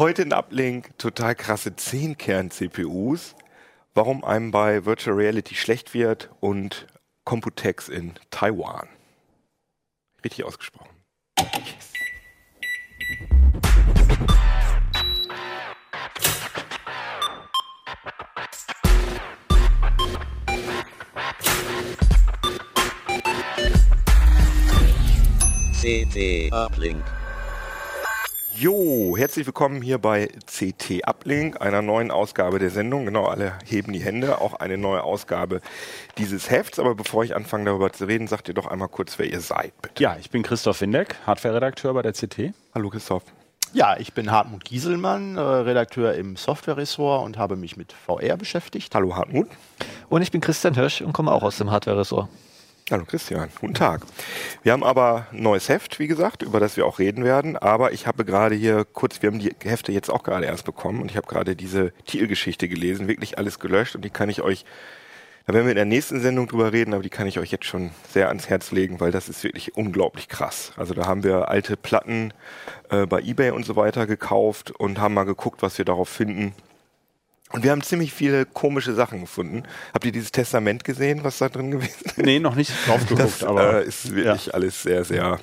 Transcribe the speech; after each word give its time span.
Heute 0.00 0.22
ein 0.22 0.32
Uplink, 0.32 0.96
total 0.96 1.34
krasse 1.34 1.72
10-Kern-CPUs, 1.72 3.34
warum 3.92 4.24
einem 4.24 4.50
bei 4.50 4.86
Virtual 4.86 5.14
Reality 5.14 5.54
schlecht 5.54 5.92
wird 5.92 6.30
und 6.40 6.86
Computex 7.24 7.90
in 7.90 8.14
Taiwan. 8.30 8.88
Richtig 10.24 10.44
ausgesprochen. 10.44 10.88
Yes. 11.38 11.92
CT 25.78 26.50
Uplink. 26.54 27.19
Jo, 28.60 29.16
herzlich 29.16 29.46
willkommen 29.46 29.80
hier 29.80 29.96
bei 29.96 30.26
CT 30.44 31.08
Uplink, 31.08 31.62
einer 31.62 31.80
neuen 31.80 32.10
Ausgabe 32.10 32.58
der 32.58 32.68
Sendung. 32.68 33.06
Genau, 33.06 33.24
alle 33.24 33.54
heben 33.64 33.94
die 33.94 34.00
Hände, 34.00 34.38
auch 34.42 34.52
eine 34.52 34.76
neue 34.76 35.02
Ausgabe 35.02 35.62
dieses 36.18 36.50
Hefts. 36.50 36.78
Aber 36.78 36.94
bevor 36.94 37.24
ich 37.24 37.34
anfange 37.34 37.64
darüber 37.64 37.90
zu 37.90 38.04
reden, 38.04 38.26
sagt 38.26 38.48
ihr 38.48 38.54
doch 38.54 38.66
einmal 38.66 38.88
kurz, 38.88 39.18
wer 39.18 39.24
ihr 39.24 39.40
seid, 39.40 39.72
bitte. 39.80 40.02
Ja, 40.02 40.18
ich 40.20 40.28
bin 40.28 40.42
Christoph 40.42 40.82
Windeck, 40.82 41.16
Hardware-Redakteur 41.26 41.94
bei 41.94 42.02
der 42.02 42.12
CT. 42.12 42.52
Hallo 42.74 42.90
Christoph. 42.90 43.22
Ja, 43.72 43.96
ich 43.96 44.12
bin 44.12 44.30
Hartmut 44.30 44.66
Gieselmann, 44.66 45.38
äh, 45.38 45.40
Redakteur 45.40 46.12
im 46.12 46.36
Software-Ressort 46.36 47.24
und 47.24 47.38
habe 47.38 47.56
mich 47.56 47.78
mit 47.78 47.94
VR 47.94 48.36
beschäftigt. 48.36 48.94
Hallo 48.94 49.16
Hartmut. 49.16 49.48
Und 50.10 50.20
ich 50.20 50.32
bin 50.32 50.42
Christian 50.42 50.74
Hirsch 50.74 51.00
und 51.00 51.14
komme 51.14 51.32
auch 51.32 51.44
aus 51.44 51.56
dem 51.56 51.70
Hardware-Ressort. 51.70 52.28
Hallo 52.90 53.04
Christian, 53.04 53.48
guten 53.60 53.74
Tag. 53.74 54.00
Wir 54.64 54.72
haben 54.72 54.82
aber 54.82 55.28
ein 55.30 55.44
neues 55.44 55.68
Heft, 55.68 56.00
wie 56.00 56.08
gesagt, 56.08 56.42
über 56.42 56.58
das 56.58 56.76
wir 56.76 56.86
auch 56.86 56.98
reden 56.98 57.22
werden. 57.22 57.56
Aber 57.56 57.92
ich 57.92 58.08
habe 58.08 58.24
gerade 58.24 58.56
hier 58.56 58.84
kurz, 58.84 59.22
wir 59.22 59.30
haben 59.30 59.38
die 59.38 59.54
Hefte 59.62 59.92
jetzt 59.92 60.10
auch 60.10 60.24
gerade 60.24 60.46
erst 60.46 60.64
bekommen 60.64 61.00
und 61.00 61.08
ich 61.08 61.16
habe 61.16 61.28
gerade 61.28 61.54
diese 61.54 61.92
Titelgeschichte 62.06 62.68
gelesen, 62.68 63.06
wirklich 63.06 63.38
alles 63.38 63.60
gelöscht 63.60 63.94
und 63.94 64.04
die 64.04 64.10
kann 64.10 64.28
ich 64.28 64.42
euch, 64.42 64.64
da 65.46 65.54
werden 65.54 65.66
wir 65.66 65.70
in 65.70 65.76
der 65.76 65.84
nächsten 65.84 66.20
Sendung 66.20 66.48
drüber 66.48 66.72
reden, 66.72 66.92
aber 66.92 67.04
die 67.04 67.10
kann 67.10 67.28
ich 67.28 67.38
euch 67.38 67.52
jetzt 67.52 67.66
schon 67.66 67.92
sehr 68.08 68.26
ans 68.26 68.48
Herz 68.48 68.72
legen, 68.72 68.98
weil 68.98 69.12
das 69.12 69.28
ist 69.28 69.44
wirklich 69.44 69.76
unglaublich 69.76 70.28
krass. 70.28 70.72
Also 70.76 70.92
da 70.92 71.06
haben 71.06 71.22
wir 71.22 71.48
alte 71.48 71.76
Platten 71.76 72.32
äh, 72.88 73.06
bei 73.06 73.20
eBay 73.20 73.52
und 73.52 73.64
so 73.64 73.76
weiter 73.76 74.08
gekauft 74.08 74.72
und 74.72 74.98
haben 74.98 75.14
mal 75.14 75.22
geguckt, 75.22 75.62
was 75.62 75.78
wir 75.78 75.84
darauf 75.84 76.08
finden. 76.08 76.54
Und 77.52 77.64
wir 77.64 77.72
haben 77.72 77.82
ziemlich 77.82 78.12
viele 78.12 78.46
komische 78.46 78.94
Sachen 78.94 79.20
gefunden. 79.22 79.64
Habt 79.92 80.04
ihr 80.04 80.12
dieses 80.12 80.30
Testament 80.30 80.84
gesehen, 80.84 81.24
was 81.24 81.38
da 81.38 81.48
drin 81.48 81.70
gewesen 81.70 82.04
ist? 82.04 82.18
Nee, 82.18 82.38
noch 82.38 82.54
nicht 82.54 82.72
drauf 82.86 83.00
geguckt, 83.06 83.20
das, 83.20 83.44
aber. 83.44 83.82
Äh, 83.82 83.88
ist 83.88 84.14
wirklich 84.14 84.46
ja. 84.46 84.54
alles 84.54 84.82
sehr, 84.82 85.04
sehr, 85.04 85.40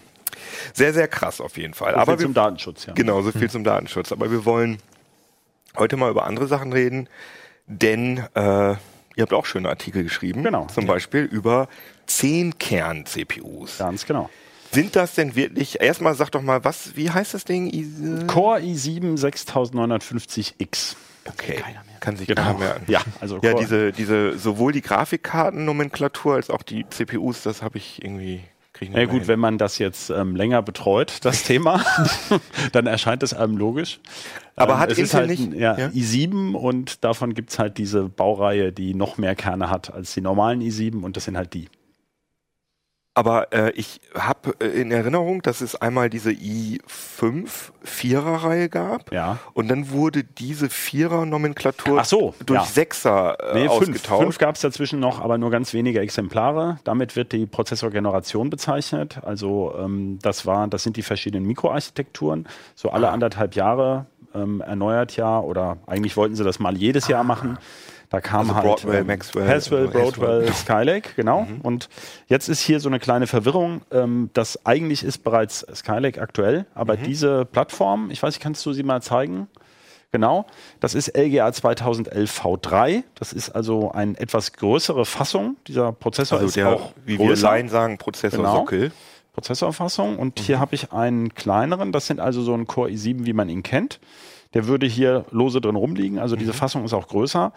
sehr, 0.73 0.93
sehr 0.93 1.07
krass 1.07 1.41
auf 1.41 1.57
jeden 1.57 1.73
Fall. 1.73 1.93
So 1.93 1.99
aber 1.99 2.17
viel 2.17 2.27
zum 2.27 2.33
Datenschutz, 2.33 2.85
ja. 2.85 2.93
Genau, 2.93 3.21
so 3.21 3.31
viel 3.31 3.41
hm. 3.41 3.49
zum 3.49 3.63
Datenschutz. 3.63 4.11
Aber 4.11 4.31
wir 4.31 4.45
wollen 4.45 4.77
heute 5.75 5.97
mal 5.97 6.09
über 6.09 6.25
andere 6.25 6.47
Sachen 6.47 6.71
reden, 6.71 7.09
denn 7.65 8.19
äh, 8.35 8.41
ihr 8.41 8.77
habt 9.19 9.33
auch 9.33 9.45
schöne 9.45 9.67
Artikel 9.67 10.03
geschrieben. 10.03 10.43
Genau. 10.43 10.67
Zum 10.67 10.85
Beispiel 10.85 11.23
über 11.23 11.67
10 12.05 12.57
Kern-CPUs. 12.57 13.79
Ganz 13.79 14.05
genau. 14.05 14.29
Sind 14.77 14.95
das 14.95 15.15
denn 15.15 15.35
wirklich, 15.35 15.81
erstmal 15.81 16.13
sag 16.13 16.29
doch 16.29 16.43
mal, 16.43 16.63
was, 16.63 16.95
wie 16.95 17.09
heißt 17.09 17.33
das 17.33 17.45
Ding? 17.45 17.65
I 17.73 18.27
Core 18.27 18.59
i7 18.59 19.17
6950X. 19.19 20.95
Okay, 21.25 21.63
kann 21.99 22.15
sich 22.15 22.27
genau. 22.27 22.43
keiner 22.43 22.59
merken. 22.59 22.85
Ja, 22.87 23.01
also 23.19 23.39
ja, 23.41 23.55
diese, 23.55 23.91
diese 23.91 24.37
sowohl 24.37 24.73
die 24.73 24.81
Grafikkartennomenklatur 24.81 26.35
als 26.35 26.51
auch 26.51 26.61
die 26.61 26.87
CPUs, 26.87 27.41
das 27.41 27.63
habe 27.63 27.79
ich 27.79 28.03
irgendwie 28.03 28.41
ja 28.79 29.05
gut, 29.05 29.21
hin. 29.21 29.27
wenn 29.27 29.39
man 29.39 29.57
das 29.57 29.79
jetzt 29.79 30.11
ähm, 30.11 30.35
länger 30.35 30.61
betreut, 30.61 31.21
das 31.23 31.41
Thema, 31.47 31.83
dann 32.71 32.85
erscheint 32.85 33.23
es 33.23 33.33
einem 33.33 33.57
logisch. 33.57 33.99
Aber 34.55 34.73
ähm, 34.73 34.79
hat 34.79 34.91
es 34.91 34.99
Intel 34.99 35.13
halt 35.15 35.29
nicht 35.31 35.53
ja, 35.53 35.75
ja? 35.75 35.87
i7 35.87 36.53
und 36.53 37.03
davon 37.03 37.33
gibt 37.33 37.49
es 37.49 37.57
halt 37.57 37.79
diese 37.79 38.09
Baureihe, 38.09 38.71
die 38.71 38.93
noch 38.93 39.17
mehr 39.17 39.33
Kerne 39.33 39.71
hat 39.71 39.91
als 39.91 40.13
die 40.13 40.21
normalen 40.21 40.61
i7 40.61 41.01
und 41.01 41.17
das 41.17 41.25
sind 41.25 41.35
halt 41.35 41.55
die. 41.55 41.67
Aber 43.17 43.51
äh, 43.51 43.71
ich 43.71 43.99
habe 44.13 44.53
äh, 44.59 44.79
in 44.79 44.91
Erinnerung, 44.91 45.41
dass 45.41 45.61
es 45.61 45.73
einmal 45.75 46.07
diese 46.07 46.29
i5 46.29 47.47
Vierer-Reihe 47.83 48.69
gab. 48.69 49.11
Ja. 49.11 49.39
Und 49.55 49.69
dann 49.69 49.89
wurde 49.89 50.23
diese 50.23 50.69
Vierer-Nomenklatur 50.69 52.03
so, 52.03 52.35
durch 52.45 52.59
ja. 52.59 52.65
Sechser 52.67 53.39
äh, 53.39 53.61
nee, 53.61 53.67
ausgetauscht. 53.67 54.05
Fünf, 54.05 54.21
fünf 54.21 54.37
gab 54.37 54.53
es 54.53 54.61
dazwischen 54.61 54.99
noch, 54.99 55.19
aber 55.19 55.39
nur 55.39 55.49
ganz 55.49 55.73
wenige 55.73 55.99
Exemplare. 55.99 56.77
Damit 56.83 57.15
wird 57.15 57.31
die 57.31 57.47
Prozessorgeneration 57.47 58.51
bezeichnet. 58.51 59.17
Also 59.23 59.73
ähm, 59.79 60.19
das 60.21 60.45
war, 60.45 60.67
das 60.67 60.83
sind 60.83 60.95
die 60.95 61.01
verschiedenen 61.01 61.47
Mikroarchitekturen. 61.47 62.47
So 62.75 62.91
alle 62.91 63.09
ah. 63.09 63.13
anderthalb 63.13 63.55
Jahre 63.55 64.05
ähm, 64.35 64.61
erneuert 64.61 65.15
ja, 65.15 65.39
oder 65.39 65.77
eigentlich 65.87 66.15
wollten 66.17 66.35
sie 66.35 66.43
das 66.43 66.59
mal 66.59 66.77
jedes 66.77 67.07
Jahr 67.07 67.23
machen. 67.23 67.57
Da 68.09 68.21
kam 68.21 68.41
also 68.41 68.55
halt 68.55 68.65
Broadwell, 68.65 69.01
ähm, 69.01 69.07
Maxwell, 69.07 69.47
Haswell, 69.47 69.87
Broadwell, 69.89 70.51
Skylake, 70.53 71.09
genau. 71.15 71.41
Mhm. 71.41 71.61
Und 71.61 71.89
jetzt 72.27 72.47
ist 72.47 72.61
hier 72.61 72.79
so 72.79 72.87
eine 72.87 72.99
kleine 72.99 73.27
Verwirrung. 73.27 73.81
Ähm, 73.91 74.29
das 74.33 74.65
eigentlich 74.65 75.03
ist 75.03 75.23
bereits 75.23 75.65
Skylake 75.75 76.21
aktuell, 76.21 76.65
aber 76.73 76.95
mhm. 76.95 77.03
diese 77.03 77.45
Plattform, 77.45 78.09
ich 78.09 78.23
weiß 78.23 78.35
nicht, 78.35 78.41
kannst 78.41 78.65
du 78.65 78.71
sie 78.71 78.83
mal 78.83 79.01
zeigen? 79.01 79.47
Genau, 80.13 80.45
das 80.79 80.95
ist 80.95 81.17
LGA 81.17 81.51
2011 81.51 82.41
V3. 82.41 83.03
Das 83.15 83.33
ist 83.33 83.49
also 83.49 83.91
eine 83.91 84.17
etwas 84.17 84.53
größere 84.53 85.05
Fassung. 85.05 85.57
Dieser 85.67 85.91
Prozessor 85.91 86.37
also 86.37 86.47
ist 86.47 86.55
der, 86.55 86.69
auch 86.69 86.93
wie 87.05 87.17
größer. 87.17 87.29
wir 87.29 87.49
Laien 87.49 87.67
sagen, 87.67 87.97
Prozessorsockel. 87.97 88.79
Genau. 88.79 88.93
Prozessorfassung. 89.33 90.17
Und 90.17 90.39
mhm. 90.39 90.43
hier 90.43 90.59
habe 90.59 90.75
ich 90.75 90.93
einen 90.93 91.35
kleineren. 91.35 91.91
Das 91.91 92.07
sind 92.07 92.21
also 92.21 92.41
so 92.41 92.53
ein 92.53 92.67
Core 92.67 92.89
i7, 92.89 93.25
wie 93.25 93.33
man 93.33 93.49
ihn 93.49 93.63
kennt. 93.63 93.99
Der 94.53 94.67
würde 94.67 94.85
hier 94.85 95.25
lose 95.31 95.61
drin 95.61 95.75
rumliegen. 95.75 96.19
Also 96.19 96.35
diese 96.35 96.51
mhm. 96.51 96.57
Fassung 96.57 96.85
ist 96.85 96.93
auch 96.93 97.07
größer. 97.07 97.53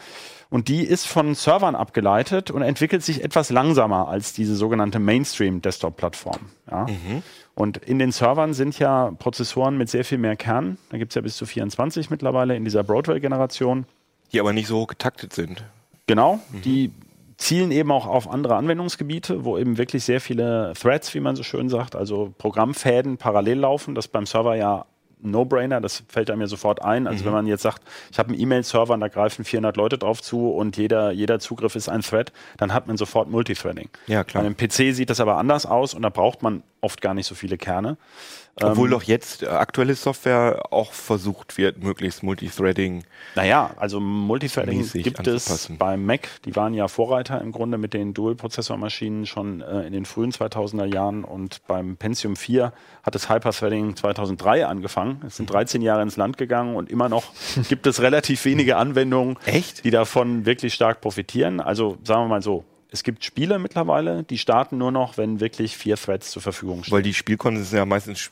Und 0.51 0.69
die 0.69 0.83
ist 0.83 1.07
von 1.07 1.35
Servern 1.35 1.77
abgeleitet 1.77 2.51
und 2.51 2.63
entwickelt 2.63 3.05
sich 3.05 3.23
etwas 3.23 3.51
langsamer 3.51 4.09
als 4.09 4.33
diese 4.33 4.57
sogenannte 4.57 4.99
Mainstream-Desktop-Plattform. 4.99 6.41
Ja? 6.71 6.87
Mhm. 6.87 7.23
Und 7.55 7.77
in 7.77 7.99
den 7.99 8.11
Servern 8.11 8.55
sind 8.55 8.79
ja 8.79 9.13
Prozessoren 9.19 9.79
mit 9.79 9.89
sehr 9.89 10.05
viel 10.05 10.19
mehr 10.19 10.37
Kern. 10.37 10.79
Da 10.91 10.99
gibt 10.99 11.13
es 11.13 11.15
ja 11.15 11.23
bis 11.23 11.37
zu 11.37 11.47
24 11.47 12.11
mittlerweile 12.11 12.57
in 12.57 12.65
dieser 12.65 12.83
Broadwell-Generation. 12.83 13.87
Die 14.33 14.41
aber 14.41 14.53
nicht 14.53 14.67
so 14.67 14.81
hoch 14.81 14.87
getaktet 14.89 15.33
sind. 15.33 15.65
Genau, 16.07 16.41
mhm. 16.51 16.63
die 16.63 16.91
zielen 17.37 17.71
eben 17.71 17.91
auch 17.91 18.07
auf 18.07 18.31
andere 18.31 18.57
Anwendungsgebiete, 18.57 19.45
wo 19.45 19.57
eben 19.57 19.79
wirklich 19.79 20.05
sehr 20.05 20.21
viele 20.21 20.73
Threads, 20.79 21.15
wie 21.15 21.21
man 21.21 21.37
so 21.37 21.43
schön 21.43 21.69
sagt, 21.69 21.97
also 21.97 22.35
Programmfäden 22.37 23.17
parallel 23.17 23.61
laufen, 23.61 23.95
das 23.95 24.09
beim 24.09 24.27
Server 24.27 24.57
ja 24.57 24.85
No-Brainer, 25.23 25.81
das 25.81 26.03
fällt 26.09 26.31
einem 26.31 26.41
ja 26.41 26.47
sofort 26.47 26.83
ein. 26.83 27.07
Also 27.07 27.23
mhm. 27.23 27.27
wenn 27.27 27.33
man 27.33 27.47
jetzt 27.47 27.63
sagt, 27.63 27.83
ich 28.11 28.19
habe 28.19 28.31
einen 28.31 28.41
E-Mail-Server 28.41 28.95
und 28.95 29.01
da 29.01 29.09
greifen 29.09 29.45
400 29.45 29.77
Leute 29.77 29.99
drauf 29.99 30.23
zu 30.23 30.51
und 30.51 30.77
jeder, 30.77 31.11
jeder 31.11 31.39
Zugriff 31.39 31.77
ist 31.77 31.89
ein 31.89 32.03
Thread, 32.03 32.33
dann 32.57 32.73
hat 32.73 32.87
man 32.87 32.97
sofort 32.97 33.31
Multithreading. 33.31 33.89
Ja, 34.07 34.25
klar. 34.25 34.43
Bei 34.43 34.47
einem 34.47 34.57
PC 34.57 34.95
sieht 34.95 35.11
das 35.11 35.21
aber 35.21 35.37
anders 35.37 35.67
aus 35.67 35.95
und 35.95 36.03
da 36.03 36.09
braucht 36.09 36.43
man 36.43 36.63
oft 36.81 37.01
gar 37.01 37.15
nicht 37.15 37.27
so 37.27 37.35
viele 37.35 37.59
Kerne. 37.59 37.97
Obwohl 38.63 38.89
ähm, 38.89 38.93
doch 38.93 39.03
jetzt 39.03 39.43
äh, 39.43 39.47
aktuelle 39.47 39.95
Software 39.95 40.63
auch 40.71 40.93
versucht 40.93 41.57
wird, 41.57 41.83
möglichst 41.83 42.23
Multithreading. 42.23 43.05
Naja, 43.35 43.71
also 43.77 44.01
Multithreading 44.01 44.89
gibt 44.93 45.27
es 45.27 45.71
beim 45.79 46.05
Mac. 46.05 46.29
Die 46.45 46.57
waren 46.57 46.75
ja 46.75 46.89
Vorreiter 46.89 47.41
im 47.41 47.53
Grunde 47.53 47.79
mit 47.79 47.95
den 47.95 48.13
Dual-Prozessor-Maschinen 48.13 49.27
schon 49.27 49.61
äh, 49.61 49.83
in 49.83 49.93
den 49.93 50.05
frühen 50.05 50.33
2000er 50.33 50.87
Jahren 50.87 51.25
und 51.25 51.67
beim 51.67 51.97
Pentium 51.97 52.37
4 52.37 52.73
hat 53.03 53.15
das 53.15 53.31
Hyperthreading 53.31 53.97
2003 53.97 54.67
angefangen. 54.67 55.23
Es 55.27 55.37
sind 55.37 55.51
13 55.51 55.83
Jahre 55.83 56.03
ins 56.03 56.17
Land 56.17 56.37
gegangen 56.37 56.77
und 56.77 56.91
immer 56.91 57.09
noch 57.09 57.25
gibt 57.69 57.87
es 57.87 58.01
relativ 58.01 58.45
wenige 58.45 58.77
Anwendungen, 58.77 59.37
Echt? 59.47 59.85
die 59.85 59.91
davon 59.91 60.45
wirklich 60.45 60.75
stark 60.75 61.01
profitieren. 61.01 61.61
Also 61.61 61.99
sagen 62.05 62.25
wir 62.25 62.29
mal 62.29 62.43
so, 62.43 62.65
es 62.93 63.05
gibt 63.05 63.25
Spiele 63.25 63.59
mittlerweile, 63.59 64.25
die 64.25 64.39
starten 64.39 64.79
nur 64.79 64.91
noch, 64.91 65.17
wenn 65.17 65.41
wirklich 65.41 65.77
vier 65.77 65.97
Threads 65.97 66.31
zur 66.31 66.43
Verfügung 66.43 66.83
stehen. 66.83 66.93
Weil 66.93 67.03
die 67.03 67.15
Spielkonsolen 67.15 67.65
sind 67.65 67.79
ja 67.79 67.87
meistens 67.87 68.31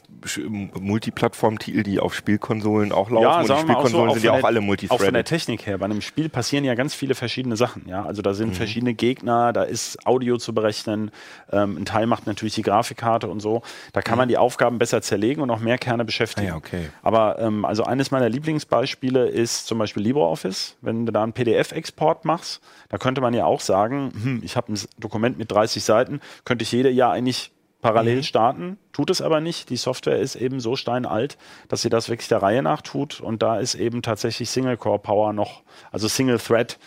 Multiplattform-Titel, 0.81 1.85
die 1.85 2.01
auf 2.01 2.15
Spielkonsolen 2.15 2.91
auch 2.91 3.11
laufen. 3.11 3.23
Ja, 3.23 3.41
und 3.41 3.49
die 3.49 3.61
Spielkonsolen 3.61 4.09
so, 4.09 4.15
sind 4.15 4.25
ja 4.25 4.33
auch 4.33 4.43
alle 4.43 4.61
Multithreaded. 4.61 5.01
Auch 5.01 5.05
von 5.05 5.15
der 5.15 5.25
Technik 5.25 5.67
her. 5.67 5.79
Bei 5.79 5.85
einem 5.85 6.01
Spiel 6.01 6.29
passieren 6.29 6.65
ja 6.65 6.75
ganz 6.75 6.95
viele 6.95 7.15
verschiedene 7.15 7.57
Sachen. 7.57 7.85
Ja, 7.89 8.05
also 8.05 8.21
da 8.21 8.35
sind 8.35 8.49
mhm. 8.49 8.55
verschiedene 8.55 8.95
Gegner, 8.95 9.53
da 9.53 9.63
ist 9.63 10.05
Audio 10.07 10.39
zu 10.39 10.53
berechnen. 10.53 11.13
Ähm, 11.53 11.77
ein 11.77 11.85
Teil 11.85 12.07
macht 12.07 12.27
natürlich 12.27 12.55
die 12.55 12.63
Grafikkarte 12.63 13.29
und 13.29 13.41
so. 13.41 13.63
Da 13.93 14.03
kann 14.03 14.17
mhm. 14.17 14.19
man 14.19 14.29
die 14.29 14.39
Aufgaben 14.39 14.79
besser 14.79 15.03
zerlegen 15.03 15.41
und 15.41 15.51
auch 15.51 15.61
mehr 15.61 15.79
Kerne 15.79 16.05
beschäftigen. 16.05 16.49
Ah, 16.49 16.51
ja, 16.51 16.57
okay. 16.57 16.89
Aber 17.03 17.39
ähm, 17.39 17.65
also 17.65 17.85
eines 17.85 18.11
meiner 18.11 18.29
Lieblingsbeispiele 18.29 19.29
ist 19.29 19.67
zum 19.67 19.79
Beispiel 19.79 20.03
LibreOffice. 20.03 20.77
Wenn 20.81 21.07
du 21.07 21.13
da 21.13 21.23
einen 21.23 21.33
PDF-Export 21.33 22.25
machst, 22.25 22.61
da 22.89 22.99
könnte 22.99 23.21
man 23.21 23.35
ja 23.35 23.45
auch 23.45 23.61
sagen, 23.61 24.13
hm, 24.21 24.43
ich 24.49 24.57
habe 24.57 24.73
ein 24.73 24.81
Dokument 24.99 25.37
mit 25.37 25.53
30 25.53 25.85
Seiten, 25.85 26.21
könnte 26.45 26.63
ich 26.63 26.73
jede 26.73 26.91
Jahr 26.91 27.13
eigentlich 27.13 27.53
parallel 27.81 28.17
mhm. 28.17 28.23
starten, 28.23 28.79
tut 28.93 29.11
es 29.11 29.21
aber 29.21 29.41
nicht. 29.41 29.71
Die 29.71 29.77
Software 29.77 30.19
ist 30.19 30.37
eben 30.37 30.59
so 30.59 30.75
steinalt, 30.75 31.39
dass 31.69 31.83
sie 31.83 31.91
das 31.91 32.09
wirklich 32.09 32.29
der 32.29 32.43
Reihe 32.43 32.63
nach 32.63 32.83
tut 32.83 33.21
und 33.21 33.43
da 33.43 33.59
ist 33.59 33.75
eben 33.75 34.03
tatsächlich 34.03 34.51
Single 34.51 34.77
Core 34.77 34.99
Power 34.99 35.33
noch, 35.33 35.63
also 35.93 36.09
Single 36.09 36.39
Thread, 36.39 36.79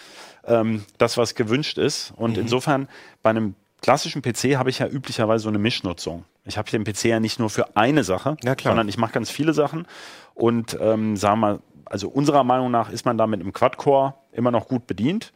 ähm, 0.46 0.84
das, 0.98 1.18
was 1.18 1.36
gewünscht 1.36 1.78
ist. 1.78 2.14
Und 2.18 2.34
mhm. 2.36 2.42
insofern 2.42 2.88
bei 3.22 3.30
einem 3.30 3.56
klassischen 3.82 4.22
PC 4.22 4.58
habe 4.58 4.70
ich 4.70 4.80
ja 4.80 4.88
üblicherweise 4.88 5.44
so 5.44 5.50
eine 5.50 5.60
Mischnutzung. 5.60 6.26
Ich 6.46 6.58
habe 6.58 6.70
den 6.70 6.84
PC 6.84 7.06
ja 7.06 7.20
nicht 7.20 7.40
nur 7.40 7.50
für 7.50 7.78
eine 7.78 8.04
Sache, 8.04 8.36
ja, 8.44 8.56
sondern 8.62 8.90
ich 8.90 8.98
mache 8.98 9.14
ganz 9.14 9.30
viele 9.30 9.54
Sachen. 9.54 9.88
Und 10.34 10.78
ähm, 10.82 11.16
sagen 11.16 11.40
wir 11.40 11.48
mal, 11.48 11.60
also 11.86 12.10
unserer 12.10 12.44
Meinung 12.44 12.72
nach 12.72 12.90
ist 12.90 13.06
man 13.06 13.18
da 13.18 13.28
mit 13.28 13.40
einem 13.40 13.54
Quad-Core 13.54 14.16
immer 14.34 14.52
noch 14.52 14.68
gut 14.68 14.88
bedient. 14.88 15.34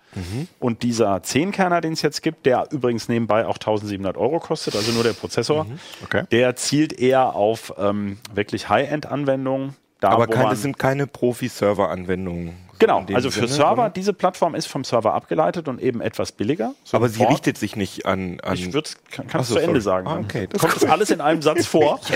Und 0.60 0.84
dieser 0.84 1.18
10-Kerner, 1.18 1.82
den 1.82 1.94
es 1.94 2.02
jetzt 2.02 2.22
gibt, 2.22 2.46
der 2.46 2.68
übrigens 2.72 3.10
nebenbei 3.10 3.46
auch 3.46 3.56
1700 3.58 4.16
Euro 4.18 4.40
kostet, 4.40 4.76
also 4.76 4.92
nur 4.94 5.04
der 5.04 5.12
Prozessor, 5.14 5.66
Okay. 6.04 6.24
der 6.32 6.56
zielt 6.56 6.94
eher 6.94 7.36
auf 7.36 7.74
ähm, 7.78 8.18
wirklich 8.34 8.70
High-End-Anwendungen. 8.70 9.76
Da, 10.00 10.10
Aber 10.10 10.28
wo 10.28 10.32
kein, 10.32 10.44
man- 10.44 10.52
das 10.52 10.62
sind 10.62 10.78
keine 10.80 11.08
Profi-Server-Anwendungen. 11.08 12.54
Genau, 12.80 13.06
also 13.14 13.30
für 13.32 13.42
Sinne, 13.42 13.48
Server, 13.48 13.76
sondern- 13.76 13.94
diese 13.94 14.14
Plattform 14.14 14.56
ist 14.56 14.66
vom 14.68 14.84
Server 14.84 15.14
abgeleitet 15.14 15.68
und 15.68 15.82
eben 15.82 16.02
etwas 16.02 16.32
billiger. 16.32 16.74
Aber 16.92 17.10
sie 17.10 17.18
Sofort. 17.20 17.32
richtet 17.34 17.58
sich 17.58 17.76
nicht 17.76 18.06
an. 18.06 18.40
an 18.42 18.54
Ich 18.56 18.74
würde 18.74 18.90
kann, 19.12 19.28
kannst 19.28 19.50
so, 19.50 19.56
zu 19.56 19.62
Ende 19.62 19.82
sorry. 19.82 20.04
sagen. 20.04 20.08
Ah, 20.08 20.20
okay, 20.24 20.48
das 20.52 20.62
kommt 20.62 20.76
das 20.76 20.86
alles 20.86 21.10
in 21.10 21.22
einem 21.22 21.42
Satz 21.42 21.66
vor. 21.68 22.00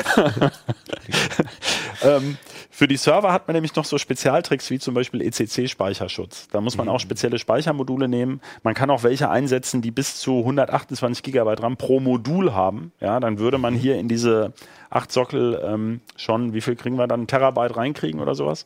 ähm, 2.04 2.38
für 2.70 2.88
die 2.88 2.98
Server 2.98 3.34
hat 3.34 3.48
man 3.48 3.56
nämlich 3.56 3.76
noch 3.76 3.86
so 3.86 3.98
Spezialtricks 3.98 4.70
wie 4.70 4.80
zum 4.80 4.94
Beispiel 4.94 5.22
ECC-Speicherschutz. 5.22 6.48
Da 6.52 6.62
muss 6.62 6.78
man 6.78 6.88
Mhm. 6.88 6.94
auch 6.94 7.00
spezielle 7.00 7.40
Speichermodule 7.40 8.08
nehmen. 8.08 8.42
Man 8.64 8.74
kann 8.74 8.90
auch 8.90 9.04
welche 9.04 9.30
einsetzen, 9.30 9.82
die 9.82 9.92
bis 9.92 10.20
zu 10.20 10.44
128 10.44 11.24
Gigabyte 11.24 11.62
RAM 11.62 11.78
pro 11.78 12.00
Modul 12.00 12.54
haben. 12.54 12.92
Ja, 13.02 13.20
dann 13.20 13.40
würde 13.40 13.58
Mhm. 13.58 13.62
man 13.62 13.74
hier 13.76 13.98
in 13.98 14.08
diese 14.08 14.54
acht 14.90 15.12
Sockel 15.12 15.60
ähm, 15.64 16.02
schon, 16.16 16.54
wie 16.54 16.62
viel 16.62 16.76
kriegen 16.76 16.96
wir 16.98 17.08
dann, 17.08 17.28
Terabyte 17.28 17.76
reinkriegen 17.76 18.20
oder 18.22 18.36
sowas. 18.36 18.66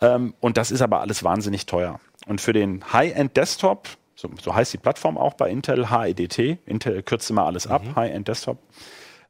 Ähm, 0.00 0.34
und 0.40 0.56
das 0.56 0.70
ist 0.70 0.82
aber 0.82 1.00
alles 1.00 1.24
wahnsinnig 1.24 1.66
teuer. 1.66 2.00
Und 2.26 2.40
für 2.40 2.52
den 2.52 2.92
High-End-Desktop, 2.92 3.88
so, 4.14 4.30
so 4.42 4.54
heißt 4.54 4.72
die 4.72 4.78
Plattform 4.78 5.18
auch 5.18 5.34
bei 5.34 5.50
Intel, 5.50 5.90
HEDT, 5.90 6.58
Intel 6.66 7.02
kürzt 7.02 7.30
immer 7.30 7.46
alles 7.46 7.66
ab, 7.66 7.82
High-End-Desktop, 7.94 8.58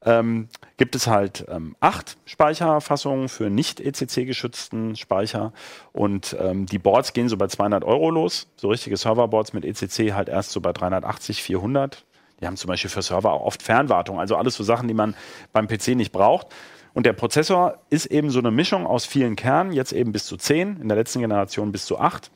ähm, 0.04 0.48
gibt 0.76 0.94
es 0.94 1.06
halt 1.08 1.44
ähm, 1.48 1.74
acht 1.80 2.16
Speicherfassungen 2.26 3.28
für 3.28 3.50
nicht 3.50 3.80
ECC-geschützten 3.80 4.94
Speicher 4.96 5.52
und 5.92 6.36
ähm, 6.40 6.66
die 6.66 6.78
Boards 6.78 7.12
gehen 7.12 7.28
so 7.28 7.36
bei 7.36 7.48
200 7.48 7.84
Euro 7.84 8.10
los. 8.10 8.46
So 8.56 8.68
richtige 8.68 8.96
Serverboards 8.96 9.52
mit 9.52 9.64
ECC 9.64 10.12
halt 10.12 10.28
erst 10.28 10.52
so 10.52 10.60
bei 10.60 10.72
380, 10.72 11.42
400. 11.42 12.04
Die 12.40 12.46
haben 12.46 12.56
zum 12.56 12.68
Beispiel 12.68 12.90
für 12.90 13.02
Server 13.02 13.32
auch 13.32 13.46
oft 13.46 13.62
Fernwartung, 13.62 14.20
also 14.20 14.36
alles 14.36 14.54
so 14.54 14.62
Sachen, 14.62 14.88
die 14.88 14.94
man 14.94 15.14
beim 15.52 15.66
PC 15.66 15.88
nicht 15.88 16.12
braucht. 16.12 16.48
Und 16.96 17.04
der 17.04 17.12
Prozessor 17.12 17.76
ist 17.90 18.06
eben 18.06 18.30
so 18.30 18.38
eine 18.38 18.50
Mischung 18.50 18.86
aus 18.86 19.04
vielen 19.04 19.36
Kernen, 19.36 19.70
jetzt 19.70 19.92
eben 19.92 20.12
bis 20.12 20.24
zu 20.24 20.38
10, 20.38 20.80
in 20.80 20.88
der 20.88 20.96
letzten 20.96 21.20
Generation 21.20 21.70
bis 21.70 21.84
zu 21.84 21.98
8 21.98 22.30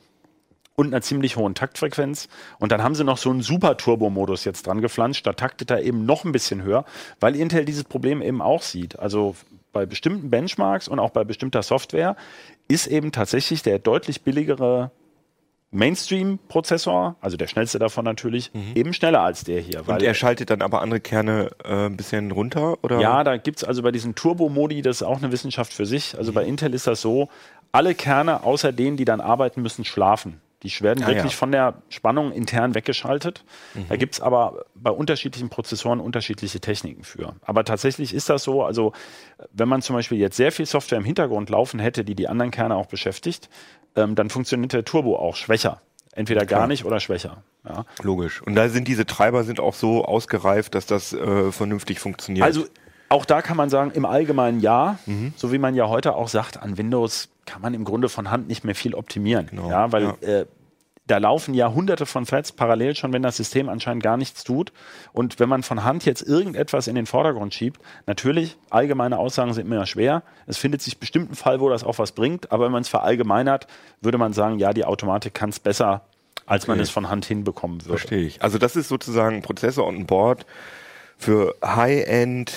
und 0.75 0.89
einer 0.89 1.01
ziemlich 1.01 1.35
hohen 1.35 1.55
Taktfrequenz. 1.55 2.29
Und 2.59 2.71
dann 2.71 2.83
haben 2.83 2.93
sie 2.93 3.03
noch 3.03 3.17
so 3.17 3.31
einen 3.31 3.41
Super-Turbo-Modus 3.41 4.45
jetzt 4.45 4.67
dran 4.67 4.79
geflanscht. 4.79 5.25
Da 5.25 5.33
taktet 5.33 5.71
er 5.71 5.81
eben 5.81 6.05
noch 6.05 6.25
ein 6.25 6.31
bisschen 6.31 6.61
höher, 6.61 6.85
weil 7.19 7.35
Intel 7.35 7.65
dieses 7.65 7.85
Problem 7.85 8.21
eben 8.21 8.39
auch 8.39 8.61
sieht. 8.61 8.99
Also 8.99 9.35
bei 9.73 9.87
bestimmten 9.87 10.29
Benchmarks 10.29 10.87
und 10.87 10.99
auch 10.99 11.09
bei 11.09 11.23
bestimmter 11.23 11.63
Software 11.63 12.15
ist 12.67 12.85
eben 12.85 13.11
tatsächlich 13.11 13.63
der 13.63 13.79
deutlich 13.79 14.21
billigere 14.21 14.91
Mainstream-Prozessor, 15.71 17.15
also 17.21 17.37
der 17.37 17.47
schnellste 17.47 17.79
davon 17.79 18.03
natürlich, 18.03 18.51
eben 18.75 18.93
schneller 18.93 19.21
als 19.21 19.43
der 19.45 19.61
hier. 19.61 19.87
Und 19.87 20.03
er 20.03 20.13
schaltet 20.13 20.49
dann 20.49 20.61
aber 20.61 20.81
andere 20.81 20.99
Kerne 20.99 21.49
äh, 21.63 21.87
ein 21.87 21.97
bisschen 21.97 22.31
runter? 22.31 22.77
Oder? 22.83 22.99
Ja, 22.99 23.23
da 23.23 23.37
gibt's 23.37 23.63
also 23.63 23.81
bei 23.81 23.91
diesen 23.91 24.13
Turbo-Modi, 24.13 24.81
das 24.81 24.97
ist 24.97 25.03
auch 25.03 25.17
eine 25.17 25.31
Wissenschaft 25.31 25.73
für 25.73 25.85
sich. 25.85 26.17
Also 26.17 26.33
bei 26.33 26.43
Intel 26.43 26.73
ist 26.73 26.87
das 26.87 27.01
so, 27.01 27.29
alle 27.71 27.95
Kerne 27.95 28.43
außer 28.43 28.73
denen, 28.73 28.97
die 28.97 29.05
dann 29.05 29.21
arbeiten 29.21 29.61
müssen, 29.61 29.85
schlafen. 29.85 30.41
Die 30.63 30.71
werden 30.81 31.03
Ah, 31.03 31.07
wirklich 31.07 31.31
ja. 31.33 31.37
von 31.37 31.51
der 31.51 31.75
Spannung 31.89 32.31
intern 32.31 32.75
weggeschaltet. 32.75 33.43
Da 33.89 33.95
gibt's 33.95 34.21
aber 34.21 34.65
bei 34.75 34.91
unterschiedlichen 34.91 35.49
Prozessoren 35.49 35.99
unterschiedliche 35.99 36.59
Techniken 36.59 37.03
für. 37.03 37.33
Aber 37.41 37.63
tatsächlich 37.65 38.13
ist 38.13 38.29
das 38.29 38.43
so, 38.43 38.63
also 38.63 38.93
wenn 39.51 39.67
man 39.67 39.81
zum 39.81 39.95
Beispiel 39.95 40.17
jetzt 40.19 40.37
sehr 40.37 40.51
viel 40.51 40.65
Software 40.65 40.99
im 40.99 41.05
Hintergrund 41.05 41.49
laufen 41.49 41.79
hätte, 41.79 42.03
die 42.03 42.15
die 42.15 42.27
anderen 42.27 42.51
Kerne 42.51 42.75
auch 42.75 42.85
beschäftigt, 42.85 43.49
ähm, 43.95 44.15
dann 44.15 44.29
funktioniert 44.29 44.73
der 44.73 44.85
Turbo 44.85 45.17
auch 45.17 45.35
schwächer. 45.35 45.81
Entweder 46.13 46.41
gar 46.45 46.59
Klar. 46.59 46.67
nicht 46.67 46.83
oder 46.85 46.99
schwächer. 46.99 47.43
Ja. 47.65 47.85
Logisch. 48.03 48.41
Und 48.41 48.55
da 48.55 48.67
sind 48.69 48.87
diese 48.87 49.05
Treiber 49.05 49.43
sind 49.45 49.59
auch 49.61 49.73
so 49.73 50.03
ausgereift, 50.05 50.75
dass 50.75 50.85
das 50.85 51.13
äh, 51.13 51.51
vernünftig 51.53 51.99
funktioniert. 51.99 52.45
Also 52.45 52.65
auch 53.09 53.25
da 53.25 53.41
kann 53.41 53.57
man 53.57 53.69
sagen, 53.69 53.91
im 53.91 54.05
Allgemeinen 54.05 54.59
ja, 54.59 54.99
Mhm. 55.05 55.33
so 55.35 55.51
wie 55.51 55.57
man 55.57 55.73
ja 55.73 55.87
heute 55.89 56.15
auch 56.15 56.27
sagt, 56.27 56.61
an 56.61 56.77
Windows 56.77 57.29
kann 57.45 57.61
man 57.61 57.73
im 57.73 57.83
Grunde 57.83 58.09
von 58.09 58.29
Hand 58.31 58.47
nicht 58.47 58.63
mehr 58.63 58.75
viel 58.75 58.93
optimieren. 58.93 59.47
Genau, 59.47 59.69
Ja, 59.69 59.91
weil 59.91 60.03
ja. 60.21 60.27
Äh, 60.41 60.45
da 61.07 61.17
laufen 61.17 61.53
ja 61.53 61.73
hunderte 61.73 62.05
von 62.05 62.25
Threads 62.25 62.53
parallel 62.53 62.95
schon, 62.95 63.11
wenn 63.11 63.23
das 63.23 63.35
System 63.35 63.67
anscheinend 63.67 64.01
gar 64.03 64.15
nichts 64.15 64.43
tut. 64.45 64.71
Und 65.11 65.39
wenn 65.39 65.49
man 65.49 65.61
von 65.61 65.83
Hand 65.83 66.05
jetzt 66.05 66.21
irgendetwas 66.21 66.87
in 66.87 66.95
den 66.95 67.05
Vordergrund 67.05 67.53
schiebt, 67.53 67.81
natürlich, 68.05 68.55
allgemeine 68.69 69.17
Aussagen 69.17 69.51
sind 69.53 69.65
immer 69.65 69.85
schwer. 69.87 70.23
Es 70.45 70.57
findet 70.57 70.81
sich 70.81 70.99
bestimmt 70.99 71.31
ein 71.31 71.35
Fall, 71.35 71.59
wo 71.59 71.69
das 71.69 71.83
auch 71.83 71.97
was 71.99 72.13
bringt, 72.13 72.51
aber 72.51 72.65
wenn 72.65 72.71
man 72.71 72.83
es 72.83 72.87
verallgemeinert, 72.87 73.67
würde 73.99 74.17
man 74.19 74.31
sagen, 74.31 74.57
ja, 74.59 74.71
die 74.73 74.85
Automatik 74.85 75.33
kann 75.33 75.49
es 75.49 75.59
besser, 75.59 76.05
als 76.45 76.67
man 76.67 76.75
Okay. 76.77 76.83
es 76.83 76.89
von 76.91 77.09
Hand 77.09 77.25
hinbekommen 77.25 77.81
würde. 77.81 77.97
Verstehe 77.97 78.21
ich. 78.25 78.41
Also 78.41 78.57
das 78.57 78.75
ist 78.77 78.87
sozusagen 78.87 79.37
ein 79.37 79.41
Prozessor 79.41 79.87
und 79.87 79.95
ein 79.97 80.05
Board 80.05 80.45
für 81.17 81.55
High-End 81.65 82.53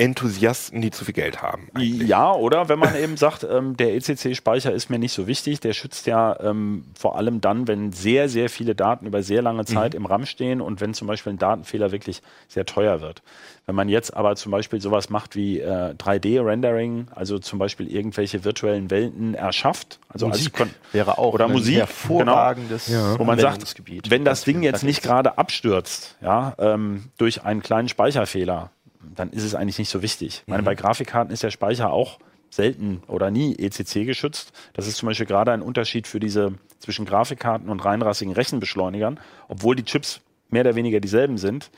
Enthusiasten, 0.00 0.80
die 0.80 0.90
zu 0.90 1.04
viel 1.04 1.12
Geld 1.12 1.42
haben. 1.42 1.68
eigentlich. 1.74 2.08
Ja, 2.08 2.32
oder 2.32 2.70
wenn 2.70 2.78
man 2.78 2.96
eben 2.96 3.18
sagt, 3.18 3.44
ähm, 3.44 3.76
der 3.76 3.94
ECC-Speicher 3.94 4.72
ist 4.72 4.88
mir 4.88 4.98
nicht 4.98 5.12
so 5.12 5.26
wichtig, 5.26 5.60
der 5.60 5.74
schützt 5.74 6.06
ja 6.06 6.40
ähm, 6.40 6.84
vor 6.98 7.16
allem 7.16 7.42
dann, 7.42 7.68
wenn 7.68 7.92
sehr, 7.92 8.30
sehr 8.30 8.48
viele 8.48 8.74
Daten 8.74 9.04
über 9.06 9.22
sehr 9.22 9.42
lange 9.42 9.66
Zeit 9.66 9.94
im 9.94 10.06
RAM 10.06 10.24
stehen 10.24 10.62
und 10.62 10.80
wenn 10.80 10.94
zum 10.94 11.06
Beispiel 11.06 11.34
ein 11.34 11.38
Datenfehler 11.38 11.92
wirklich 11.92 12.22
sehr 12.48 12.64
teuer 12.64 13.02
wird. 13.02 13.22
Wenn 13.66 13.74
man 13.74 13.88
jetzt 13.90 14.16
aber 14.16 14.34
zum 14.36 14.50
Beispiel 14.50 14.80
sowas 14.80 15.10
macht 15.10 15.36
wie 15.36 15.60
äh, 15.60 15.94
3D-Rendering, 15.94 17.08
also 17.14 17.38
zum 17.38 17.58
Beispiel 17.58 17.86
irgendwelche 17.94 18.42
virtuellen 18.42 18.90
Welten 18.90 19.34
erschafft, 19.34 20.00
also 20.08 20.28
Musik 20.28 20.60
als 20.60 20.70
wäre 20.92 21.18
auch 21.18 21.34
oder 21.34 21.44
ein 21.44 21.52
Musik, 21.52 21.76
hervorragendes 21.76 22.88
Ja. 22.88 23.18
wo 23.18 23.24
man 23.24 23.38
sagt, 23.38 23.62
wenn 24.08 24.24
das 24.24 24.44
Ding 24.44 24.62
jetzt 24.62 24.82
nicht 24.82 25.02
gerade 25.02 25.38
abstürzt, 25.38 26.16
ja, 26.20 26.54
ähm, 26.58 27.10
durch 27.18 27.44
einen 27.44 27.62
kleinen 27.62 27.88
Speicherfehler, 27.88 28.70
dann 29.14 29.30
ist 29.30 29.44
es 29.44 29.54
eigentlich 29.54 29.78
nicht 29.78 29.90
so 29.90 30.02
wichtig. 30.02 30.42
Ich 30.42 30.48
meine, 30.48 30.62
bei 30.62 30.74
Grafikkarten 30.74 31.32
ist 31.32 31.42
der 31.42 31.50
Speicher 31.50 31.92
auch 31.92 32.18
selten 32.50 33.02
oder 33.06 33.30
nie 33.30 33.56
ECC 33.56 34.04
geschützt. 34.04 34.52
Das 34.74 34.86
ist 34.86 34.96
zum 34.96 35.06
Beispiel 35.06 35.26
gerade 35.26 35.52
ein 35.52 35.62
Unterschied 35.62 36.06
für 36.06 36.20
diese 36.20 36.54
zwischen 36.78 37.06
Grafikkarten 37.06 37.68
und 37.68 37.80
reinrassigen 37.80 38.32
Rechenbeschleunigern, 38.32 39.20
obwohl 39.48 39.76
die 39.76 39.84
Chips 39.84 40.20
mehr 40.50 40.62
oder 40.62 40.74
weniger 40.74 41.00
dieselben 41.00 41.38
sind. 41.38 41.70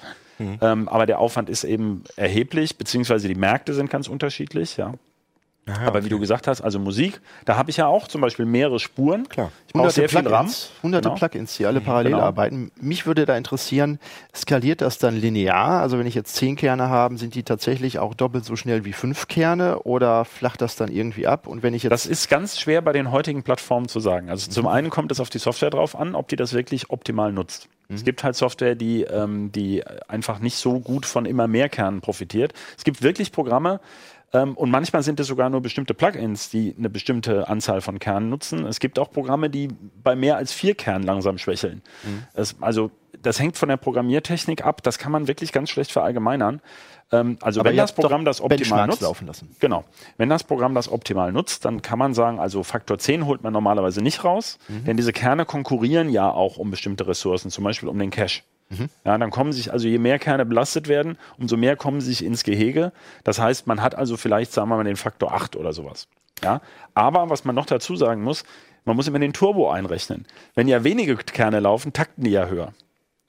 Ähm, 0.60 0.88
aber 0.88 1.06
der 1.06 1.18
Aufwand 1.18 1.50
ist 1.50 1.64
eben 1.64 2.04
erheblich, 2.16 2.76
beziehungsweise 2.76 3.28
die 3.28 3.34
Märkte 3.34 3.74
sind 3.74 3.90
ganz 3.90 4.08
unterschiedlich, 4.08 4.76
ja. 4.76 4.94
Aha, 5.64 5.86
Aber 5.86 6.04
wie 6.04 6.08
du 6.08 6.18
gesagt 6.18 6.48
hast, 6.48 6.60
also 6.60 6.80
Musik, 6.80 7.20
da 7.44 7.56
habe 7.56 7.70
ich 7.70 7.76
ja 7.76 7.86
auch 7.86 8.08
zum 8.08 8.20
Beispiel 8.20 8.46
mehrere 8.46 8.80
Spuren. 8.80 9.28
Klar. 9.28 9.52
Ich 9.68 9.72
brauche 9.72 9.82
Hunderte 9.84 9.94
sehr 9.94 10.08
viel 10.08 10.18
RAM. 10.26 10.46
Plugins, 10.46 10.70
hunderte 10.82 11.08
Genau. 11.08 11.18
Plugins, 11.18 11.56
die 11.56 11.66
alle 11.66 11.80
parallel 11.80 12.12
Genau. 12.12 12.24
arbeiten. 12.24 12.72
Mich 12.80 13.06
würde 13.06 13.26
da 13.26 13.36
interessieren, 13.36 14.00
skaliert 14.34 14.80
das 14.80 14.98
dann 14.98 15.14
linear? 15.16 15.80
Also 15.80 16.00
wenn 16.00 16.06
ich 16.08 16.16
jetzt 16.16 16.34
zehn 16.34 16.56
Kerne 16.56 16.88
habe, 16.88 17.16
sind 17.16 17.36
die 17.36 17.44
tatsächlich 17.44 18.00
auch 18.00 18.14
doppelt 18.14 18.44
so 18.44 18.56
schnell 18.56 18.84
wie 18.84 18.92
fünf 18.92 19.28
Kerne 19.28 19.78
oder 19.84 20.24
flacht 20.24 20.60
das 20.62 20.74
dann 20.74 20.90
irgendwie 20.90 21.28
ab? 21.28 21.46
Und 21.46 21.62
wenn 21.62 21.74
ich 21.74 21.84
jetzt 21.84 21.92
Das 21.92 22.06
ist 22.06 22.28
ganz 22.28 22.58
schwer 22.58 22.82
bei 22.82 22.92
den 22.92 23.12
heutigen 23.12 23.44
Plattformen 23.44 23.86
zu 23.86 24.00
sagen. 24.00 24.30
Also 24.30 24.50
zum 24.50 24.66
einen 24.66 24.90
kommt 24.90 25.12
es 25.12 25.20
auf 25.20 25.30
die 25.30 25.38
Software 25.38 25.70
drauf 25.70 25.94
an, 25.94 26.16
ob 26.16 26.26
die 26.26 26.36
das 26.36 26.54
wirklich 26.54 26.90
optimal 26.90 27.32
nutzt. 27.32 27.68
Es 27.94 28.04
gibt 28.04 28.24
halt 28.24 28.34
Software, 28.36 28.74
die, 28.74 29.02
ähm, 29.02 29.52
die 29.52 29.84
einfach 30.08 30.38
nicht 30.38 30.56
so 30.56 30.80
gut 30.80 31.04
von 31.04 31.26
immer 31.26 31.46
mehr 31.46 31.68
Kernen 31.68 32.00
profitiert. 32.00 32.54
Es 32.78 32.84
gibt 32.84 33.02
wirklich 33.02 33.32
Programme, 33.32 33.80
ähm, 34.32 34.56
und 34.56 34.70
manchmal 34.70 35.02
sind 35.02 35.20
es 35.20 35.26
sogar 35.26 35.50
nur 35.50 35.60
bestimmte 35.60 35.94
Plugins, 35.94 36.48
die 36.48 36.74
eine 36.76 36.88
bestimmte 36.88 37.48
Anzahl 37.48 37.80
von 37.80 37.98
Kernen 37.98 38.30
nutzen. 38.30 38.64
Es 38.64 38.80
gibt 38.80 38.98
auch 38.98 39.10
Programme, 39.10 39.50
die 39.50 39.68
bei 40.02 40.16
mehr 40.16 40.36
als 40.36 40.52
vier 40.52 40.74
Kernen 40.74 41.04
langsam 41.04 41.38
schwächeln. 41.38 41.82
Es, 42.34 42.56
also 42.60 42.90
das 43.20 43.38
hängt 43.38 43.56
von 43.56 43.68
der 43.68 43.76
Programmiertechnik 43.76 44.64
ab. 44.64 44.82
Das 44.82 44.98
kann 44.98 45.12
man 45.12 45.28
wirklich 45.28 45.52
ganz 45.52 45.70
schlecht 45.70 45.92
verallgemeinern. 45.92 46.60
Ähm, 47.10 47.36
also 47.42 47.60
Aber 47.60 47.70
wenn 47.70 47.76
das 47.76 47.94
Programm 47.94 48.24
das 48.24 48.40
optimal 48.40 48.86
nutzt, 48.86 49.02
laufen 49.02 49.26
lassen. 49.26 49.54
Genau. 49.60 49.84
Wenn 50.16 50.30
das 50.30 50.44
Programm 50.44 50.74
das 50.74 50.90
optimal 50.90 51.30
nutzt, 51.30 51.64
dann 51.66 51.82
kann 51.82 51.98
man 51.98 52.14
sagen, 52.14 52.40
also 52.40 52.62
Faktor 52.62 52.98
10 52.98 53.26
holt 53.26 53.42
man 53.42 53.52
normalerweise 53.52 54.00
nicht 54.02 54.24
raus, 54.24 54.58
denn 54.68 54.96
diese 54.96 55.12
Kerne 55.12 55.44
konkurrieren 55.44 56.08
ja 56.08 56.30
auch 56.30 56.56
um 56.56 56.70
bestimmte 56.70 57.06
Ressourcen, 57.06 57.50
zum 57.50 57.64
Beispiel 57.64 57.88
um 57.88 57.98
den 57.98 58.10
Cache. 58.10 58.42
Ja, 59.04 59.18
dann 59.18 59.30
kommen 59.30 59.52
sich, 59.52 59.72
also 59.72 59.88
je 59.88 59.98
mehr 59.98 60.18
Kerne 60.18 60.44
belastet 60.46 60.88
werden, 60.88 61.18
umso 61.38 61.56
mehr 61.56 61.76
kommen 61.76 62.00
sie 62.00 62.10
sich 62.10 62.24
ins 62.24 62.44
Gehege. 62.44 62.92
Das 63.24 63.38
heißt, 63.38 63.66
man 63.66 63.82
hat 63.82 63.94
also 63.94 64.16
vielleicht, 64.16 64.52
sagen 64.52 64.68
wir 64.68 64.76
mal, 64.76 64.84
den 64.84 64.96
Faktor 64.96 65.32
8 65.32 65.56
oder 65.56 65.72
sowas. 65.72 66.08
Ja, 66.42 66.60
aber 66.94 67.30
was 67.30 67.44
man 67.44 67.54
noch 67.54 67.66
dazu 67.66 67.96
sagen 67.96 68.22
muss, 68.22 68.44
man 68.84 68.96
muss 68.96 69.06
immer 69.06 69.20
den 69.20 69.32
Turbo 69.32 69.70
einrechnen. 69.70 70.26
Wenn 70.54 70.66
ja 70.66 70.82
wenige 70.82 71.16
Kerne 71.16 71.60
laufen, 71.60 71.92
takten 71.92 72.24
die 72.24 72.30
ja 72.30 72.46
höher. 72.46 72.72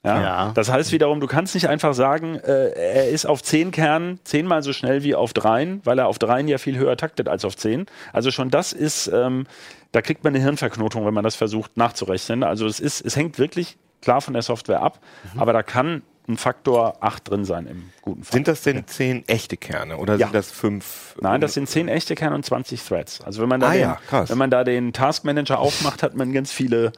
Ja? 0.04 0.20
Ja. 0.20 0.52
Das 0.54 0.70
heißt 0.70 0.92
wiederum, 0.92 1.20
du 1.20 1.26
kannst 1.26 1.54
nicht 1.54 1.68
einfach 1.68 1.94
sagen, 1.94 2.36
äh, 2.36 2.70
er 2.70 3.08
ist 3.08 3.24
auf 3.24 3.42
10 3.42 3.70
Kernen 3.70 4.20
zehnmal 4.24 4.62
so 4.62 4.72
schnell 4.72 5.02
wie 5.02 5.14
auf 5.14 5.32
dreien, 5.32 5.80
weil 5.84 5.98
er 5.98 6.08
auf 6.08 6.18
dreien 6.18 6.46
ja 6.46 6.58
viel 6.58 6.76
höher 6.76 6.96
taktet 6.96 7.28
als 7.28 7.44
auf 7.44 7.56
10. 7.56 7.86
Also 8.12 8.30
schon 8.30 8.50
das 8.50 8.72
ist, 8.72 9.06
ähm, 9.06 9.46
da 9.92 10.02
kriegt 10.02 10.22
man 10.22 10.34
eine 10.34 10.42
Hirnverknotung, 10.42 11.06
wenn 11.06 11.14
man 11.14 11.24
das 11.24 11.36
versucht 11.36 11.76
nachzurechnen. 11.76 12.42
Also 12.42 12.66
es 12.66 12.80
ist, 12.80 13.00
es 13.00 13.16
hängt 13.16 13.38
wirklich 13.38 13.78
klar 14.04 14.20
von 14.20 14.34
der 14.34 14.42
Software 14.42 14.80
ab, 14.82 15.00
aber 15.36 15.52
da 15.52 15.62
kann 15.62 16.02
ein 16.26 16.38
Faktor 16.38 16.96
8 17.00 17.28
drin 17.28 17.44
sein 17.44 17.66
im 17.66 17.90
guten 18.00 18.24
Fall. 18.24 18.32
Sind 18.32 18.48
das 18.48 18.62
denn 18.62 18.86
zehn 18.86 19.28
echte 19.28 19.56
Kerne 19.58 19.98
oder 19.98 20.14
Ja. 20.14 20.26
sind 20.26 20.34
das 20.34 20.50
fünf? 20.50 21.14
Nein, 21.20 21.40
das 21.42 21.52
sind 21.52 21.68
10 21.68 21.88
echte 21.88 22.14
Kerne 22.14 22.34
und 22.34 22.46
20 22.46 22.82
Threads. 22.82 23.20
Also 23.20 23.42
wenn 23.42 23.48
man 23.50 23.60
da, 23.60 23.68
Ah 23.68 23.72
den, 23.72 23.80
ja, 23.82 23.98
wenn 24.30 24.38
man 24.38 24.48
da 24.50 24.64
den 24.64 24.94
Task 24.94 25.24
Manager 25.24 25.58
aufmacht, 25.58 26.02
hat 26.02 26.14
man 26.14 26.32
ganz 26.32 26.50
viele 26.50 26.92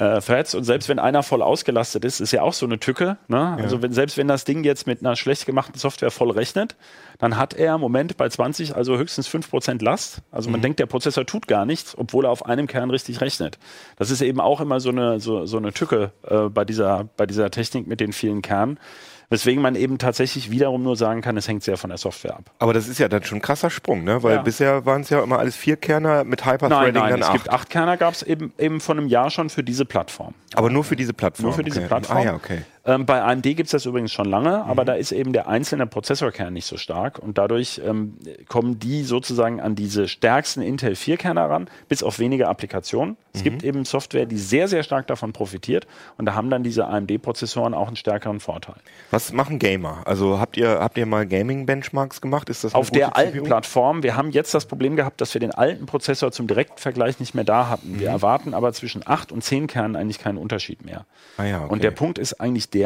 äh, 0.00 0.20
Threads 0.20 0.54
und 0.54 0.64
selbst 0.64 0.88
wenn 0.88 0.98
einer 0.98 1.22
voll 1.22 1.42
ausgelastet 1.42 2.04
ist, 2.06 2.20
ist 2.20 2.32
ja 2.32 2.40
auch 2.42 2.54
so 2.54 2.64
eine 2.64 2.80
Tücke. 2.80 3.18
Ne? 3.28 3.56
Also 3.60 3.82
wenn, 3.82 3.92
selbst 3.92 4.16
wenn 4.16 4.28
das 4.28 4.44
Ding 4.44 4.64
jetzt 4.64 4.86
mit 4.86 5.00
einer 5.00 5.14
schlecht 5.14 5.44
gemachten 5.44 5.78
Software 5.78 6.10
voll 6.10 6.30
rechnet, 6.30 6.74
dann 7.18 7.36
hat 7.36 7.52
er 7.52 7.74
im 7.74 7.80
Moment 7.82 8.16
bei 8.16 8.28
20 8.28 8.74
also 8.74 8.96
höchstens 8.96 9.28
5% 9.28 9.84
Last. 9.84 10.22
Also 10.30 10.48
Mhm. 10.48 10.52
man 10.52 10.62
denkt, 10.62 10.78
der 10.78 10.86
Prozessor 10.86 11.26
tut 11.26 11.46
gar 11.46 11.66
nichts, 11.66 11.96
obwohl 11.98 12.24
er 12.24 12.30
auf 12.30 12.46
einem 12.46 12.66
Kern 12.66 12.90
richtig 12.90 13.20
rechnet. 13.20 13.58
Das 13.96 14.10
ist 14.10 14.22
eben 14.22 14.40
auch 14.40 14.60
immer 14.62 14.80
so 14.80 14.88
eine, 14.88 15.20
so, 15.20 15.44
so 15.44 15.58
eine 15.58 15.72
Tücke 15.72 16.12
äh, 16.26 16.48
bei, 16.48 16.64
dieser, 16.64 17.08
bei 17.18 17.26
dieser 17.26 17.50
Technik 17.50 17.86
mit 17.86 18.00
den 18.00 18.14
vielen 18.14 18.40
Kernen. 18.40 18.78
Weswegen 19.30 19.62
man 19.62 19.76
eben 19.76 19.98
tatsächlich 19.98 20.50
wiederum 20.50 20.82
nur 20.82 20.96
sagen 20.96 21.20
kann, 21.20 21.36
es 21.36 21.46
hängt 21.46 21.62
sehr 21.62 21.76
von 21.76 21.90
der 21.90 21.98
Software 21.98 22.34
ab. 22.34 22.50
Aber 22.58 22.72
das 22.74 22.88
ist 22.88 22.98
ja 22.98 23.06
dann 23.08 23.22
schon 23.22 23.38
ein 23.38 23.42
krasser 23.42 23.70
Sprung, 23.70 24.02
ne? 24.02 24.22
Weil 24.24 24.34
Ja. 24.34 24.42
bisher 24.42 24.84
waren 24.86 25.02
es 25.02 25.10
ja 25.10 25.22
immer 25.22 25.38
alles 25.38 25.54
vier 25.54 25.76
Kerner 25.76 26.24
mit 26.24 26.40
Nein, 26.44 26.54
Hyperthreading 26.54 26.94
nein, 26.94 27.10
dann 27.12 27.20
es 27.20 27.26
acht. 27.26 27.32
gibt 27.34 27.50
acht 27.50 27.70
Kerner, 27.70 27.96
gab 27.96 28.12
es 28.14 28.24
eben, 28.24 28.52
eben 28.58 28.80
von 28.80 28.98
einem 28.98 29.06
Jahr 29.06 29.30
schon 29.30 29.48
für 29.48 29.62
diese 29.62 29.84
Plattform. 29.84 30.34
Aber 30.54 30.68
nur 30.68 30.82
für 30.82 30.96
diese 30.96 31.12
Plattform. 31.12 31.44
Nur 31.46 31.52
für 31.54 31.62
diese 31.62 31.78
okay. 31.78 31.86
Plattform. 31.88 32.16
Ah 32.18 32.22
ja, 32.24 32.34
okay. 32.34 32.62
Ähm, 32.90 33.06
bei 33.06 33.22
AMD 33.22 33.42
gibt 33.42 33.60
es 33.66 33.70
das 33.70 33.86
übrigens 33.86 34.12
schon 34.12 34.26
lange, 34.26 34.50
Mhm. 34.64 34.70
aber 34.70 34.84
da 34.84 34.94
ist 34.94 35.12
eben 35.12 35.32
der 35.32 35.48
einzelne 35.48 35.86
Prozessorkern 35.86 36.52
nicht 36.52 36.66
so 36.66 36.76
stark 36.76 37.18
und 37.18 37.38
dadurch 37.38 37.80
ähm, 37.86 38.16
kommen 38.48 38.78
die 38.78 39.02
sozusagen 39.04 39.60
an 39.60 39.74
diese 39.76 40.08
stärksten 40.08 40.62
Intel 40.62 40.94
4-Kerne 40.94 41.48
ran, 41.48 41.68
bis 41.88 42.02
auf 42.02 42.18
wenige 42.18 42.48
Applikationen. 42.48 43.16
Es 43.32 43.40
Mhm. 43.40 43.44
gibt 43.44 43.62
eben 43.64 43.84
Software, 43.84 44.26
die 44.26 44.38
sehr, 44.38 44.66
sehr 44.66 44.82
stark 44.82 45.06
davon 45.06 45.32
profitiert 45.32 45.86
und 46.18 46.26
da 46.26 46.34
haben 46.34 46.50
dann 46.50 46.62
diese 46.64 46.86
AMD-Prozessoren 46.86 47.74
auch 47.74 47.86
einen 47.86 47.96
stärkeren 47.96 48.40
Vorteil. 48.40 48.76
Was 49.10 49.32
machen 49.32 49.58
Gamer? 49.58 50.02
Also 50.06 50.40
habt 50.40 50.56
ihr, 50.56 50.80
habt 50.80 50.98
ihr 50.98 51.06
mal 51.06 51.26
Gaming-Benchmarks 51.26 52.20
gemacht? 52.20 52.48
Ist 52.48 52.64
das 52.64 52.74
Auf 52.74 52.90
der 52.90 53.16
alten 53.16 53.32
CPU? 53.38 53.44
Plattform, 53.44 54.02
wir 54.02 54.16
haben 54.16 54.30
jetzt 54.30 54.54
das 54.54 54.66
Problem 54.66 54.96
gehabt, 54.96 55.20
dass 55.20 55.34
wir 55.34 55.40
den 55.40 55.52
alten 55.52 55.86
Prozessor 55.86 56.32
zum 56.32 56.46
direkten 56.46 56.78
Vergleich 56.78 57.20
nicht 57.20 57.34
mehr 57.34 57.44
da 57.44 57.68
hatten. 57.68 57.92
Mhm. 57.92 58.00
Wir 58.00 58.08
erwarten 58.08 58.54
aber 58.54 58.72
zwischen 58.72 59.02
8 59.06 59.30
und 59.32 59.44
10 59.44 59.66
Kernen 59.66 59.96
eigentlich 59.96 60.18
keinen 60.18 60.38
Unterschied 60.38 60.84
mehr. 60.84 61.04
Ah 61.36 61.44
ja, 61.44 61.60
okay. 61.64 61.72
Und 61.72 61.84
der 61.84 61.90
Punkt 61.92 62.18
ist 62.18 62.40
eigentlich 62.40 62.70
der, 62.70 62.79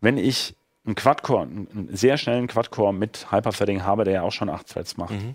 wenn 0.00 0.16
ich 0.18 0.54
einen 0.86 0.94
Quad-Core, 0.94 1.42
einen 1.42 1.88
sehr 1.92 2.16
schnellen 2.16 2.46
Quad-Core 2.46 2.92
mit 2.94 3.30
Hyperthreading 3.30 3.84
habe, 3.84 4.04
der 4.04 4.14
ja 4.14 4.22
auch 4.22 4.32
schon 4.32 4.48
8 4.48 4.66
Threads 4.68 4.96
macht, 4.96 5.12
Mhm. 5.12 5.34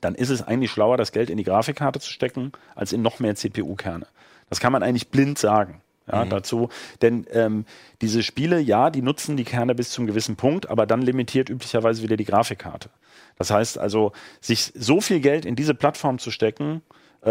dann 0.00 0.14
ist 0.14 0.30
es 0.30 0.42
eigentlich 0.42 0.70
schlauer, 0.70 0.96
das 0.96 1.12
Geld 1.12 1.30
in 1.30 1.36
die 1.36 1.44
Grafikkarte 1.44 2.00
zu 2.00 2.10
stecken, 2.10 2.52
als 2.74 2.92
in 2.92 3.02
noch 3.02 3.18
mehr 3.20 3.34
CPU-Kerne. 3.36 4.06
Das 4.50 4.60
kann 4.60 4.72
man 4.72 4.82
eigentlich 4.82 5.08
blind 5.08 5.38
sagen. 5.38 5.80
Ja, 6.10 6.24
Mhm. 6.24 6.30
dazu, 6.30 6.68
denn 7.02 7.26
ähm, 7.32 7.64
diese 8.00 8.22
Spiele, 8.22 8.60
ja, 8.60 8.90
die 8.90 9.02
nutzen 9.02 9.36
die 9.36 9.42
Kerne 9.42 9.74
bis 9.74 9.90
zum 9.90 10.06
gewissen 10.06 10.36
Punkt, 10.36 10.70
aber 10.70 10.86
dann 10.86 11.02
limitiert 11.02 11.48
üblicherweise 11.50 12.00
wieder 12.04 12.16
die 12.16 12.24
Grafikkarte. 12.24 12.90
Das 13.38 13.50
heißt 13.50 13.76
also, 13.76 14.12
sich 14.40 14.72
so 14.76 15.00
viel 15.00 15.18
Geld 15.18 15.44
in 15.44 15.56
diese 15.56 15.74
Plattform 15.74 16.20
zu 16.20 16.30
stecken, 16.30 16.82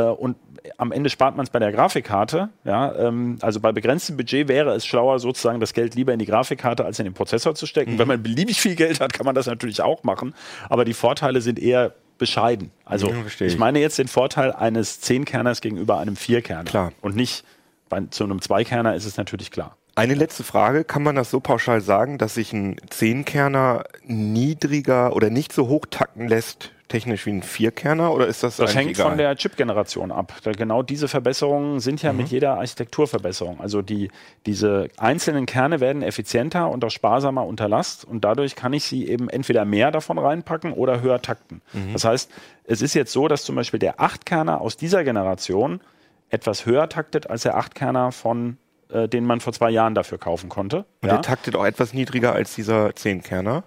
und 0.02 0.36
am 0.78 0.92
Ende 0.92 1.10
spart 1.10 1.36
man 1.38 1.46
es 1.46 1.50
bei 1.50 1.60
der 1.60 1.72
Grafikkarte. 1.72 2.50
Ja, 2.64 2.94
ähm, 2.96 3.38
also 3.42 3.60
bei 3.60 3.72
begrenztem 3.72 4.18
Budget 4.18 4.48
wäre 4.48 4.74
es 4.74 4.86
schlauer, 4.86 5.20
sozusagen 5.20 5.60
das 5.60 5.74
Geld 5.74 5.96
lieber 5.96 6.12
in 6.14 6.20
die 6.20 6.26
Grafikkarte 6.26 6.86
als 6.86 7.00
in 7.00 7.06
den 7.06 7.14
Prozessor 7.14 7.56
zu 7.56 7.66
stecken. 7.66 7.98
Wenn 8.00 8.08
man 8.08 8.22
beliebig 8.24 8.60
viel 8.60 8.76
Geld 8.76 9.00
hat, 9.00 9.14
kann 9.14 9.26
man 9.26 9.36
das 9.36 9.46
natürlich 9.46 9.82
auch 9.82 10.04
machen. 10.04 10.34
Aber 10.70 10.86
die 10.86 10.94
Vorteile 10.94 11.42
sind 11.42 11.60
eher 11.60 11.94
bescheiden. 12.18 12.72
Also 12.86 13.10
Ja, 13.10 13.16
ich 13.26 13.42
ich. 13.42 13.58
meine 13.58 13.80
jetzt 13.80 14.00
den 14.00 14.08
Vorteil 14.08 14.54
eines 14.54 15.02
Zehnkerners 15.02 15.62
gegenüber 15.62 16.00
einem 16.00 16.16
Vierkerner. 16.16 16.64
Klar. 16.64 16.92
Und 17.02 17.16
nicht 17.16 17.44
bei, 17.90 18.02
zu 18.10 18.24
einem 18.24 18.42
Zweikerner 18.42 18.96
ist 18.96 19.06
es 19.06 19.18
natürlich 19.18 19.52
klar. 19.52 19.76
Eine 19.96 20.14
letzte 20.14 20.44
Frage. 20.44 20.84
Kann 20.84 21.04
man 21.04 21.16
das 21.16 21.32
so 21.32 21.40
pauschal 21.40 21.80
sagen, 21.80 22.18
dass 22.18 22.34
sich 22.36 22.52
ein 22.52 22.76
Zehnkerner 22.90 23.86
niedriger 24.04 25.16
oder 25.16 25.30
nicht 25.30 25.54
so 25.54 25.68
hoch 25.68 25.86
tacken 25.90 26.28
lässt, 26.28 26.72
technisch 26.88 27.26
wie 27.26 27.32
ein 27.32 27.42
Vierkerner? 27.44 28.14
Oder 28.14 28.28
ist 28.28 28.44
das 28.44 28.58
Das 28.58 28.76
hängt 28.76 28.92
egal? 28.92 29.08
von 29.10 29.18
der 29.18 29.36
Chip-Generation 29.36 30.12
ab. 30.12 30.34
Da 30.44 30.52
genau 30.52 30.84
diese 30.84 31.08
Verbesserungen 31.08 31.80
sind 31.80 32.02
ja 32.04 32.12
Mhm. 32.14 32.18
mit 32.20 32.28
jeder 32.30 32.58
Architekturverbesserung. 32.58 33.60
Also 33.60 33.82
die, 33.82 34.12
diese 34.46 34.88
einzelnen 34.98 35.46
Kerne 35.46 35.80
werden 35.80 36.02
effizienter 36.02 36.70
und 36.70 36.84
auch 36.86 36.90
sparsamer 36.92 37.46
unter 37.46 37.68
Last 37.68 38.06
und 38.06 38.24
dadurch 38.24 38.56
kann 38.56 38.74
ich 38.74 38.84
sie 38.86 39.08
eben 39.08 39.30
entweder 39.30 39.66
mehr 39.66 39.92
davon 39.92 40.18
reinpacken 40.18 40.74
oder 40.74 41.02
höher 41.02 41.22
takten. 41.22 41.62
Mhm. 41.74 41.94
Das 41.94 42.06
heißt, 42.06 42.30
es 42.66 42.82
ist 42.82 42.94
jetzt 42.94 43.12
so, 43.12 43.28
dass 43.28 43.44
zum 43.44 43.56
Beispiel 43.56 43.80
der 43.80 44.00
Achtkerner 44.00 44.62
aus 44.62 44.78
dieser 44.78 45.04
Generation 45.04 45.82
etwas 46.30 46.66
höher 46.66 46.90
taktet 46.90 47.30
als 47.30 47.44
der 47.44 47.58
Achtkerner 47.58 48.12
von 48.12 48.58
äh, 48.90 49.08
den 49.08 49.26
man 49.26 49.40
vor 49.40 49.52
zwei 49.54 49.72
Jahren 49.72 49.96
dafür 49.96 50.20
kaufen 50.20 50.48
konnte. 50.50 50.86
Und 51.02 51.08
Ja? 51.10 51.14
der 51.16 51.22
taktet 51.24 51.56
auch 51.56 51.66
etwas 51.66 51.94
niedriger 51.94 52.34
als 52.34 52.54
dieser 52.54 52.96
Zehnkerner? 52.96 53.64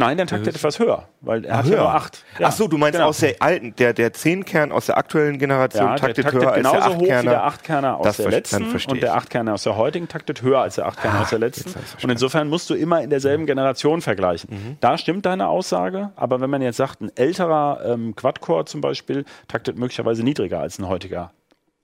Nein, 0.00 0.16
der 0.16 0.26
taktet 0.26 0.56
etwas 0.56 0.78
höher, 0.78 1.04
weil 1.20 1.44
er 1.44 1.54
Ah, 1.54 1.58
hat 1.58 1.66
ja 1.66 1.76
nur 1.76 1.94
acht. 1.94 2.24
Ja, 2.38 2.48
Ach 2.48 2.52
so, 2.52 2.66
du 2.66 2.76
meinst 2.78 2.94
genau. 2.94 3.08
aus 3.08 3.18
der 3.18 3.36
alten, 3.40 3.74
der, 3.76 3.92
der 3.92 4.12
Zehnkern 4.12 4.72
aus 4.72 4.86
der 4.86 4.96
aktuellen 4.98 5.38
Generation 5.38 5.86
Ja, 5.86 5.96
taktet, 5.96 6.24
taktet 6.24 6.42
höher 6.42 6.52
als 6.52 6.62
der 6.62 6.72
genauso 6.72 6.96
hoch 6.96 7.00
wie 7.02 7.06
der 7.06 7.18
Achtkerner. 7.44 7.44
Achtkerner 7.44 7.96
aus 7.98 8.04
Das 8.06 8.16
der 8.16 8.30
letzten 8.30 8.64
und 8.64 9.02
der 9.02 9.10
ich. 9.10 9.14
Achtkerner 9.14 9.54
aus 9.54 9.62
der 9.62 9.76
heutigen 9.76 10.08
taktet 10.08 10.42
höher 10.42 10.60
als 10.60 10.74
der 10.76 10.86
Achtkerner 10.86 11.20
aus 11.20 11.30
der 11.30 11.38
letzten. 11.38 11.72
Und 12.02 12.10
insofern 12.10 12.48
musst 12.48 12.68
du 12.70 12.74
immer 12.74 13.02
in 13.02 13.10
derselben 13.10 13.46
Generation 13.46 14.00
vergleichen. 14.00 14.50
Mhm. 14.50 14.76
Da 14.80 14.98
stimmt 14.98 15.26
deine 15.26 15.48
Aussage, 15.48 16.10
aber 16.16 16.40
wenn 16.40 16.50
man 16.50 16.62
jetzt 16.62 16.78
sagt, 16.78 17.00
ein 17.00 17.10
älterer 17.16 17.80
ähm, 17.84 18.16
Quad-Core 18.16 18.64
zum 18.64 18.80
Beispiel 18.80 19.24
taktet 19.48 19.78
möglicherweise 19.78 20.22
niedriger 20.22 20.60
als 20.60 20.78
ein 20.78 20.88
heutiger 20.88 21.30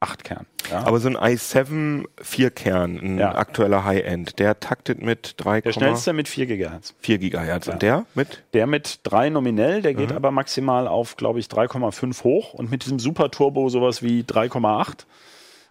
Achtkern. 0.00 0.46
Ja? 0.70 0.80
Aber 0.84 0.98
so 1.00 1.08
ein 1.08 1.16
i7 1.16 2.04
Vierkern, 2.20 2.98
ein 3.02 3.18
Ja. 3.18 3.34
aktueller 3.34 3.84
High-End, 3.84 4.38
der 4.38 4.60
taktet 4.60 5.00
mit 5.00 5.36
3,4 5.38 5.62
der 5.62 5.72
schnellste 5.72 6.12
mit 6.12 6.28
4 6.28 6.46
GHz. 6.46 6.94
Gigahertz. 7.02 7.68
Und 7.68 7.80
der 7.82 8.04
mit? 8.14 8.42
Der 8.52 8.66
mit 8.66 9.00
3 9.04 9.30
nominell, 9.30 9.80
der 9.80 9.94
Mhm. 9.94 9.96
geht 9.96 10.12
aber 10.12 10.30
maximal 10.32 10.86
auf, 10.86 11.16
glaube 11.16 11.38
ich, 11.38 11.46
3,5 11.48 12.24
hoch 12.24 12.52
und 12.52 12.70
mit 12.70 12.84
diesem 12.84 12.98
Super 12.98 13.30
Turbo 13.30 13.68
sowas 13.70 14.02
wie 14.02 14.22
3,8. 14.22 15.06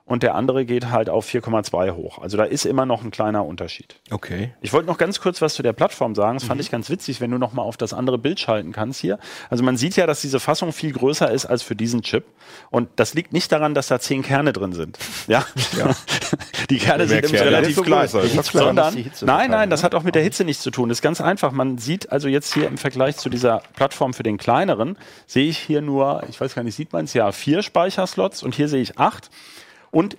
Und 0.07 0.21
der 0.21 0.35
andere 0.35 0.65
geht 0.65 0.91
halt 0.91 1.09
auf 1.09 1.25
4,2 1.27 1.95
hoch. 1.95 2.19
Also 2.19 2.37
da 2.37 2.43
ist 2.43 2.65
immer 2.65 2.85
noch 2.85 3.03
ein 3.03 3.09
kleiner 3.09 3.43
Unterschied. 3.43 3.95
Okay. 4.11 4.53
Ich 4.61 4.71
wollte 4.71 4.85
noch 4.87 4.99
ganz 4.99 5.19
kurz 5.19 5.41
was 5.41 5.55
zu 5.55 5.63
der 5.63 5.73
Plattform 5.73 6.13
sagen. 6.13 6.35
Das 6.37 6.43
Mhm. 6.43 6.47
fand 6.49 6.61
ich 6.61 6.69
ganz 6.69 6.91
witzig, 6.91 7.21
wenn 7.21 7.31
du 7.31 7.39
noch 7.39 7.53
mal 7.53 7.63
auf 7.63 7.75
das 7.75 7.91
andere 7.91 8.19
Bild 8.19 8.39
schalten 8.39 8.71
kannst 8.71 9.01
hier. 9.01 9.17
Also 9.49 9.63
man 9.63 9.77
sieht 9.77 9.95
ja, 9.95 10.05
dass 10.05 10.21
diese 10.21 10.39
Fassung 10.39 10.73
viel 10.73 10.93
größer 10.93 11.31
ist 11.31 11.47
als 11.47 11.63
für 11.63 11.75
diesen 11.75 12.03
Chip. 12.03 12.23
Und 12.69 12.87
das 12.97 13.15
liegt 13.15 13.33
nicht 13.33 13.51
daran, 13.51 13.73
dass 13.73 13.87
da 13.87 13.99
zehn 13.99 14.21
Kerne 14.21 14.53
drin 14.53 14.73
sind. 14.73 14.99
Ja. 15.25 15.43
Die 16.69 16.77
Kerne 16.77 17.07
sind 17.07 17.23
ja, 17.31 17.31
der 17.31 17.45
relativ 17.47 17.75
so 17.75 17.81
klein. 17.81 18.07
Sondern, 18.07 18.93
nein, 19.21 19.49
nein, 19.49 19.69
das 19.71 19.83
hat 19.83 19.95
auch 19.95 20.03
mit 20.03 20.13
der 20.13 20.21
Hitze 20.21 20.43
nichts 20.43 20.61
zu 20.61 20.69
tun. 20.69 20.89
Das 20.89 20.99
ist 20.99 21.01
ganz 21.01 21.19
einfach. 21.19 21.51
Man 21.51 21.79
sieht 21.79 22.11
also 22.11 22.27
jetzt 22.27 22.53
hier 22.53 22.67
im 22.67 22.77
Vergleich 22.77 23.17
zu 23.17 23.29
dieser 23.29 23.63
Plattform 23.75 24.13
für 24.13 24.23
den 24.23 24.37
kleineren, 24.37 24.97
sehe 25.25 25.47
ich 25.49 25.57
hier 25.57 25.81
nur, 25.81 26.23
ich 26.29 26.39
weiß 26.39 26.53
gar 26.53 26.61
nicht, 26.63 26.75
sieht 26.75 26.93
man 26.93 27.05
es 27.05 27.13
ja, 27.15 27.31
vier 27.31 27.63
Speicherslots 27.63 28.43
und 28.43 28.53
hier 28.53 28.67
sehe 28.67 28.81
ich 28.83 28.99
acht. 28.99 29.31
Und 29.95 30.17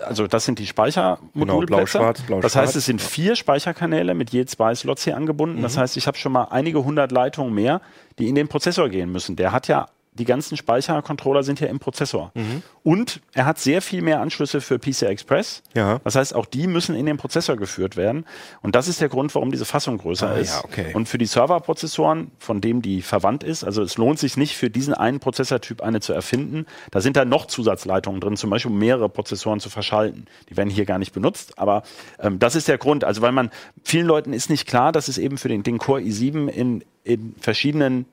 also 0.00 0.26
das 0.26 0.44
sind 0.44 0.58
die 0.58 0.66
Speichermodulplätze. 0.66 1.66
blau-schwarz, 1.66 2.20
blau-schwarz. 2.22 2.52
Das 2.52 2.56
heißt, 2.56 2.76
es 2.76 2.84
sind 2.84 3.00
vier 3.00 3.36
Speicherkanäle 3.36 4.12
mit 4.12 4.30
je 4.30 4.44
zwei 4.44 4.74
Slots 4.74 5.04
hier 5.04 5.16
angebunden. 5.16 5.58
Mhm. 5.58 5.62
Das 5.62 5.78
heißt, 5.78 5.96
ich 5.96 6.06
habe 6.06 6.18
schon 6.18 6.32
mal 6.32 6.48
einige 6.50 6.84
hundert 6.84 7.10
Leitungen 7.10 7.54
mehr, 7.54 7.80
die 8.18 8.28
in 8.28 8.34
den 8.34 8.48
Prozessor 8.48 8.90
gehen 8.90 9.10
müssen. 9.10 9.34
Der 9.36 9.52
hat 9.52 9.66
ja 9.66 9.88
die 10.14 10.24
ganzen 10.24 10.56
Speichercontroller 10.56 11.42
sind 11.42 11.60
ja 11.60 11.66
im 11.66 11.78
Prozessor. 11.80 12.30
Mhm. 12.34 12.62
Und 12.82 13.20
er 13.32 13.46
hat 13.46 13.58
sehr 13.58 13.82
viel 13.82 14.00
mehr 14.02 14.20
Anschlüsse 14.20 14.60
für 14.60 14.78
PCI 14.78 15.06
Express. 15.06 15.62
Ja. 15.74 16.00
Das 16.04 16.14
heißt, 16.14 16.34
auch 16.34 16.46
die 16.46 16.66
müssen 16.66 16.94
in 16.94 17.06
den 17.06 17.16
Prozessor 17.16 17.56
geführt 17.56 17.96
werden. 17.96 18.24
Und 18.62 18.74
das 18.74 18.88
ist 18.88 19.00
der 19.00 19.08
Grund, 19.08 19.34
warum 19.34 19.50
diese 19.50 19.64
Fassung 19.64 19.98
größer 19.98 20.30
Ah, 20.30 20.34
ist. 20.36 20.52
ja, 20.54 20.64
okay. 20.64 20.92
Und 20.94 21.08
für 21.08 21.18
die 21.18 21.26
Serverprozessoren, 21.26 22.30
von 22.38 22.60
dem 22.60 22.82
die 22.82 23.02
verwandt 23.02 23.42
ist, 23.42 23.64
also 23.64 23.82
es 23.82 23.96
lohnt 23.96 24.18
sich 24.18 24.36
nicht 24.36 24.56
für 24.56 24.70
diesen 24.70 24.94
einen 24.94 25.18
Prozessortyp 25.20 25.82
eine 25.82 26.00
zu 26.00 26.12
erfinden. 26.12 26.66
Da 26.90 27.00
sind 27.00 27.16
dann 27.16 27.28
noch 27.28 27.46
Zusatzleitungen 27.46 28.20
drin, 28.20 28.36
zum 28.36 28.50
Beispiel 28.50 28.70
um 28.70 28.78
mehrere 28.78 29.08
Prozessoren 29.08 29.60
zu 29.60 29.70
verschalten. 29.70 30.26
Die 30.50 30.56
werden 30.56 30.70
hier 30.70 30.84
gar 30.84 30.98
nicht 30.98 31.12
benutzt, 31.12 31.58
aber 31.58 31.82
ähm, 32.20 32.38
das 32.38 32.54
ist 32.54 32.68
der 32.68 32.78
Grund. 32.78 33.02
Also 33.04 33.22
weil 33.22 33.32
man 33.32 33.50
vielen 33.82 34.06
Leuten 34.06 34.32
ist 34.32 34.50
nicht 34.50 34.66
klar, 34.68 34.92
dass 34.92 35.08
es 35.08 35.18
eben 35.18 35.38
für 35.38 35.48
den, 35.48 35.62
den 35.62 35.78
Core 35.78 36.00
i7 36.02 36.48
in, 36.48 36.84
in 37.02 37.34
verschiedenen 37.40 38.06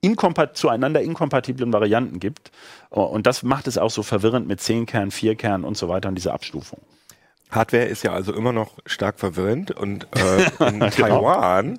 inkompat 0.00 0.56
zueinander 0.56 1.02
inkompatiblen 1.02 1.72
Varianten 1.72 2.20
gibt. 2.20 2.50
Und 2.90 3.26
das 3.26 3.42
macht 3.42 3.66
es 3.66 3.78
auch 3.78 3.90
so 3.90 4.02
verwirrend 4.02 4.46
mit 4.48 4.60
10 4.60 4.86
Kern, 4.86 5.10
4 5.10 5.36
Kern 5.36 5.64
und 5.64 5.76
so 5.76 5.88
weiter 5.88 6.08
und 6.08 6.14
diese 6.14 6.32
Abstufung. 6.32 6.80
Hardware 7.50 7.84
ist 7.84 8.02
ja 8.04 8.12
also 8.12 8.32
immer 8.32 8.52
noch 8.52 8.70
stark 8.86 9.18
verwirrend 9.18 9.70
und 9.72 10.06
äh, 10.16 10.42
in 10.68 10.78
Genau. 10.80 10.90
Taiwan, 10.90 11.78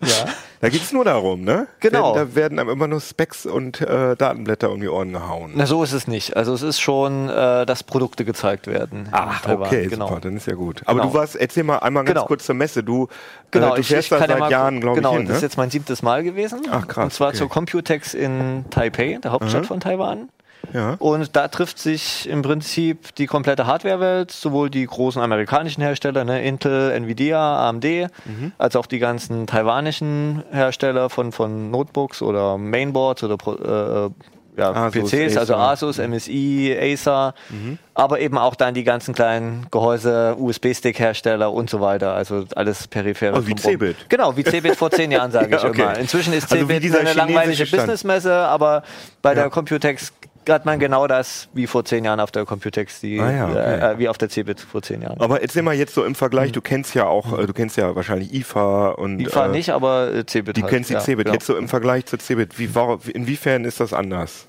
da 0.59 0.69
geht's 0.69 0.91
nur 0.91 1.05
darum, 1.05 1.41
ne? 1.43 1.67
Genau. 1.79 2.13
Da 2.13 2.35
werden 2.35 2.59
einem 2.59 2.69
immer 2.69 2.87
nur 2.87 2.99
Specs 2.99 3.45
und 3.45 3.79
äh, 3.81 4.15
Datenblätter 4.15 4.69
um 4.71 4.81
die 4.81 4.89
Ohren 4.89 5.13
gehauen. 5.13 5.51
Na, 5.55 5.65
so 5.65 5.81
ist 5.83 5.93
es 5.93 6.07
nicht. 6.07 6.35
Also 6.35 6.53
es 6.53 6.61
ist 6.61 6.79
schon, 6.81 7.29
äh, 7.29 7.65
dass 7.65 7.83
Produkte 7.83 8.25
gezeigt 8.25 8.67
werden. 8.67 9.07
Ach, 9.11 9.41
Taiwan. 9.41 9.67
okay, 9.67 9.87
genau. 9.87 10.07
super, 10.07 10.19
dann 10.21 10.37
ist 10.37 10.47
ja 10.47 10.55
gut. 10.55 10.81
Aber 10.85 10.99
Genau. 11.01 11.13
du 11.13 11.17
warst, 11.17 11.35
erzähl 11.37 11.63
mal 11.63 11.77
einmal 11.79 12.03
ganz 12.03 12.15
Genau. 12.15 12.27
kurz 12.27 12.45
zur 12.45 12.55
Messe. 12.55 12.83
Du, 12.83 13.07
Genau, 13.51 13.71
äh, 13.71 13.75
du 13.75 13.81
ich, 13.81 13.87
fährst 13.87 14.05
ich 14.05 14.09
da 14.09 14.17
kann 14.19 14.29
ja 14.29 14.37
seit 14.39 14.51
Jahren, 14.51 14.81
glaube 14.81 14.97
genau, 14.97 15.11
ich, 15.13 15.17
hin, 15.19 15.27
das 15.27 15.37
ist 15.37 15.41
ne? 15.41 15.47
jetzt 15.47 15.57
mein 15.57 15.69
siebtes 15.71 16.01
Mal 16.03 16.23
gewesen. 16.23 16.61
Ach, 16.69 16.87
krass, 16.87 17.03
Und 17.05 17.13
zwar 17.13 17.29
okay. 17.29 17.37
zur 17.37 17.49
Computex 17.49 18.13
in 18.13 18.65
Taipei, 18.69 19.19
der 19.23 19.31
Hauptstadt 19.31 19.65
von 19.65 19.79
Taiwan. 19.79 20.29
Ja. 20.73 20.95
Und 20.99 21.35
da 21.35 21.47
trifft 21.47 21.79
sich 21.79 22.29
im 22.29 22.41
Prinzip 22.41 23.13
die 23.15 23.25
komplette 23.27 23.65
Hardware-Welt, 23.67 24.31
sowohl 24.31 24.69
die 24.69 24.85
großen 24.85 25.21
amerikanischen 25.21 25.81
Hersteller, 25.81 26.23
ne, 26.23 26.43
Intel, 26.43 26.91
Nvidia, 26.91 27.67
AMD, 27.69 27.83
Mhm. 28.25 28.51
als 28.57 28.75
auch 28.75 28.85
die 28.85 28.99
ganzen 28.99 29.47
taiwanischen 29.47 30.43
Hersteller 30.51 31.09
von, 31.09 31.31
von 31.31 31.71
Notebooks 31.71 32.21
oder 32.21 32.57
Mainboards 32.57 33.23
oder 33.23 33.35
äh, 33.35 34.09
ja, 34.57 34.71
Asus, 34.73 35.09
PCs, 35.11 35.37
also 35.37 35.55
Acer. 35.55 35.93
Asus, 35.93 35.97
MSI, 35.97 36.77
Acer, 36.79 37.33
Mhm. 37.49 37.77
aber 37.93 38.19
eben 38.19 38.37
auch 38.37 38.55
dann 38.55 38.73
die 38.73 38.83
ganzen 38.83 39.13
kleinen 39.13 39.65
Gehäuse, 39.71 40.35
USB-Stick-Hersteller 40.37 41.51
und 41.51 41.69
so 41.69 41.79
weiter. 41.79 42.13
Also 42.13 42.43
alles 42.55 42.87
periphere. 42.87 43.33
Also 43.35 43.47
wie. 43.47 43.55
Cebit. 43.55 43.95
Genau, 44.09 44.35
wie 44.35 44.43
Cebit 44.43 44.75
vor 44.75 44.91
zehn 44.91 45.09
Jahren, 45.11 45.31
sage 45.31 45.47
ich 45.55 45.63
Ja, 45.63 45.69
okay. 45.69 45.81
immer. 45.83 45.97
Inzwischen 45.97 46.33
ist 46.33 46.51
Also 46.51 46.65
Cebit 46.67 46.83
dieser 46.83 46.99
eine 46.99 47.13
langweilige. 47.13 47.65
Businessmesse, 47.65 48.33
aber 48.33 48.83
bei 49.21 49.29
Ja. 49.31 49.35
der 49.35 49.49
Computex 49.49 50.11
hat 50.49 50.65
man 50.65 50.79
genau 50.79 51.07
das 51.07 51.47
wie 51.53 51.67
vor 51.67 51.85
zehn 51.85 52.03
Jahren 52.05 52.19
auf 52.19 52.31
der 52.31 52.45
Computex, 52.45 52.99
die, 53.01 53.19
Ah 53.19 53.31
ja, 53.31 53.49
okay. 53.49 53.93
äh, 53.93 53.99
wie 53.99 54.09
auf 54.09 54.17
der 54.17 54.29
Cebit 54.29 54.59
vor 54.59 54.81
zehn 54.81 55.01
Jahren. 55.01 55.19
Aber 55.21 55.41
erzähl 55.41 55.61
mal 55.61 55.75
jetzt 55.75 55.93
so 55.93 56.03
im 56.03 56.15
Vergleich, 56.15 56.51
du 56.51 56.61
kennst 56.61 56.95
ja 56.95 57.05
auch, 57.05 57.37
äh, 57.37 57.45
du 57.45 57.53
kennst 57.53 57.77
ja 57.77 57.95
wahrscheinlich 57.95 58.33
IFA 58.33 58.89
und 58.89 59.25
fahren 59.29 59.51
äh, 59.53 59.57
nicht, 59.57 59.69
aber 59.71 60.13
äh, 60.13 60.25
Cebit 60.25 60.57
Du 60.57 60.61
halt. 60.63 60.71
kennst 60.71 60.89
die 60.89 60.93
ja, 60.95 60.99
Cebit. 60.99 61.25
genau. 61.25 61.33
Jetzt 61.33 61.45
so 61.45 61.55
im 61.55 61.67
Vergleich 61.69 62.05
zur 62.05 62.19
Cebit, 62.19 62.57
wie, 62.59 62.69
inwiefern 63.11 63.65
ist 63.65 63.79
das 63.79 63.93
anders? 63.93 64.47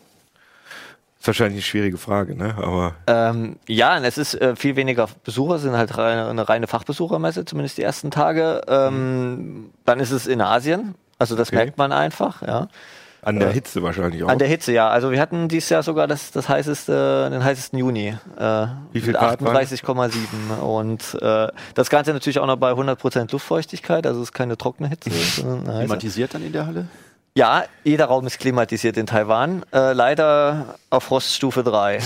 Ist 1.20 1.26
wahrscheinlich 1.28 1.56
eine 1.58 1.62
schwierige 1.62 1.98
Frage, 1.98 2.34
ne? 2.34 2.54
Aber 2.58 2.94
Ähm, 3.06 3.56
ja, 3.68 3.96
es 3.98 4.18
ist 4.18 4.34
äh, 4.34 4.56
viel 4.56 4.74
weniger 4.74 5.08
Besucher, 5.24 5.54
es 5.54 5.62
sind 5.62 5.76
halt 5.76 5.96
reine, 5.96 6.28
eine 6.28 6.48
reine 6.48 6.66
Fachbesuchermesse, 6.66 7.44
zumindest 7.44 7.78
die 7.78 7.82
ersten 7.82 8.10
Tage. 8.10 8.62
Ähm, 8.66 9.70
Dann 9.84 10.00
ist 10.00 10.10
es 10.10 10.26
in 10.26 10.40
Asien, 10.40 10.96
also 11.20 11.36
das 11.36 11.48
Okay. 11.50 11.56
merkt 11.56 11.78
man 11.78 11.92
einfach, 11.92 12.42
ja. 12.42 12.66
An 13.22 13.38
der 13.38 13.50
Hitze 13.50 13.82
wahrscheinlich 13.82 14.24
auch. 14.24 14.28
An 14.28 14.38
der 14.38 14.48
Hitze, 14.48 14.72
ja. 14.72 14.88
Also 14.88 15.12
wir 15.12 15.20
hatten 15.20 15.48
dieses 15.48 15.68
Jahr 15.70 15.84
sogar 15.84 16.08
das, 16.08 16.32
das 16.32 16.48
heißeste, 16.48 17.30
den 17.30 17.44
heißesten 17.44 17.78
Juni. 17.78 18.16
Äh, 18.36 18.66
Wie 18.92 19.00
viel 19.00 19.12
mit 19.12 19.20
Grad 19.20 19.42
waren? 19.42 19.56
38,7. 19.56 20.58
Und 20.60 21.16
äh, 21.22 21.48
das 21.74 21.88
Ganze 21.88 22.12
natürlich 22.12 22.40
auch 22.40 22.46
noch 22.46 22.56
bei 22.56 22.72
100% 22.72 23.30
Luftfeuchtigkeit, 23.30 24.06
also 24.06 24.20
es 24.20 24.28
ist 24.28 24.32
keine 24.32 24.58
trockene 24.58 24.88
Hitze. 24.88 25.10
heiße. 25.10 25.62
Klimatisiert 25.64 26.34
dann 26.34 26.44
in 26.44 26.52
der 26.52 26.66
Halle? 26.66 26.88
Ja, 27.34 27.64
jeder 27.82 28.06
Raum 28.06 28.26
ist 28.26 28.38
klimatisiert 28.38 28.96
in 28.98 29.06
Taiwan. 29.06 29.64
Äh, 29.72 29.94
leider 29.94 30.74
auf 30.90 31.04
Froststufe 31.04 31.62
3. 31.62 32.00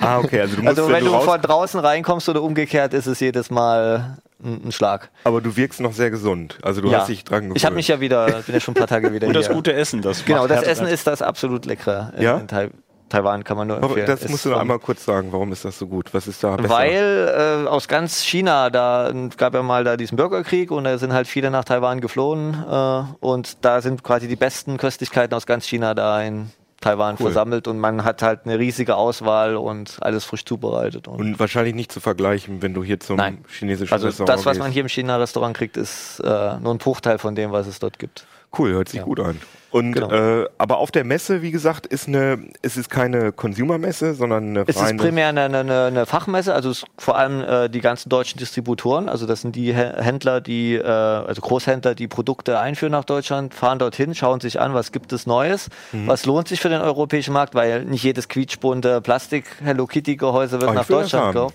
ah, 0.00 0.18
okay, 0.18 0.42
also 0.42 0.56
du 0.56 0.62
musst, 0.62 0.78
also 0.78 0.92
wenn 0.92 1.04
du 1.04 1.10
raus, 1.10 1.24
von 1.24 1.40
draußen 1.40 1.80
reinkommst 1.80 2.28
oder 2.28 2.42
umgekehrt, 2.42 2.94
ist 2.94 3.06
es 3.06 3.18
jedes 3.18 3.50
Mal 3.50 4.18
ein, 4.42 4.70
Schlag. 4.72 5.10
aber 5.24 5.40
du 5.40 5.56
wirkst 5.56 5.80
noch 5.80 5.92
sehr 5.92 6.10
gesund. 6.10 6.58
Also 6.62 6.80
du 6.80 6.90
ja. 6.90 6.98
hast 7.00 7.08
dich 7.08 7.24
dran 7.24 7.42
gewöhnt. 7.42 7.56
ich 7.56 7.64
habe 7.64 7.74
mich 7.74 7.88
ja 7.88 8.00
wieder, 8.00 8.26
bin 8.42 8.54
ja 8.54 8.60
schon 8.60 8.72
ein 8.72 8.78
paar 8.78 8.86
Tage 8.86 9.12
wieder 9.12 9.26
Und 9.28 9.34
das 9.34 9.46
hier. 9.46 9.54
gute 9.56 9.72
Essen, 9.72 10.00
das 10.02 10.24
Genau, 10.24 10.40
macht 10.42 10.50
das 10.50 10.62
Essen 10.62 10.86
ist 10.86 11.06
das 11.06 11.22
absolut 11.22 11.66
leckere 11.66 12.12
in, 12.16 12.22
Ja? 12.22 12.36
in 12.38 12.48
Tai 12.48 12.70
Taiwan, 13.10 13.42
kann 13.42 13.56
man 13.56 13.68
nur 13.68 13.82
empfehlen. 13.82 14.06
das 14.06 14.22
Ist 14.22 14.30
musst 14.30 14.44
du 14.44 14.50
noch 14.50 14.58
einmal 14.60 14.78
kurz 14.78 15.02
sagen. 15.02 15.28
Warum 15.32 15.50
ist 15.50 15.64
das 15.64 15.78
so 15.78 15.86
gut? 15.86 16.12
Was 16.12 16.26
ist 16.26 16.44
da 16.44 16.56
besser? 16.56 16.68
Weil 16.68 17.64
äh, 17.64 17.66
aus 17.66 17.88
ganz 17.88 18.22
China, 18.22 18.68
da 18.68 19.08
es 19.08 19.36
gab 19.38 19.54
ja 19.54 19.62
mal 19.62 19.82
da 19.82 19.96
diesen 19.96 20.16
Bürgerkrieg 20.16 20.70
und 20.70 20.84
da 20.84 20.98
sind 20.98 21.14
halt 21.14 21.26
viele 21.26 21.50
nach 21.50 21.64
Taiwan 21.64 22.02
geflohen 22.02 22.52
äh, 22.70 23.02
und 23.20 23.64
da 23.64 23.80
sind 23.80 24.02
quasi 24.04 24.28
die 24.28 24.36
besten 24.36 24.76
Köstlichkeiten 24.76 25.34
aus 25.34 25.46
ganz 25.46 25.64
China 25.64 25.94
da 25.94 26.20
in 26.20 26.50
Taiwan 26.80 27.14
Cool. 27.14 27.26
versammelt 27.26 27.66
und 27.66 27.78
man 27.78 28.04
hat 28.04 28.22
halt 28.22 28.40
eine 28.44 28.58
riesige 28.58 28.94
Auswahl 28.96 29.56
und 29.56 29.96
alles 30.00 30.24
frisch 30.24 30.44
zubereitet. 30.44 31.08
Und 31.08 31.18
Und 31.20 31.40
wahrscheinlich 31.40 31.74
nicht 31.74 31.90
zu 31.90 31.98
vergleichen, 32.00 32.62
wenn 32.62 32.72
du 32.72 32.84
hier 32.84 33.00
zum 33.00 33.16
Nein. 33.16 33.44
chinesischen 33.48 33.92
also 33.92 34.06
Restaurant 34.06 34.38
das, 34.38 34.46
was 34.46 34.58
man 34.58 34.70
hier 34.70 34.82
im 34.82 34.88
China-Restaurant 34.88 35.56
kriegt, 35.56 35.76
ist 35.76 36.20
äh, 36.20 36.58
nur 36.60 36.72
ein 36.72 36.78
Bruchteil 36.78 37.18
von 37.18 37.34
dem, 37.34 37.50
was 37.50 37.66
es 37.66 37.80
dort 37.80 37.98
gibt. 37.98 38.26
Cool, 38.56 38.72
hört 38.72 38.88
sich 38.88 38.98
Ja. 39.00 39.04
gut 39.04 39.20
an. 39.20 39.40
Und 39.70 39.92
Genau. 39.92 40.10
äh, 40.10 40.48
aber 40.56 40.78
auf 40.78 40.90
der 40.90 41.04
Messe, 41.04 41.42
wie 41.42 41.50
gesagt, 41.50 41.84
ist 41.86 42.08
eine, 42.08 42.38
es 42.62 42.78
ist 42.78 42.88
keine 42.88 43.32
Consumer-Messe, 43.32 44.14
sondern 44.14 44.44
eine 44.48 44.64
Es 44.66 44.76
ist 44.80 44.96
primär 44.96 45.28
eine, 45.28 45.42
eine, 45.44 45.84
eine 45.84 46.06
Fachmesse, 46.06 46.54
also 46.54 46.72
vor 46.96 47.18
allem 47.18 47.42
äh, 47.42 47.68
die 47.68 47.82
ganzen 47.82 48.08
deutschen 48.08 48.38
Distributoren, 48.38 49.10
also 49.10 49.26
das 49.26 49.42
sind 49.42 49.54
die 49.54 49.74
Hä- 49.74 50.00
Händler, 50.00 50.40
die, 50.40 50.76
äh, 50.76 50.82
also 50.86 51.42
Großhändler, 51.42 51.94
die 51.94 52.08
Produkte 52.08 52.58
einführen 52.58 52.92
nach 52.92 53.04
Deutschland, 53.04 53.52
fahren 53.52 53.78
dorthin, 53.78 54.14
schauen 54.14 54.40
sich 54.40 54.58
an, 54.58 54.72
was 54.72 54.90
gibt 54.90 55.12
es 55.12 55.26
Neues, 55.26 55.68
Mhm. 55.92 56.06
was 56.06 56.24
lohnt 56.24 56.48
sich 56.48 56.60
für 56.60 56.70
den 56.70 56.80
europäischen 56.80 57.34
Markt, 57.34 57.54
weil 57.54 57.84
nicht 57.84 58.02
jedes 58.02 58.28
quietschbunte 58.28 59.02
Plastik 59.02 59.44
Hello 59.62 59.86
Kitty 59.86 60.16
Gehäuse 60.16 60.62
wird 60.62 60.70
Oh, 60.70 60.74
nach 60.74 60.86
Deutschland 60.86 61.34
gekauft. 61.34 61.54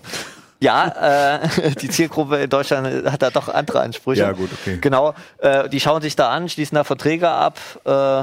Ja, 0.60 1.40
äh, 1.42 1.70
die 1.80 1.88
Zielgruppe 1.88 2.36
in 2.38 2.50
Deutschland 2.50 3.10
hat 3.10 3.22
da 3.22 3.30
doch 3.30 3.48
andere 3.48 3.80
Ansprüche. 3.80 4.20
Ja, 4.22 4.32
gut, 4.32 4.50
okay. 4.52 4.78
Genau, 4.80 5.14
äh, 5.38 5.68
die 5.68 5.80
schauen 5.80 6.00
sich 6.02 6.16
da 6.16 6.30
an, 6.30 6.48
schließen 6.48 6.74
da 6.76 6.84
Verträge 6.84 7.28
ab 7.28 7.58
äh, 7.84 8.22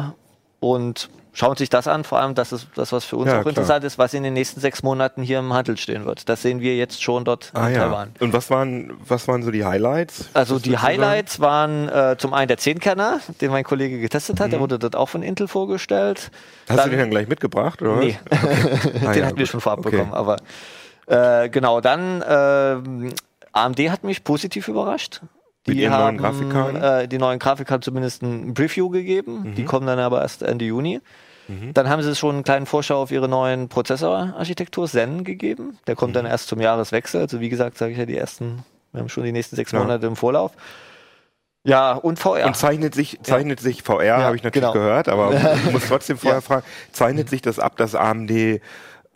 und 0.60 1.10
schauen 1.34 1.56
sich 1.56 1.69
das 1.69 1.88
an, 1.88 2.03
vor 2.03 2.19
allem 2.19 2.36
das 2.36 2.51
ist 2.51 2.67
das, 2.75 2.91
was 2.91 3.06
für 3.06 3.15
uns 3.15 3.27
Ja, 3.27 3.38
auch 3.38 3.41
klar. 3.41 3.51
interessant 3.51 3.86
ist, 3.86 3.97
was 3.97 4.13
in 4.13 4.23
den 4.23 4.34
nächsten 4.34 4.60
sechs 4.60 4.84
Monaten 4.84 5.21
hier 5.23 5.39
im 5.39 5.53
Handel 5.53 5.77
stehen 5.77 6.06
wird. 6.06 6.27
Das 6.27 6.41
sehen 6.41 6.60
wir 6.60 6.75
jetzt 6.75 7.01
schon 7.01 7.23
dort 7.23 7.51
Ah 7.53 7.67
in 7.69 7.75
ja. 7.75 7.86
Taiwan. 7.86 8.12
Und 8.19 8.34
was 8.34 8.49
waren, 8.49 8.91
was 9.08 9.27
waren 9.29 9.41
so 9.41 9.49
die 9.51 9.63
Highlights? 9.63 10.25
Also 10.34 10.60
die? 10.60 10.77
Highlights 10.77 11.39
waren 11.39 11.88
äh, 11.88 12.15
zum 12.17 12.34
einen 12.34 12.49
der 12.49 12.58
Zehnkerner, 12.58 13.21
den 13.39 13.49
mein 13.51 13.63
Kollege 13.63 13.99
getestet 14.01 14.39
hat, 14.41 14.51
der 14.51 14.60
wurde 14.60 14.77
dort 14.77 14.95
auch 14.97 15.08
von 15.08 15.23
Intel 15.23 15.47
vorgestellt. 15.47 16.32
Mhm. 16.32 16.69
Hast 16.73 16.77
Dann- 16.79 16.86
du 16.86 16.89
den 16.91 16.99
dann 16.99 17.10
gleich 17.12 17.27
mitgebracht? 17.29 17.82
Oder 17.82 17.95
Nee, 17.97 18.19
was? 18.29 18.39
Ah, 19.08 19.12
den 19.13 19.21
ja, 19.21 19.25
hatten 19.27 19.38
wir 19.38 19.45
schon 19.45 19.62
vorab 19.62 19.79
Okay. 19.79 19.91
bekommen. 19.91 20.13
Aber 20.13 20.36
äh, 21.12 21.50
genau, 21.50 21.82
dann 21.82 22.24
ähm, 22.28 23.13
AMD 23.52 23.80
hat 23.89 24.04
mich 24.04 24.24
positiv 24.24 24.67
überrascht. 24.67 25.21
Mit 25.67 25.78
Die 25.78 25.82
ihren 25.84 25.93
haben 25.93 26.15
neuen 26.15 26.17
Grafikkarten? 26.17 26.82
Äh, 26.82 27.08
die 27.08 27.17
neuen 27.19 27.38
Grafikkarten 27.38 27.84
zumindest 27.84 28.24
ein 28.24 28.54
Preview 28.56 28.89
gegeben. 28.89 29.43
Mhm. 29.52 29.56
Die 29.56 29.63
kommen 29.65 29.86
dann 29.86 30.00
aber 30.00 30.21
erst 30.21 30.41
Ende 30.43 30.65
Juni. 30.65 31.02
Dann 31.74 31.89
haben 31.89 32.02
sie 32.02 32.15
schon 32.15 32.36
einen 32.36 32.43
kleinen 32.45 32.65
Vorschau 32.65 33.02
auf 33.02 33.12
ihre 33.12 33.28
neuen 33.28 33.67
Prozessorarchitektur 33.67 34.88
Zen 34.88 35.26
gegeben. 35.26 35.78
Der 35.86 35.97
kommt 35.97 36.12
Mhm. 36.12 36.19
dann 36.19 36.26
erst 36.28 36.47
zum 36.47 36.62
Jahreswechsel. 36.62 37.19
Also 37.19 37.41
wie 37.41 37.50
gesagt, 37.50 37.78
sage 37.78 37.91
ich 37.91 37.97
ja, 37.97 38.06
die 38.06 38.15
ersten, 38.15 38.63
wir 38.93 39.02
haben 39.02 39.10
schon 39.10 39.26
die 39.26 39.34
nächsten 39.34 39.58
sechs 39.58 39.74
Ja. 39.74 39.80
Monate 39.80 40.08
im 40.08 40.15
Vorlauf. 40.15 40.54
Ja, 41.65 41.91
und 41.93 42.19
VR. 42.19 42.45
Und 42.47 42.56
zeichnet 42.56 42.95
sich, 42.95 43.19
zeichnet 43.21 43.60
sich 43.60 43.84
VR, 43.84 44.17
habe 44.24 44.36
ich 44.38 44.43
natürlich 44.43 44.62
genau. 44.71 44.71
gehört, 44.74 45.10
aber 45.10 45.34
ich 45.34 45.71
muss 45.74 45.88
trotzdem 45.88 46.17
vorher 46.17 46.38
Ja. 46.38 46.41
fragen, 46.41 46.63
zeichnet 46.93 47.30
sich 47.30 47.41
das 47.41 47.60
ab, 47.60 47.76
dass 47.76 47.95
AMD, 47.95 48.62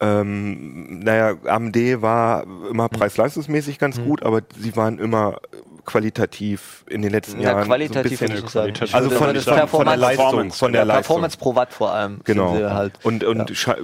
ähm, 0.02 1.00
naja, 1.00 1.36
AMD 1.46 2.02
war 2.02 2.46
immer 2.70 2.90
preis-leistungsmäßig 2.90 3.80
ganz 3.80 4.00
gut, 4.02 4.24
aber 4.24 4.42
sie 4.60 4.76
waren 4.76 5.00
immer 5.00 5.38
qualitativ 5.86 6.84
in 6.90 7.02
den 7.02 7.12
letzten 7.12 7.40
ja, 7.40 7.52
Jahren 7.52 7.66
qualitativ 7.66 8.20
so 8.20 8.26
ein 8.26 8.32
bisschen, 8.32 8.48
sagen. 8.48 8.74
also 8.92 9.10
Ich 9.10 9.16
von, 9.16 9.28
von, 9.28 9.36
das 9.36 9.44
von 9.46 9.54
der 9.56 9.62
Performance- 9.62 10.00
Leistung, 10.02 10.52
von 10.52 10.74
der 10.74 10.86
Leistung. 10.86 11.02
Performance 11.04 11.38
pro 11.38 11.56
Watt 11.56 11.74
vor 11.74 11.92
allem. 11.92 12.20
Genau. 12.24 12.54
Halt. 12.54 12.94
Und, 13.04 13.24
und 13.24 13.66
Ja. 13.66 13.76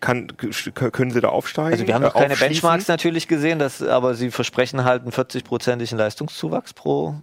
kann, 0.00 0.28
können 0.36 1.10
sie 1.10 1.20
da 1.20 1.28
aufsteigen? 1.28 1.72
Also 1.72 1.86
wir 1.86 1.94
haben 1.94 2.02
noch 2.02 2.14
keine? 2.14 2.36
Benchmarks 2.36 2.86
natürlich 2.88 3.26
gesehen, 3.26 3.58
das, 3.58 3.82
aber 3.82 4.14
sie 4.14 4.30
versprechen 4.30 4.84
halt 4.84 5.02
einen 5.02 5.12
40-prozentigen 5.12 5.96
Leistungszuwachs 5.96 6.74
pro 6.74 7.14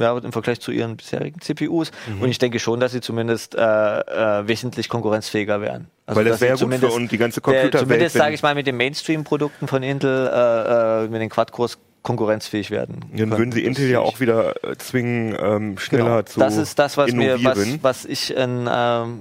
ja, 0.00 0.16
im 0.16 0.32
Vergleich 0.32 0.60
zu 0.60 0.72
ihren 0.72 0.96
bisherigen 0.96 1.40
CPUs. 1.40 1.92
Mhm. 2.08 2.22
Und 2.22 2.28
ich 2.30 2.38
denke 2.38 2.58
schon, 2.58 2.80
dass 2.80 2.92
sie 2.92 3.00
zumindest 3.00 3.54
äh, 3.54 3.60
äh, 3.60 4.48
wesentlich 4.48 4.88
konkurrenzfähiger 4.88 5.60
wären. 5.60 5.88
Also, 6.06 6.18
Weil 6.18 6.24
das 6.24 6.38
sie 6.38 6.46
wäre 6.46 6.52
gut 6.54 6.58
für 6.58 6.64
zumindest- 6.64 6.96
und 6.96 7.12
die 7.12 7.18
ganze 7.18 7.40
Computerwelt. 7.40 7.78
Zumindest 7.78 8.14
wenn- 8.16 8.20
sage 8.22 8.34
ich 8.34 8.42
mal 8.42 8.54
mit 8.54 8.66
den 8.66 8.76
Mainstream-Produkten 8.76 9.68
von 9.68 9.82
Intel, 9.82 10.26
äh, 10.26 11.04
äh, 11.04 11.08
mit 11.08 11.20
den 11.20 11.28
Quad-Cores 11.30 11.78
konkurrenzfähig 12.02 12.70
werden. 12.70 13.04
Dann 13.12 13.30
würden 13.30 13.36
können. 13.38 13.52
sie 13.52 13.60
Das 13.60 13.68
Intel 13.68 13.90
ja 13.90 14.00
auch 14.00 14.20
wieder 14.20 14.54
äh, 14.64 14.76
zwingen, 14.78 15.36
ähm, 15.38 15.78
schneller 15.78 16.04
Genau. 16.04 16.22
zu 16.22 16.40
Das 16.40 16.56
ist 16.56 16.78
das, 16.78 16.96
was 16.96 17.12
mir, 17.12 17.44
was, 17.44 17.58
was 17.82 18.04
ich 18.06 18.34
in, 18.34 18.68
ähm, 18.72 19.20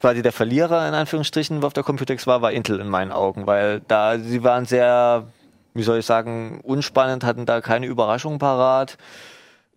quasi 0.00 0.20
der 0.20 0.32
Verlierer 0.32 0.86
in 0.86 0.92
Anführungsstrichen 0.92 1.64
auf 1.64 1.72
der 1.72 1.82
Computex 1.82 2.26
war, 2.26 2.42
war 2.42 2.52
Intel 2.52 2.78
in 2.78 2.88
meinen 2.88 3.10
Augen, 3.10 3.46
weil 3.46 3.80
da 3.88 4.18
sie 4.18 4.42
waren 4.44 4.66
sehr, 4.66 5.28
wie 5.72 5.82
soll 5.82 5.98
ich 6.00 6.04
sagen, 6.04 6.60
unspannend, 6.62 7.24
hatten 7.24 7.46
da 7.46 7.62
keine 7.62 7.86
Überraschung 7.86 8.38
parat. 8.38 8.98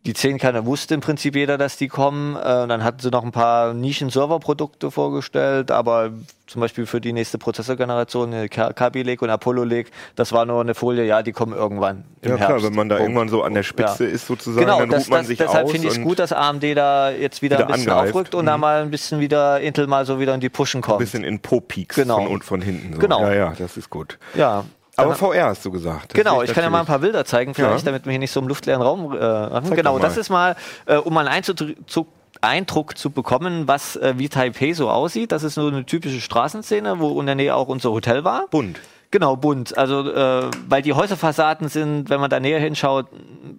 Die 0.08 0.14
10 0.14 0.38
Kerne 0.40 0.66
wusste 0.66 0.94
im 0.94 1.02
Prinzip 1.02 1.36
jeder, 1.36 1.58
dass 1.58 1.76
die 1.78 1.90
kommen. 1.90 2.36
Äh, 2.38 2.62
und 2.64 2.70
dann 2.70 2.84
hatten 2.84 3.00
sie 3.00 3.10
noch 3.12 3.24
ein 3.24 3.32
paar 3.34 3.74
Nischen-Server-Produkte 3.74 4.90
vorgestellt, 4.90 5.70
aber 5.70 6.12
zum 6.48 6.62
Beispiel 6.62 6.86
für 6.86 7.02
die 7.02 7.12
nächste 7.12 7.38
Prozessorgeneration, 7.38 8.32
äh, 8.32 8.48
Ka- 8.48 8.72
Kaby 8.72 9.04
Lake 9.04 9.24
und 9.24 9.30
Apollo 9.30 9.66
Lake, 9.66 9.92
das 10.16 10.32
war 10.32 10.46
nur 10.46 10.62
eine 10.62 10.76
Folie, 10.76 11.04
ja, 11.04 11.22
die 11.22 11.34
kommen 11.34 11.54
irgendwann. 11.54 12.06
Im 12.22 12.32
Ja 12.32 12.36
klar, 12.38 12.50
Herbst. 12.52 12.66
wenn 12.66 12.74
man 12.74 12.88
da 12.88 12.96
Punkt. 12.96 13.10
irgendwann 13.10 13.28
so 13.30 13.44
an 13.44 13.54
der 13.54 13.64
Spitze 13.64 14.06
Ja. 14.06 14.12
ist 14.12 14.28
sozusagen, 14.28 14.66
Genau, 14.66 14.80
dann 14.80 14.90
das, 14.90 15.04
ruht 15.04 15.10
man 15.10 15.20
das, 15.20 15.28
sich 15.28 15.38
deshalb 15.38 15.70
finde 15.70 15.88
ich 15.88 15.98
es 15.98 16.02
gut, 16.02 16.20
dass 16.20 16.32
AMD 16.32 16.64
da 16.74 17.12
jetzt 17.12 17.42
wieder, 17.42 17.58
Wieder 17.58 17.68
ein 17.68 17.74
bisschen 17.74 17.92
angreift. 17.92 18.14
aufrückt 18.16 18.34
und 18.36 18.46
da 18.46 18.56
Mhm. 18.56 18.62
mal 18.62 18.82
ein 18.84 18.90
bisschen 18.92 19.20
wieder 19.20 19.60
Intel 19.60 19.88
mal 19.88 20.06
so 20.06 20.20
wieder 20.22 20.34
in 20.34 20.40
die 20.40 20.50
Pushen 20.50 20.80
ein 20.80 20.84
kommt. 20.84 21.00
bisschen 21.00 21.26
in 21.26 21.40
Po-Peaks 21.42 21.98
Genau. 21.98 22.16
von, 22.20 22.28
und 22.28 22.46
von 22.46 22.62
hinten. 22.62 22.94
So. 22.94 23.00
Genau. 23.00 23.22
Ja, 23.24 23.34
ja, 23.34 23.54
das 23.60 23.76
ist 23.76 23.90
gut. 23.90 24.18
Ja. 24.36 24.64
Aber 25.00 25.14
VR 25.16 25.46
hast 25.46 25.64
du 25.64 25.72
gesagt. 25.72 26.14
Das 26.14 26.18
Genau, 26.24 26.42
ich 26.42 26.52
kann 26.54 26.64
ja 26.64 26.70
mal 26.70 26.80
ein 26.80 26.86
paar 26.88 27.00
Bilder 27.00 27.24
zeigen, 27.24 27.54
vielleicht, 27.54 27.86
Ja. 27.86 27.92
damit 27.92 28.06
wir 28.06 28.12
hier 28.12 28.20
nicht 28.20 28.32
so 28.32 28.40
im 28.40 28.48
luftleeren 28.48 28.82
Raum 28.82 29.14
äh, 29.14 29.18
machen. 29.20 29.66
Zeig 29.68 29.76
Genau, 29.78 30.00
das 30.00 30.18
ist 30.18 30.30
mal, 30.30 30.56
äh, 30.88 30.96
um 30.98 31.14
mal 31.14 31.28
einen 31.28 31.30
Einzug, 31.30 32.08
Eindruck 32.42 32.98
zu 32.98 33.10
bekommen, 33.10 33.68
was 33.68 33.96
äh, 33.96 34.14
wie 34.18 34.30
Taipei 34.30 34.74
so 34.74 34.90
aussieht. 34.90 35.32
Das 35.32 35.44
ist 35.44 35.56
so 35.56 35.68
eine 35.68 35.86
typische 35.86 36.22
Straßenszene, 36.22 37.00
wo 37.00 37.20
in 37.20 37.26
der 37.26 37.36
Nähe 37.36 37.56
auch 37.56 37.68
unser 37.68 37.92
Hotel 37.92 38.24
war. 38.24 38.46
bunt. 38.50 38.80
Genau, 39.10 39.38
bunt. 39.38 39.78
Also, 39.78 40.12
äh, 40.12 40.50
weil 40.68 40.82
die 40.82 40.92
Häuserfassaden 40.94 41.70
sind, 41.70 42.10
wenn 42.10 42.20
man 42.20 42.30
da 42.30 42.40
näher 42.42 42.60
hinschaut, 42.60 43.06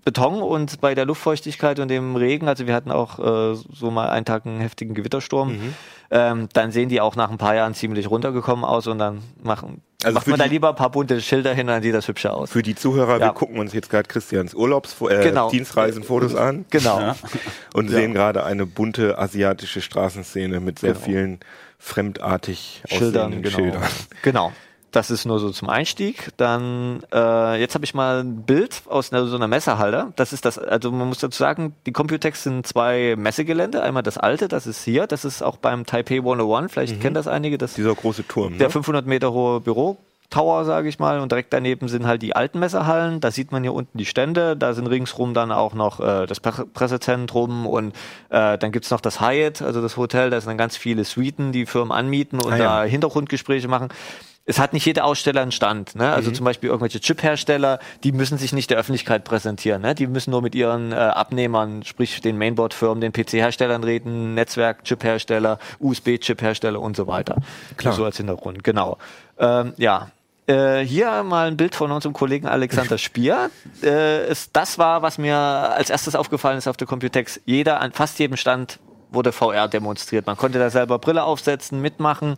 Beton 0.04 0.42
und 0.42 0.80
bei 0.82 0.94
der 0.94 1.06
Luftfeuchtigkeit 1.06 1.80
und 1.80 1.88
dem 1.88 2.16
Regen, 2.16 2.48
also 2.48 2.66
wir 2.66 2.74
hatten 2.74 2.90
auch 2.92 3.18
äh, 3.18 3.54
so 3.54 3.90
mal 3.90 4.10
einen 4.10 4.26
Tag 4.26 4.44
einen 4.44 4.60
heftigen 4.60 4.92
Gewittersturm, 4.94 5.48
Mhm. 5.52 5.74
ähm, 6.10 6.48
dann 6.52 6.70
sehen 6.70 6.90
die 6.90 7.00
auch 7.00 7.16
nach 7.16 7.30
ein 7.30 7.38
paar 7.38 7.54
Jahren 7.54 7.72
ziemlich 7.74 8.10
runtergekommen 8.10 8.64
aus 8.64 8.86
und 8.88 8.98
dann 8.98 9.22
machen, 9.42 9.80
Also 10.04 10.14
macht 10.14 10.28
man 10.28 10.38
da 10.38 10.44
lieber 10.44 10.68
ein 10.68 10.76
paar 10.76 10.90
bunte 10.90 11.20
Schilder 11.20 11.52
hin, 11.52 11.66
dann 11.66 11.82
sieht 11.82 11.92
das 11.92 12.06
hübscher 12.06 12.32
aus. 12.32 12.50
Für 12.52 12.62
die 12.62 12.76
Zuhörer, 12.76 13.14
Ja. 13.18 13.26
wir 13.26 13.32
gucken 13.32 13.58
uns 13.58 13.72
jetzt 13.72 13.90
gerade 13.90 14.06
Christians 14.06 14.54
Urlaubs 14.54 14.94
äh, 15.00 15.24
Genau. 15.24 15.50
Dienstreisenfotos 15.50 16.36
an 16.36 16.66
Genau. 16.70 17.00
Ja. 17.00 17.16
und 17.74 17.88
sehen 17.90 18.14
gerade 18.14 18.44
eine 18.44 18.64
bunte 18.64 19.18
asiatische 19.18 19.80
Straßenszene 19.80 20.60
mit 20.60 20.78
sehr 20.78 20.94
vielen 20.94 21.40
fremdartig 21.80 22.82
Schildern, 22.86 23.32
aussehenden 23.32 23.42
genau. 23.42 23.56
Schildern. 23.56 23.82
Genau. 24.22 24.52
Das 24.98 25.12
ist 25.12 25.26
nur 25.26 25.38
so 25.38 25.50
zum 25.50 25.68
Einstieg. 25.68 26.30
Dann, 26.38 27.04
äh, 27.14 27.60
jetzt 27.60 27.76
habe 27.76 27.84
ich 27.84 27.94
mal 27.94 28.18
ein 28.24 28.42
Bild 28.42 28.82
aus 28.88 29.12
einer, 29.12 29.26
so 29.28 29.36
einer 29.36 29.46
Messehalle. 29.46 30.12
Das 30.16 30.32
ist 30.32 30.44
das, 30.44 30.58
also 30.58 30.90
man 30.90 31.06
muss 31.06 31.18
dazu 31.18 31.38
sagen, 31.38 31.72
die 31.86 31.92
Computex 31.92 32.42
sind 32.42 32.66
zwei 32.66 33.14
Messegelände. 33.16 33.80
Einmal 33.80 34.02
das 34.02 34.18
alte, 34.18 34.48
das 34.48 34.66
ist 34.66 34.82
hier. 34.82 35.06
Das 35.06 35.24
ist 35.24 35.40
auch 35.40 35.56
beim 35.58 35.86
Taipei 35.86 36.16
101. 36.16 36.72
Vielleicht 36.72 37.00
kennen 37.00 37.14
das 37.14 37.28
einige. 37.28 37.58
Das 37.58 37.74
Dieser 37.74 37.94
große 37.94 38.26
Turm. 38.26 38.58
der 38.58 38.66
Ne? 38.66 38.72
500 38.72 39.06
Meter 39.06 39.32
hohe 39.32 39.60
Büro. 39.60 39.98
Tower, 40.30 40.64
sage 40.64 40.88
ich 40.88 40.98
mal, 40.98 41.20
und 41.20 41.30
direkt 41.32 41.52
daneben 41.52 41.86
sind 41.86 42.04
halt 42.04 42.20
die 42.20 42.34
alten 42.34 42.58
Messehallen. 42.58 43.20
Da 43.20 43.30
sieht 43.30 43.52
man 43.52 43.62
hier 43.62 43.72
unten 43.72 43.96
die 43.98 44.04
Stände. 44.04 44.56
Da 44.56 44.74
sind 44.74 44.88
ringsrum 44.88 45.32
dann 45.32 45.52
auch 45.52 45.74
noch 45.74 46.00
äh, 46.00 46.26
das 46.26 46.40
Pre 46.40 46.66
Pressezentrum 46.66 47.66
und 47.68 47.94
äh, 48.30 48.58
dann 48.58 48.72
gibt's 48.72 48.90
noch 48.90 49.00
das 49.00 49.20
Hyatt, 49.20 49.62
also 49.62 49.80
das 49.80 49.96
Hotel. 49.96 50.28
Da 50.30 50.40
sind 50.40 50.48
dann 50.50 50.58
ganz 50.58 50.76
viele 50.76 51.04
Suiten, 51.04 51.52
die 51.52 51.66
Firmen 51.66 51.92
anmieten 51.92 52.40
und 52.40 52.52
Ah, 52.52 52.56
ja. 52.56 52.64
da 52.64 52.84
Hintergrundgespräche 52.84 53.68
machen. 53.68 53.88
Es 54.48 54.58
hat 54.58 54.72
nicht 54.72 54.86
jeder 54.86 55.04
Aussteller 55.04 55.42
einen 55.42 55.52
Stand. 55.52 55.94
Ne? 55.94 56.04
Mhm. 56.04 56.10
Also 56.10 56.30
zum 56.30 56.46
Beispiel 56.46 56.70
irgendwelche 56.70 57.00
Chip-Hersteller, 57.00 57.78
die 58.02 58.12
müssen 58.12 58.38
sich 58.38 58.54
nicht 58.54 58.70
der 58.70 58.78
Öffentlichkeit 58.78 59.24
präsentieren. 59.24 59.82
Ne? 59.82 59.94
Die 59.94 60.06
müssen 60.06 60.30
nur 60.30 60.40
mit 60.40 60.54
ihren 60.54 60.92
äh, 60.92 60.94
Abnehmern, 60.94 61.84
sprich 61.84 62.22
den 62.22 62.38
Mainboard-Firmen, 62.38 63.02
den 63.02 63.12
PC-Herstellern 63.12 63.84
reden, 63.84 64.32
Netzwerk-Chip-Hersteller, 64.34 65.58
USB-Chip-Hersteller 65.80 66.80
und 66.80 66.96
so 66.96 67.06
weiter. 67.06 67.36
Klar. 67.76 67.92
So 67.92 68.06
als 68.06 68.16
Hintergrund, 68.16 68.64
genau. 68.64 68.96
Ähm, 69.38 69.74
ja. 69.76 70.10
Äh, 70.46 70.78
hier 70.78 71.22
mal 71.24 71.48
ein 71.48 71.58
Bild 71.58 71.74
von 71.74 71.92
unserem 71.92 72.14
Kollegen 72.14 72.46
Alexander 72.46 72.96
Spier. 72.98 73.50
Äh, 73.82 74.20
es, 74.28 74.50
das 74.50 74.78
war, 74.78 75.02
was 75.02 75.18
mir 75.18 75.36
als 75.36 75.90
erstes 75.90 76.14
aufgefallen 76.14 76.56
ist 76.56 76.66
auf 76.66 76.78
der 76.78 76.86
Computex. 76.86 77.38
Jeder, 77.44 77.82
an 77.82 77.92
fast 77.92 78.18
jedem 78.18 78.38
Stand 78.38 78.78
wurde 79.10 79.32
VR 79.32 79.68
demonstriert. 79.68 80.26
Man 80.26 80.38
konnte 80.38 80.58
da 80.58 80.70
selber 80.70 80.98
Brille 80.98 81.22
aufsetzen, 81.24 81.82
mitmachen. 81.82 82.36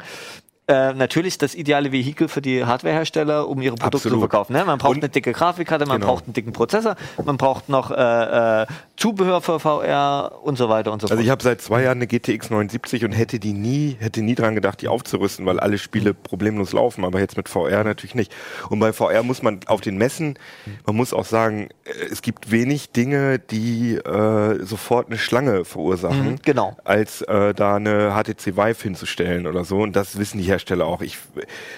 Äh, 0.70 0.92
natürlich 0.94 1.36
das 1.36 1.56
ideale 1.56 1.90
Vehikel 1.90 2.28
für 2.28 2.40
die 2.40 2.64
Hardwarehersteller, 2.64 3.48
um 3.48 3.60
ihre 3.60 3.74
Produkte 3.74 3.96
Absolut. 3.96 4.16
zu 4.16 4.20
verkaufen. 4.20 4.52
Ne? 4.52 4.64
Man 4.64 4.78
braucht 4.78 4.92
Und- 4.96 5.02
eine 5.02 5.08
dicke 5.08 5.32
Grafikkarte, 5.32 5.84
man 5.84 6.00
Genau. 6.00 6.12
braucht 6.12 6.24
einen 6.26 6.32
dicken 6.32 6.52
Prozessor, 6.52 6.94
man 7.24 7.36
braucht 7.36 7.68
noch 7.68 7.90
äh, 7.90 8.62
äh, 8.62 8.66
Zubehör 8.96 9.40
für 9.40 9.58
VR 9.58 10.30
und 10.44 10.56
so 10.58 10.68
weiter 10.68 10.92
und 10.92 11.00
so 11.00 11.06
Also 11.06 11.16
fort. 11.16 11.24
ich 11.24 11.30
habe 11.30 11.42
seit 11.42 11.60
zwei 11.60 11.82
Jahren 11.82 11.98
eine 11.98 12.06
GTX 12.06 12.50
79 12.50 13.04
und 13.04 13.10
hätte 13.12 13.40
die 13.40 13.52
nie, 13.52 13.96
hätte 13.98 14.22
nie 14.22 14.36
dran 14.36 14.54
gedacht, 14.54 14.80
die 14.80 14.86
aufzurüsten, 14.86 15.44
weil 15.44 15.58
alle 15.58 15.76
Spiele 15.78 16.14
problemlos 16.14 16.72
laufen, 16.72 17.04
aber 17.04 17.18
jetzt 17.18 17.36
mit 17.36 17.48
VR 17.48 17.82
natürlich 17.82 18.14
nicht. 18.14 18.32
Und 18.68 18.78
bei 18.78 18.92
VR 18.92 19.24
muss 19.24 19.42
man 19.42 19.58
auf 19.66 19.80
den 19.80 19.98
Messen, 19.98 20.38
man 20.86 20.94
muss 20.94 21.12
auch 21.12 21.24
sagen, 21.24 21.68
äh, 21.84 21.90
es 22.12 22.22
gibt 22.22 22.52
wenig 22.52 22.92
Dinge, 22.92 23.40
die 23.40 23.96
äh, 23.96 24.64
sofort 24.64 25.08
eine 25.08 25.18
Schlange 25.18 25.64
verursachen, 25.64 26.32
Mhm, 26.32 26.36
genau. 26.44 26.76
als 26.84 27.22
äh, 27.22 27.54
da 27.54 27.74
eine 27.76 28.12
HTC 28.14 28.56
Vive 28.56 28.82
hinzustellen 28.82 29.48
oder 29.48 29.64
so. 29.64 29.78
Und 29.80 29.96
das 29.96 30.16
wissen 30.16 30.38
die 30.38 30.44
Hersteller 30.44 30.59
auch. 30.82 31.00
Ich, 31.02 31.18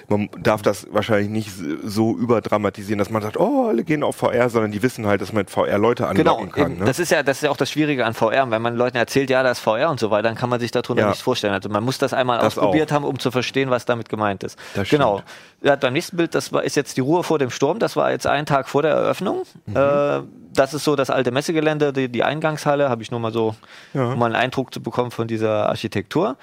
man 0.08 0.28
darf 0.38 0.62
das 0.62 0.86
wahrscheinlich 0.90 1.28
nicht 1.30 1.50
so 1.84 2.16
überdramatisieren, 2.16 2.98
dass 2.98 3.10
man 3.10 3.22
sagt, 3.22 3.36
oh, 3.38 3.68
alle 3.68 3.84
gehen 3.84 4.02
auf 4.02 4.16
VR, 4.16 4.48
sondern 4.50 4.72
die 4.72 4.82
wissen 4.82 5.06
halt, 5.06 5.20
dass 5.20 5.32
man 5.32 5.40
mit 5.42 5.50
VR 5.50 5.78
Leute 5.78 6.08
Genau, 6.14 6.32
anlocken 6.36 6.52
kann. 6.52 6.72
eben. 6.72 6.80
Ne? 6.80 6.86
das 6.86 6.98
ist 6.98 7.10
ja 7.10 7.22
das 7.22 7.38
ist 7.38 7.42
ja 7.42 7.50
auch 7.50 7.56
das 7.56 7.70
Schwierige 7.70 8.04
an 8.06 8.14
VR. 8.14 8.50
Wenn 8.50 8.62
man 8.62 8.76
Leuten 8.76 8.96
erzählt, 8.96 9.30
ja, 9.30 9.42
das 9.42 9.58
ist 9.58 9.64
VR 9.64 9.90
und 9.90 10.00
so 10.00 10.10
weiter, 10.10 10.24
dann 10.24 10.34
kann 10.36 10.48
man 10.50 10.60
sich 10.60 10.70
darunter 10.70 11.02
Ja. 11.02 11.08
nichts 11.08 11.22
vorstellen. 11.22 11.52
Also 11.54 11.68
man 11.68 11.84
muss 11.84 11.98
das 11.98 12.12
einmal 12.12 12.38
Das 12.38 12.58
ausprobiert 12.58 12.90
auch. 12.90 12.96
haben, 12.96 13.04
um 13.04 13.18
zu 13.18 13.30
verstehen, 13.30 13.70
was 13.70 13.84
damit 13.84 14.08
gemeint 14.08 14.42
ist. 14.44 14.58
Das 14.74 14.88
genau. 14.88 15.22
Ja, 15.62 15.76
beim 15.76 15.92
nächsten 15.92 16.16
Bild, 16.16 16.34
das 16.34 16.52
war, 16.52 16.64
ist 16.64 16.74
jetzt 16.76 16.96
die 16.96 17.00
Ruhe 17.02 17.22
vor 17.22 17.38
dem 17.38 17.50
Sturm. 17.50 17.78
Das 17.78 17.94
war 17.96 18.10
jetzt 18.10 18.26
ein 18.26 18.46
Tag 18.46 18.68
vor 18.68 18.82
der 18.82 18.92
Eröffnung. 18.92 19.42
Mhm. 19.66 19.76
Äh, 19.76 20.20
das 20.54 20.74
ist 20.74 20.84
so 20.84 20.96
das 20.96 21.08
alte 21.08 21.30
Messegelände, 21.30 21.92
die, 21.92 22.08
die 22.08 22.24
Eingangshalle. 22.24 22.88
Habe 22.90 23.02
ich 23.02 23.10
nur 23.10 23.20
mal 23.20 23.32
so, 23.32 23.54
Ja. 23.94 24.12
um 24.12 24.18
mal 24.18 24.26
einen 24.26 24.34
Eindruck 24.34 24.74
zu 24.74 24.82
bekommen 24.82 25.10
von 25.12 25.28
dieser 25.28 25.68
Architektur. 25.68 26.36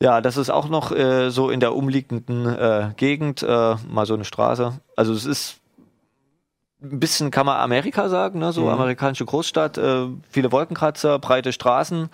Ja, 0.00 0.20
das 0.20 0.36
ist 0.36 0.50
auch 0.50 0.68
noch 0.68 0.92
äh, 0.92 1.30
so 1.30 1.50
in 1.50 1.60
der 1.60 1.74
umliegenden 1.74 2.46
äh, 2.46 2.90
Gegend, 2.96 3.42
äh, 3.42 3.74
mal 3.88 4.06
so 4.06 4.14
eine 4.14 4.24
Straße. 4.24 4.72
Also 4.96 5.12
es 5.12 5.24
ist 5.24 5.56
ein 6.82 7.00
bisschen 7.00 7.30
kann 7.30 7.46
man 7.46 7.56
Amerika 7.58 8.08
sagen, 8.08 8.38
ne? 8.40 8.52
so 8.52 8.62
Mhm. 8.62 8.68
amerikanische 8.68 9.24
Großstadt, 9.24 9.78
äh, 9.78 10.06
viele 10.30 10.52
Wolkenkratzer, 10.52 11.18
breite 11.18 11.52
Straßen, 11.52 12.10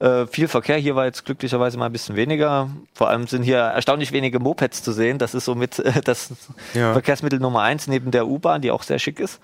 äh, 0.00 0.26
viel 0.26 0.48
Verkehr. 0.48 0.76
Hier 0.78 0.96
war 0.96 1.04
jetzt 1.04 1.24
glücklicherweise 1.24 1.78
mal 1.78 1.86
ein 1.86 1.92
bisschen 1.92 2.16
weniger. 2.16 2.70
Vor 2.94 3.08
allem 3.08 3.26
sind 3.28 3.42
hier 3.42 3.58
erstaunlich 3.58 4.10
wenige 4.12 4.40
Mopeds 4.40 4.82
zu 4.82 4.92
sehen. 4.92 5.18
Das 5.18 5.34
ist 5.34 5.44
somit 5.44 5.78
äh, 5.78 6.00
das 6.04 6.30
Ja. 6.74 6.92
Verkehrsmittel 6.92 7.38
Nummer 7.38 7.62
eins 7.62 7.86
neben 7.86 8.10
der 8.10 8.26
U-Bahn, 8.26 8.62
die 8.62 8.70
auch 8.72 8.82
sehr 8.82 8.98
schick 8.98 9.20
ist. 9.20 9.38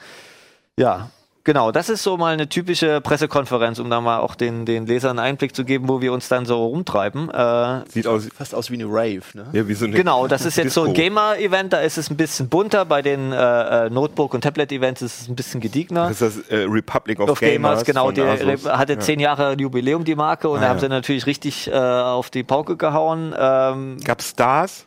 Ja. 0.77 1.11
Genau, 1.47 1.73
das 1.73 1.91
ist 1.91 2.03
so 2.03 2.17
mal 2.17 2.33
eine 2.33 2.49
typische 2.49 3.03
Pressekonferenz, 3.03 3.79
um 3.79 3.91
da 3.91 4.01
mal 4.01 4.19
auch 4.21 4.35
den, 4.35 4.65
den 4.65 4.87
Lesern 4.87 5.19
einen 5.19 5.29
Einblick 5.29 5.55
zu 5.55 5.67
geben, 5.67 5.91
wo 5.91 6.01
wir 6.01 6.11
uns 6.15 6.29
dann 6.29 6.47
so 6.47 6.65
rumtreiben. 6.65 7.29
Äh, 7.31 7.83
Sieht 7.91 8.07
aus, 8.07 8.27
Fast 8.35 8.55
aus 8.55 8.71
wie 8.71 8.75
eine 8.77 8.87
Rave, 8.87 9.21
ne? 9.35 9.47
ja, 9.53 9.69
wie 9.69 9.75
so 9.75 9.85
eine 9.85 9.95
Genau, 9.95 10.27
das 10.27 10.47
ist 10.47 10.57
jetzt 10.57 10.73
so 10.73 10.85
ein. 10.85 10.95
Gamer-Event, 10.95 11.75
da 11.75 11.81
ist 11.81 11.99
es 11.99 12.11
ein 12.11 12.17
bisschen 12.17 12.49
bunter. 12.49 12.87
Bei 12.87 13.03
den 13.03 13.31
äh, 13.33 13.37
äh, 13.87 13.91
Notebook- 13.91 14.33
und 14.33 14.41
Tablet-Events 14.41 15.03
ist 15.03 15.21
es 15.21 15.29
ein 15.29 15.37
bisschen 15.37 15.61
gediegner. 15.61 16.09
Das 16.09 16.23
ist 16.23 16.39
das 16.39 16.49
äh, 16.49 16.65
Republic 16.67 17.21
of, 17.21 17.29
Auf 17.29 17.41
Gamers, 17.41 17.85
genau, 17.85 18.07
von 18.07 18.15
die 18.15 18.23
Asus. 18.23 18.65
hatte 18.71 18.95
Ja. 18.95 18.99
zehn 19.01 19.21
Jahre 19.21 19.55
Jubiläum, 19.59 20.05
die 20.05 20.15
Marke, 20.15 20.49
und 20.49 20.59
Ah, 20.59 20.63
da 20.63 20.69
haben 20.71 20.77
ja. 20.79 20.81
sie 20.81 20.89
natürlich 20.89 21.27
richtig 21.27 21.69
äh, 21.71 21.75
auf 21.75 22.31
die 22.31 22.43
Pauke 22.43 22.79
gehauen. 22.79 23.35
Ähm, 23.39 23.99
Gab's 24.03 24.31
Stars? 24.31 24.87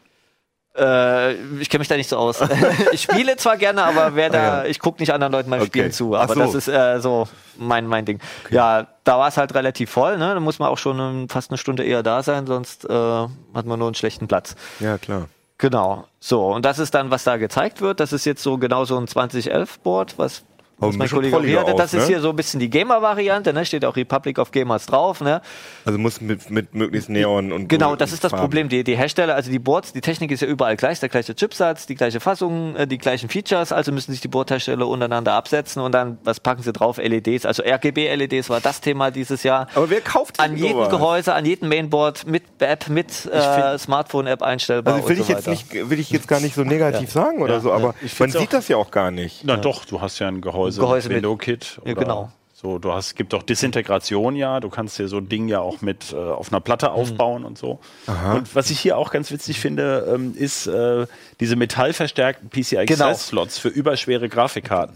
Äh, 0.77 1.33
ich 1.59 1.69
kenne 1.69 1.79
mich 1.79 1.87
da 1.87 1.95
nicht 1.97 2.09
so 2.09 2.17
aus. 2.17 2.39
ich 2.91 3.01
spiele 3.01 3.35
zwar 3.37 3.57
gerne, 3.57 3.83
aber 3.83 4.15
wer 4.15 4.29
da, 4.29 4.59
Ah, 4.59 4.65
ich 4.65 4.79
gucke 4.79 5.01
nicht 5.01 5.13
anderen 5.13 5.33
Leuten 5.33 5.49
beim 5.49 5.59
Okay. 5.61 5.67
Spielen 5.67 5.91
zu. 5.91 6.15
Aber 6.15 6.33
so. 6.33 6.39
das 6.39 6.53
ist 6.53 6.67
äh, 6.67 6.99
so 6.99 7.27
mein, 7.57 7.87
mein 7.87 8.05
Ding. 8.05 8.19
Ja, 8.49 8.87
da 9.03 9.17
war 9.19 9.27
es 9.27 9.37
halt 9.37 9.53
relativ 9.55 9.89
voll, 9.89 10.17
ne? 10.17 10.33
Da 10.33 10.39
muss 10.39 10.59
man 10.59 10.69
auch 10.69 10.77
schon 10.77 10.99
ähm, 10.99 11.29
fast 11.29 11.51
eine 11.51 11.57
Stunde 11.57 11.83
eher 11.83 12.03
da 12.03 12.23
sein, 12.23 12.45
sonst 12.47 12.85
äh, 12.89 12.93
hat 12.93 13.65
man 13.65 13.79
nur 13.79 13.87
einen 13.87 13.95
schlechten 13.95 14.27
Platz. 14.27 14.55
Ja, 14.79 14.97
klar. 14.97 15.27
Genau. 15.57 16.05
So, 16.19 16.47
und 16.47 16.65
das 16.65 16.77
ist 16.77 16.93
dann, 16.93 17.09
was 17.09 17.23
da 17.23 17.37
gezeigt 17.37 17.81
wird. 17.81 17.99
Das 17.99 18.13
ist 18.13 18.25
jetzt 18.25 18.43
so 18.43 18.57
genau 18.57 18.85
so 18.85 18.97
ein 18.97 19.05
2011-Board, 19.07 20.17
was, 20.17 20.43
Ein 20.79 20.95
mein 20.95 21.09
Kollege 21.09 21.35
auch 21.37 21.41
hier 21.43 21.65
aus, 21.65 21.75
Das 21.75 21.93
ist 21.95 22.01
ne? 22.01 22.07
hier 22.07 22.21
so 22.21 22.29
ein 22.29 22.35
bisschen 22.35 22.59
die 22.59 22.69
Gamer-Variante, 22.69 23.51
ne? 23.51 23.65
Steht 23.65 23.83
auch 23.83 23.95
Republic 23.95 24.37
of 24.37 24.51
Gamers 24.51 24.85
drauf, 24.85 25.21
ne? 25.21 25.41
Also 25.85 25.97
muss 25.97 26.21
mit, 26.21 26.51
mit 26.51 26.75
möglichst 26.75 27.09
Neon 27.09 27.51
und 27.51 27.67
Genau, 27.67 27.95
das 27.95 28.11
und 28.11 28.13
ist 28.13 28.23
das 28.23 28.29
Farben. 28.29 28.43
Problem. 28.43 28.69
Die, 28.69 28.83
die 28.83 28.95
Hersteller, 28.95 29.33
also 29.33 29.49
die 29.49 29.57
Boards, 29.57 29.91
die 29.93 30.01
Technik 30.01 30.29
ist 30.31 30.41
ja 30.41 30.47
überall 30.47 30.75
gleich, 30.77 30.99
der 30.99 31.09
gleiche 31.09 31.33
Chipsatz, 31.33 31.87
die 31.87 31.95
gleiche 31.95 32.19
Fassung, 32.19 32.75
äh, 32.75 32.85
die 32.85 32.99
gleichen 32.99 33.27
Features, 33.27 33.71
also 33.71 33.91
müssen 33.91 34.11
sich 34.11 34.21
die 34.21 34.27
Boardhersteller 34.27 34.87
untereinander 34.87 35.33
absetzen 35.33 35.81
und 35.81 35.93
dann, 35.93 36.19
was 36.23 36.39
packen 36.39 36.61
sie 36.61 36.73
drauf? 36.73 36.97
LEDs, 36.99 37.47
also 37.47 37.63
RGB-LEDs 37.63 38.49
war 38.51 38.61
das 38.61 38.79
Thema 38.79 39.09
dieses 39.09 39.41
Jahr. 39.41 39.67
Aber 39.73 39.89
wer 39.89 40.01
kauft 40.01 40.39
An 40.39 40.51
denn 40.51 40.57
jedem 40.63 40.77
sowas? 40.77 40.89
Gehäuse, 40.91 41.33
an 41.33 41.45
jedem 41.45 41.69
Mainboard 41.69 42.27
mit 42.27 42.43
App, 42.59 42.87
mit 42.89 43.25
äh, 43.25 43.79
Smartphone-App 43.79 44.43
einstellbar. 44.43 44.93
Also 44.93 45.09
will 45.09 45.15
und 45.15 45.21
ich 45.21 45.27
so 45.27 45.33
jetzt 45.33 45.47
nicht, 45.47 45.89
will 45.89 45.99
ich 45.99 46.11
jetzt 46.11 46.27
gar 46.27 46.39
nicht 46.39 46.53
so 46.53 46.63
negativ 46.63 47.11
sagen 47.11 47.41
oder 47.41 47.55
Ja. 47.55 47.59
so, 47.61 47.71
aber 47.73 47.95
Ich 48.03 48.19
man 48.19 48.29
sieht 48.29 48.53
das 48.53 48.67
ja 48.67 48.77
auch 48.77 48.91
gar 48.91 49.09
nicht. 49.09 49.41
Na 49.43 49.57
doch, 49.57 49.83
du 49.85 50.01
hast 50.01 50.19
ja 50.19 50.27
ein 50.27 50.39
Gehäuse, 50.41 50.66
Gehäuse 50.75 51.07
mit 51.09 51.15
mit- 51.17 51.23
Window-Kit. 51.23 51.79
Ja, 51.85 51.91
oder 51.91 52.01
genau. 52.01 52.31
So, 52.59 52.79
du 52.79 52.91
hast, 52.91 53.15
gibt 53.15 53.35
auch 53.35 53.43
Disintegration 53.43 54.35
ja, 54.35 54.59
du 54.59 54.69
kannst 54.69 54.97
dir 54.97 55.07
so 55.07 55.17
ein 55.17 55.29
Ding 55.29 55.47
ja 55.47 55.59
auch 55.59 55.81
mit 55.81 56.11
äh, 56.11 56.15
auf 56.15 56.51
einer 56.51 56.59
Platte 56.59 56.89
aufbauen 56.89 57.45
und 57.45 57.55
so. 57.55 57.77
Und 58.33 58.55
was 58.55 58.71
ich 58.71 58.79
hier 58.79 58.97
auch 58.97 59.11
ganz 59.11 59.29
witzig 59.29 59.59
finde, 59.59 60.11
ähm, 60.11 60.33
ist 60.35 60.65
äh, 60.65 61.05
diese 61.39 61.55
metallverstärkten 61.55 62.49
PCI 62.49 62.87
Genau. 62.87 63.09
Express 63.09 63.27
Slots 63.27 63.59
für 63.59 63.67
überschwere 63.67 64.27
Grafikkarten. 64.27 64.95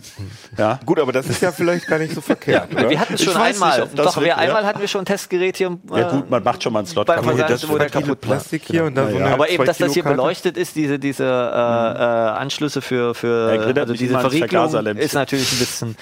Ja. 0.57 0.79
Gut, 0.87 0.99
aber 0.99 1.11
das 1.11 1.27
ist 1.27 1.43
ja 1.43 1.51
vielleicht 1.51 1.85
gar 1.85 1.99
nicht 1.99 2.15
so 2.15 2.21
verkehrt. 2.21 2.73
oder? 2.73 2.89
Wir 2.89 2.99
hatten 2.99 3.13
es 3.13 3.23
schon 3.23 3.37
einmal. 3.37 3.81
nicht, 3.81 3.99
Doch, 3.99 4.19
wir 4.19 4.39
einmal 4.39 4.63
ja. 4.63 4.67
hatten 4.67 4.79
wir 4.81 4.87
schon 4.87 5.01
ein 5.03 5.05
Testgerät 5.05 5.57
hier. 5.57 5.77
ja 5.93 6.09
gut, 6.09 6.31
man 6.31 6.43
macht 6.43 6.63
schon 6.63 6.73
mal 6.73 6.79
einen 6.79 6.87
Slot 6.87 7.05
kaputt. 7.05 7.25
Versand- 7.25 7.49
das 7.51 7.69
wo 7.69 7.77
der 7.77 7.91
kaputt. 7.91 8.21
Plastik 8.21 8.63
hier 8.65 8.85
und 8.85 8.95
da 8.95 9.07
so 9.07 9.19
Ja, 9.19 9.25
eine 9.25 9.33
Aber 9.35 9.49
eben, 9.51 9.65
dass 9.65 9.77
das 9.77 9.93
hier 9.93 10.03
beleuchtet 10.03 10.57
ist, 10.57 10.75
diese, 10.75 10.97
diese 10.97 11.25
äh, 11.25 11.27
äh, 11.27 12.39
Anschlüsse 12.39 12.81
für, 12.81 13.13
für 13.13 13.51
Mhm. 13.69 13.77
also 13.77 13.93
diese 13.93 14.17
Verriegelung 14.19 14.97
ist 14.97 15.13
natürlich 15.13 15.51
ein 15.53 15.59
bisschen 15.59 15.95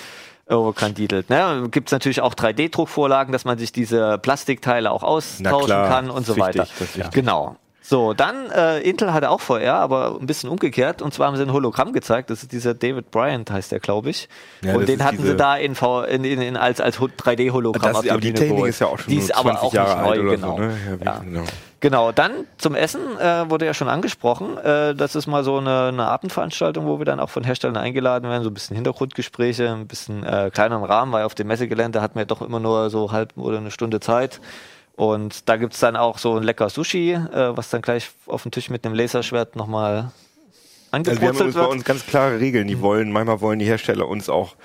overkandidelt. 0.50 1.30
Ne? 1.30 1.68
Gibt 1.72 1.90
es 1.90 1.92
natürlich 1.92 2.22
auch 2.22 2.34
3D-Druckvorlagen, 2.34 3.32
dass 3.32 3.46
man 3.46 3.58
sich 3.58 3.72
diese 3.72 4.18
Plastikteile 4.18 4.92
auch 4.92 5.04
austauschen 5.04 5.66
klar, 5.68 5.88
kann 5.88 6.10
und 6.10 6.26
so 6.26 6.36
wichtig, 6.36 6.60
weiter. 6.60 6.68
das 6.70 6.82
wichtig. 6.82 7.12
Genau. 7.12 7.56
So, 7.82 8.14
dann 8.14 8.52
äh, 8.52 8.82
Intel 8.82 9.14
hatte 9.14 9.32
auch 9.32 9.42
VR, 9.42 9.74
aber 9.76 10.16
ein 10.22 10.28
bisschen 10.28 10.48
umgekehrt. 10.50 11.02
Und 11.02 11.12
zwar 11.12 11.26
haben 11.26 11.38
sie 11.38 11.42
ein 11.42 11.52
Hologramm 11.52 11.92
gezeigt. 11.92 12.30
Das 12.30 12.44
ist 12.44 12.52
dieser 12.52 12.76
David 12.76 13.10
Bryant, 13.10 13.50
heißt 13.50 13.72
der, 13.72 13.80
glaube 13.80 14.12
ich. 14.12 14.30
Ja, 14.64 14.76
und 14.76 14.88
den 14.88 15.04
hatten 15.04 15.24
sie 15.24 15.36
da 15.36 15.56
in, 15.56 15.74
v, 15.74 16.04
in, 16.04 16.24
in, 16.24 16.40
in 16.40 16.56
als, 16.56 16.82
als 16.82 17.00
3D-Hologramm 17.00 17.94
Das, 17.94 18.08
aber 18.08 18.20
die 18.22 18.32
Technik 18.34 18.66
ist 18.68 18.80
ja 18.80 18.88
auch 18.88 19.00
schon 19.00 19.12
die 19.12 19.18
ist 19.18 19.36
aber 19.36 19.52
20 19.58 19.64
auch 19.68 19.74
Jahre 19.74 19.90
nicht 19.96 20.04
neu, 20.04 20.10
alt 20.12 20.20
oder 20.20 20.32
genau. 20.36 20.56
so. 20.58 20.62
Ne? 20.62 20.78
Ja, 20.86 21.06
Ja. 21.14 21.22
wie- 21.22 21.26
genau. 21.26 21.44
Genau, 21.82 22.12
dann 22.12 22.46
zum 22.58 22.76
Essen 22.76 23.00
äh, 23.20 23.50
wurde 23.50 23.66
ja 23.66 23.74
schon 23.74 23.88
angesprochen. 23.88 24.58
Äh, 24.58 24.96
das 24.96 25.16
ist 25.16 25.28
mal 25.28 25.44
so 25.44 25.58
eine, 25.58 25.88
eine 25.88 26.06
Abendveranstaltung, 26.08 26.86
wo 26.86 27.00
wir 27.00 27.06
dann 27.06 27.20
auch 27.20 27.30
von 27.30 27.44
Herstellern 27.46 27.78
eingeladen 27.78 28.30
werden, 28.30 28.44
so 28.44 28.50
ein 28.50 28.54
bisschen 28.54 28.76
Hintergrundgespräche, 28.76 29.70
ein 29.70 29.88
bisschen 29.88 30.24
äh, 30.24 30.52
kleineren 30.54 30.84
Rahmen, 30.84 31.12
weil 31.14 31.24
auf 31.24 31.36
dem 31.36 31.48
Messegelände 31.48 32.02
hatten 32.02 32.18
wir 32.20 32.26
doch 32.26 32.42
immer 32.42 32.60
nur 32.60 32.90
so 32.90 33.12
halb 33.14 33.38
oder 33.38 33.58
eine 33.60 33.72
Stunde 33.72 34.02
Zeit. 34.02 34.42
Und 34.98 35.48
da 35.48 35.56
gibt's 35.56 35.80
dann 35.80 35.96
auch 35.96 36.18
so 36.18 36.36
ein 36.36 36.44
lecker 36.44 36.70
Sushi, 36.70 37.14
äh, 37.14 37.56
was 37.56 37.70
dann 37.70 37.82
gleich 37.82 38.10
auf 38.26 38.44
dem 38.44 38.52
Tisch 38.52 38.70
mit 38.70 38.86
einem 38.86 38.96
Laserschwert 38.96 39.56
nochmal 39.56 40.12
Also 40.92 41.22
wir 41.22 41.30
haben 41.30 41.38
uns 41.38 41.54
bei 41.54 41.62
wird. 41.62 41.72
uns 41.72 41.86
ganz 41.86 42.06
klare 42.06 42.42
Regeln. 42.42 42.68
Die 42.68 42.82
wollen, 42.82 43.12
manchmal 43.14 43.40
wollen 43.40 43.60
die 43.60 43.66
Hersteller 43.66 44.08
uns 44.10 44.28
auch 44.28 44.56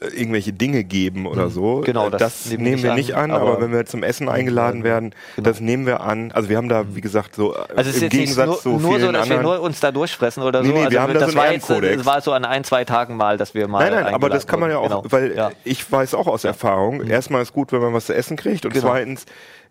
irgendwelche 0.00 0.52
Dinge 0.52 0.84
geben 0.84 1.26
oder 1.26 1.50
so. 1.50 1.80
Genau, 1.84 2.06
Äh, 2.06 2.10
das 2.12 2.20
das, 2.20 2.46
nehmen 2.46 2.64
wir 2.64 2.70
nehmen 2.70 2.82
wir 2.84 2.94
nicht 2.94 3.14
an, 3.14 3.30
an, 3.30 3.40
aber, 3.40 3.52
aber- 3.52 3.60
wenn 3.62 3.72
wir 3.72 3.84
zum 3.86 4.02
Essen 4.04 4.28
eingeladen 4.28 4.84
werden, 4.84 5.12
das 5.36 5.60
nehmen 5.60 5.86
wir 5.86 6.00
an. 6.02 6.30
Also 6.32 6.48
wir 6.48 6.56
haben 6.56 6.68
da, 6.68 6.84
wie 6.94 7.00
gesagt, 7.00 7.34
so 7.34 7.54
äh, 7.54 7.58
Also 7.76 7.90
es 7.90 7.96
ist 7.96 8.02
im 8.04 8.08
Gegensatz 8.10 8.46
nur, 8.46 8.58
zu 8.60 8.68
nur 8.70 8.78
vielen 8.90 9.00
so, 9.00 9.12
dass 9.12 9.28
wir 9.28 9.36
anderen. 9.38 9.42
nur 9.42 9.60
uns 9.60 9.80
da 9.80 9.90
durchfressen 9.90 10.42
oder 10.44 10.62
Nee, 10.62 10.68
so. 10.68 10.74
nee, 10.74 10.78
wir 10.80 10.86
also 10.86 11.00
haben 11.00 11.14
da 11.14 11.20
das 11.20 11.30
so 11.32 11.36
war 11.38 11.52
jetzt, 11.52 11.68
das 11.70 12.06
war 12.06 12.20
so 12.20 12.32
an 12.32 12.44
ein, 12.44 12.62
zwei 12.62 12.84
Tagen 12.84 13.16
mal, 13.16 13.36
dass 13.38 13.54
wir 13.54 13.66
mal. 13.66 13.90
Nein, 13.90 14.04
nein, 14.04 14.14
aber 14.14 14.30
das 14.30 14.46
kann 14.46 14.60
man 14.60 14.70
ja 14.70 14.78
auch. 14.78 14.82
Genau. 14.88 15.02
weil 15.08 15.34
ja. 15.36 15.50
ich 15.64 15.90
weiß 15.90 16.14
auch 16.14 16.28
aus 16.28 16.44
Erfahrung, 16.44 17.02
erstmal 17.02 17.42
ist 17.42 17.52
gut, 17.52 17.72
wenn 17.72 17.80
man 17.80 17.92
was 17.92 18.06
zu 18.06 18.14
essen 18.14 18.36
kriegt 18.36 18.64
und 18.64 18.72
Genau. 18.74 18.86
zweitens 18.88 19.24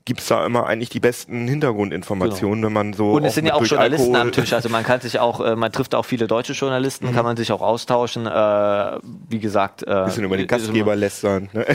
gibt's 0.08 0.28
da 0.30 0.46
immer 0.46 0.66
eigentlich 0.66 0.88
die 0.90 1.02
besten 1.02 1.48
Hintergrundinformationen, 1.50 2.64
wenn 2.64 2.72
man 2.74 2.94
so 2.94 3.12
Und 3.12 3.26
es 3.26 3.36
sind 3.36 3.46
ja 3.46 3.54
auch 3.56 3.64
Journalisten 3.66 4.16
Alkohol- 4.16 4.22
am 4.22 4.32
Tisch. 4.32 4.54
Also 4.54 4.70
man 4.70 4.84
kann 4.86 5.02
sich 5.02 5.20
auch, 5.20 5.42
äh, 5.42 5.56
man 5.58 5.72
trifft 5.74 5.94
auch 5.94 6.04
viele 6.06 6.28
deutsche 6.28 6.54
Journalisten, 6.54 7.14
kann 7.14 7.26
man 7.26 7.36
sich 7.36 7.52
auch 7.52 7.62
austauschen. 7.62 8.26
Äh, 8.26 9.00
wie 9.30 9.40
gesagt, 9.40 9.84
äh, 9.84 9.94
Mhm. 10.02 10.06
bisschen 10.06 10.24
über 10.24 10.38
den 10.38 10.48
Gastgeber 10.48 10.96
lästern. 10.96 11.50
Ne? 11.52 11.66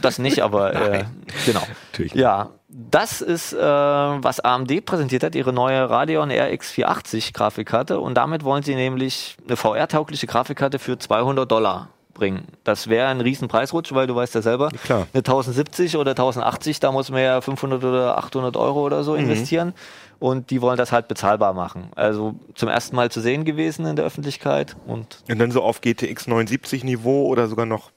Das 0.00 0.18
nicht, 0.20 0.40
aber 0.40 0.72
äh, 0.74 1.04
genau. 1.44 1.62
Natürlich 1.90 2.14
nicht. 2.14 2.22
Ja, 2.22 2.50
das 2.68 3.20
ist, 3.20 3.52
äh, 3.52 3.58
was 3.58 4.38
AMD 4.38 4.80
präsentiert 4.86 5.24
hat, 5.24 5.34
ihre 5.34 5.52
neue 5.52 5.90
Radeon 5.90 6.30
RX 6.30 6.70
480 6.70 7.32
Grafikkarte. 7.32 7.98
Und 7.98 8.14
damit 8.14 8.44
wollen 8.44 8.62
sie 8.62 8.76
nämlich 8.76 9.36
eine 9.46 9.56
VR-taugliche 9.56 10.28
Grafikkarte 10.28 10.78
für 10.78 10.96
200 10.96 11.50
Dollar 11.50 11.88
bringen. 12.20 12.44
Das 12.62 12.86
wäre 12.88 13.08
ein 13.08 13.20
riesen 13.20 13.48
Preisrutsch, 13.48 13.92
weil 13.92 14.06
du 14.06 14.14
weißt 14.14 14.36
ja 14.36 14.42
selber, 14.42 14.68
klar. 14.84 15.08
eine 15.12 15.18
1070 15.20 15.96
oder 15.96 16.12
1080, 16.12 16.78
da 16.78 16.92
muss 16.92 17.10
man 17.10 17.22
ja 17.22 17.40
500 17.40 17.82
oder 17.82 18.16
800 18.18 18.56
Euro 18.56 18.82
oder 18.86 18.98
Mhm. 18.98 19.02
so 19.02 19.14
investieren. 19.16 19.74
Und 20.20 20.50
die 20.50 20.60
wollen 20.60 20.76
das 20.76 20.92
halt 20.92 21.08
bezahlbar 21.08 21.54
machen. 21.54 21.88
Also 21.96 22.34
zum 22.54 22.68
ersten 22.68 22.94
Mal 22.94 23.10
zu 23.10 23.20
sehen 23.22 23.44
gewesen 23.46 23.86
in 23.86 23.96
der 23.96 24.04
Öffentlichkeit 24.04 24.76
und 24.86 25.22
Und 25.30 25.38
dann 25.38 25.50
so 25.50 25.62
auf 25.62 25.80
GTX 25.80 26.26
79 26.28 26.84
Niveau 26.84 27.26
oder 27.26 27.48
sogar 27.48 27.64
noch 27.66 27.90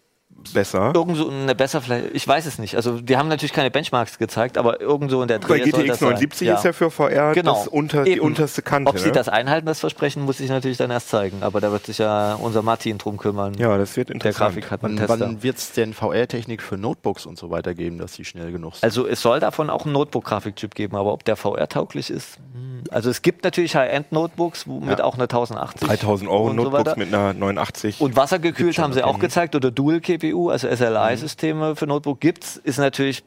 besser. 0.54 0.92
Irgend 0.96 1.18
so 1.18 1.30
eine 1.30 1.56
besser 1.56 1.82
vielleicht, 1.82 2.14
ich 2.14 2.28
weiß 2.28 2.46
es 2.46 2.58
nicht. 2.60 2.76
Also 2.76 3.00
die 3.00 3.18
haben 3.18 3.28
natürlich 3.28 3.54
keine 3.54 3.72
Benchmarks 3.72 4.18
gezeigt, 4.18 4.58
aber 4.58 4.82
irgendwo 4.82 5.22
in 5.22 5.28
der 5.28 5.40
Dreh 5.40 5.60
soll 5.60 5.60
GTX 5.84 5.88
das 5.88 6.00
sein. 6.00 6.10
79 6.10 6.48
ist 6.50 6.64
ja 6.66 6.74
für 6.74 6.90
VR 6.92 7.34
Genau. 7.34 7.54
das 7.54 7.68
unter, 7.68 8.04
die 8.04 8.20
unterste 8.20 8.62
Kante. 8.62 8.90
Ob 8.90 9.00
sie 9.00 9.12
das 9.12 9.30
einhalten, 9.30 9.66
das 9.68 9.80
Versprechen, 9.80 10.24
muss 10.24 10.40
ich 10.40 10.50
natürlich 10.50 10.78
dann 10.78 10.92
erst 10.92 11.10
zeigen. 11.10 11.44
Aber 11.44 11.62
da 11.62 11.72
wird 11.72 11.86
sich 11.86 12.00
ja 12.00 12.34
unser 12.36 12.62
Martin 12.64 12.98
drum 12.98 13.18
kümmern. 13.18 13.54
ja, 13.56 13.78
das 13.78 13.96
wird 13.96 14.10
der 14.10 14.16
interessant. 14.16 14.50
Grafikkartentester. 14.56 15.10
Wann, 15.10 15.20
wann 15.20 15.44
wird 15.44 15.58
es 15.58 15.72
denn 15.74 15.94
VR-Technik 15.94 16.62
für 16.62 16.78
Notebooks 16.78 17.26
und 17.26 17.38
so 17.38 17.50
weiter 17.52 17.74
geben, 17.76 17.98
dass 18.00 18.14
die 18.14 18.26
schnell 18.26 18.52
genug 18.52 18.76
sind? 18.76 18.84
Also 18.84 19.08
es 19.08 19.22
soll 19.22 19.40
davon 19.40 19.70
auch 19.70 19.86
einen 19.86 19.94
Notebook-Grafikchip 19.94 20.74
geben, 20.76 20.96
aber 20.96 21.14
ob 21.14 21.24
der 21.24 21.36
VR-tauglich 21.36 22.10
ist? 22.10 22.38
hm. 22.54 22.73
Also 22.92 23.10
es 23.10 23.22
gibt 23.22 23.44
natürlich 23.44 23.76
High-End-Notebooks 23.76 24.66
mit 24.66 25.00
Ja. 25.00 25.06
auch 25.06 25.16
einer 25.16 25.24
1080. 25.24 25.88
3000 25.88 26.30
Euro 26.30 26.50
und 26.50 26.58
so 26.58 26.64
Notebooks 26.64 26.86
weiter. 26.86 26.98
mit 27.00 27.14
einer 27.14 27.34
89. 27.34 28.02
Und 28.02 28.16
wassergekühlt 28.16 28.78
haben 28.80 28.94
sie 28.94 29.04
auch 29.04 29.20
gezeigt 29.20 29.56
oder 29.56 29.72
Dual-GPU, 29.72 30.50
also 30.50 30.68
SLI-Systeme 30.68 31.76
für 31.76 31.88
Notebook 31.88 32.20
gibt's, 32.20 32.58
ist 32.58 32.78
natürlich 32.80 33.24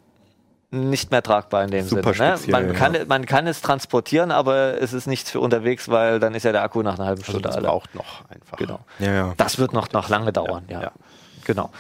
nicht 0.70 1.10
mehr 1.12 1.22
tragbar 1.22 1.62
in 1.64 1.70
dem 1.70 1.86
Super 1.86 2.12
Sinne. 2.12 2.34
Ne? 2.34 2.38
Man, 2.48 2.66
ja. 2.68 2.72
kann, 2.74 2.96
man 3.06 3.24
kann 3.26 3.46
es 3.46 3.62
transportieren, 3.62 4.30
aber 4.32 4.80
es 4.82 4.92
ist 4.92 5.06
nichts 5.06 5.30
für 5.30 5.40
unterwegs, 5.40 5.88
weil 5.88 6.18
dann 6.18 6.34
ist 6.34 6.42
ja 6.42 6.52
der 6.52 6.62
Akku 6.62 6.82
nach 6.82 6.96
einer 6.98 7.06
halben 7.06 7.20
also 7.22 7.32
Stunde 7.32 7.48
das 7.48 7.56
alle. 7.56 7.68
braucht 7.68 7.94
noch 7.94 8.28
einfach. 8.28 8.58
Genau. 8.58 8.80
ja, 8.98 9.12
ja. 9.12 9.34
Das 9.36 9.58
wird 9.58 9.72
noch, 9.72 9.92
noch 9.92 10.08
lange 10.08 10.32
dauern, 10.32 10.64
ja. 10.68 10.90
Genau. 11.44 11.70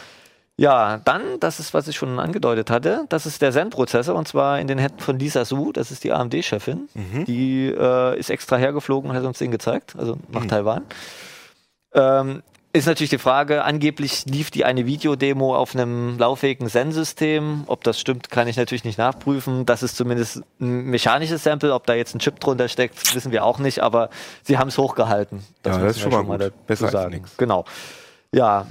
Ja, 0.58 1.00
dann, 1.04 1.38
das 1.38 1.60
ist, 1.60 1.74
was 1.74 1.86
ich 1.86 1.96
schon 1.96 2.18
angedeutet 2.18 2.70
hatte, 2.70 3.04
das 3.10 3.26
ist 3.26 3.42
der 3.42 3.52
Zen-Prozessor 3.52 4.14
und 4.14 4.26
zwar 4.26 4.58
in 4.58 4.66
den 4.66 4.78
Händen 4.78 5.00
von 5.00 5.18
Lisa 5.18 5.44
Su, 5.44 5.70
das 5.70 5.90
ist 5.90 6.02
die 6.02 6.12
AMD-Chefin. 6.12 6.88
Die 7.26 7.66
äh, 7.66 8.18
ist 8.18 8.30
extra 8.30 8.56
hergeflogen 8.56 9.10
und 9.10 9.16
hat 9.16 9.24
uns 9.24 9.38
den 9.38 9.50
gezeigt, 9.50 9.94
also 9.98 10.16
nach 10.32 10.46
Taiwan. 10.46 10.84
Ähm, 11.92 12.42
ist 12.76 12.86
natürlich 12.86 13.10
die 13.10 13.18
Frage, 13.18 13.64
angeblich 13.64 14.26
lief 14.26 14.50
die 14.50 14.66
eine 14.66 14.84
Videodemo 14.84 15.56
auf 15.56 15.74
einem 15.74 16.18
lauffähigen 16.18 16.68
Zen-System. 16.68 17.64
Ob 17.68 17.82
das 17.84 17.98
stimmt, 17.98 18.30
kann 18.30 18.48
ich 18.48 18.58
natürlich 18.58 18.84
nicht 18.84 18.98
nachprüfen. 18.98 19.64
Das 19.64 19.82
ist 19.82 19.96
zumindest 19.96 20.42
ein 20.60 20.84
mechanisches 20.84 21.42
Sample. 21.42 21.72
Ob 21.72 21.86
da 21.86 21.94
jetzt 21.94 22.14
ein 22.14 22.18
Chip 22.18 22.38
drunter 22.38 22.68
steckt, 22.68 23.14
wissen 23.14 23.32
wir 23.32 23.44
auch 23.44 23.58
nicht, 23.58 23.82
aber 23.82 24.10
sie 24.42 24.58
haben 24.58 24.68
es 24.68 24.76
hochgehalten. 24.76 25.38
Ja, 25.64 25.78
das 25.78 25.96
ist 25.96 26.04
wir 26.04 26.12
schon 26.12 26.26
mal 26.26 26.38
gut. 26.38 26.66
Besser 26.66 26.84
als 26.84 26.92
sagen. 26.92 27.14
nix. 27.14 27.36
Genau. 27.38 27.64
Ja, 28.30 28.66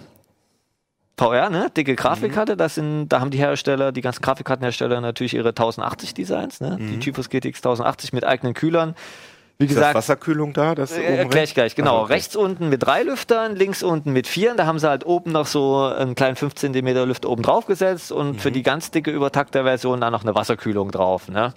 VR, 1.17 1.49
ne? 1.49 1.69
Dicke 1.75 1.95
Grafikkarte, 1.95 2.58
das 2.58 2.75
sind, 2.75 3.10
da 3.10 3.21
haben 3.21 3.32
die 3.32 3.38
Hersteller, 3.38 3.91
die 3.91 4.01
ganzen 4.01 4.21
Grafikkartenhersteller 4.21 4.99
natürlich 4.99 5.34
ihre 5.34 5.49
1080 5.49 6.13
Designs, 6.13 6.60
ne? 6.60 6.78
Die 6.80 6.99
GeForce 6.99 7.30
GTX 7.30 7.60
1080 7.60 8.12
mit 8.12 8.25
eigenen 8.25 8.54
Kühlern. 8.54 8.95
Wie 9.58 9.65
Ist 9.65 9.71
das 9.71 9.78
gesagt, 9.78 9.95
Wasserkühlung 9.95 10.51
da? 10.51 10.75
Das 10.75 10.91
äh, 10.91 10.95
oben 10.95 11.06
erklär 11.06 11.41
rechts? 11.41 11.51
ich 11.51 11.56
gleich, 11.56 11.75
genau. 11.75 12.01
Okay. 12.01 12.13
Rechts 12.13 12.36
unten 12.36 12.67
mit 12.67 12.84
drei 12.84 13.04
Lüftern, 13.04 13.56
links 13.56 13.84
unten 13.84 14.12
mit 14.12 14.28
vier. 14.28 14.54
Da 14.56 14.65
haben 14.65 14.80
sie 14.80 14.89
halt 14.89 15.06
oben 15.06 15.32
noch 15.32 15.47
so 15.47 15.84
einen 15.84 16.15
kleinen 16.15 16.36
5 16.36 16.56
cm 16.56 16.88
Lüfter 17.08 17.30
oben 17.30 17.43
drauf 17.43 17.65
gesetzt 17.65 18.12
und 18.12 18.41
für 18.41 18.51
die 18.51 18.63
ganz 18.63 18.91
dicke 18.91 19.12
Übertakter-Version 19.12 20.01
dann 20.01 20.12
noch 20.12 20.23
eine 20.23 20.36
Wasserkühlung 20.36 20.91
drauf. 20.91 21.30
Ne? 21.30 21.54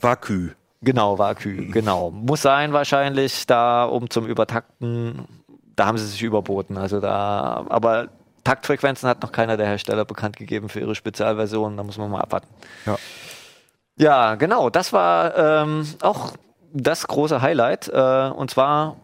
Vakü. 0.00 0.50
Genau, 0.82 1.18
Vakü, 1.18 1.72
genau. 1.72 2.10
Muss 2.12 2.42
sein 2.42 2.72
wahrscheinlich, 2.72 3.46
da 3.46 3.84
um 3.84 4.08
zum 4.08 4.26
Übertakten, 4.26 5.26
da 5.74 5.86
haben 5.86 5.98
sie 5.98 6.06
sich 6.06 6.22
überboten. 6.22 6.78
Also 6.78 7.00
da, 7.00 7.66
aber 7.68 8.08
Taktfrequenzen 8.50 9.08
hat 9.08 9.22
noch 9.22 9.30
keiner 9.30 9.56
der 9.56 9.66
Hersteller 9.68 10.04
bekannt 10.04 10.36
gegeben 10.36 10.68
für 10.68 10.80
ihre 10.80 10.96
Spezialversion. 10.96 11.76
Da 11.76 11.84
muss 11.84 11.98
man 11.98 12.10
mal 12.10 12.20
abwarten. 12.20 12.48
Ja. 12.84 12.98
Ja, 13.96 14.34
genau. 14.34 14.70
Das 14.70 14.92
war 14.92 15.36
ähm, 15.36 15.86
auch 16.02 16.32
das 16.72 17.06
große 17.06 17.42
Highlight. 17.42 17.86
Äh, 17.86 18.30
und 18.34 18.50
zwar 18.50 18.96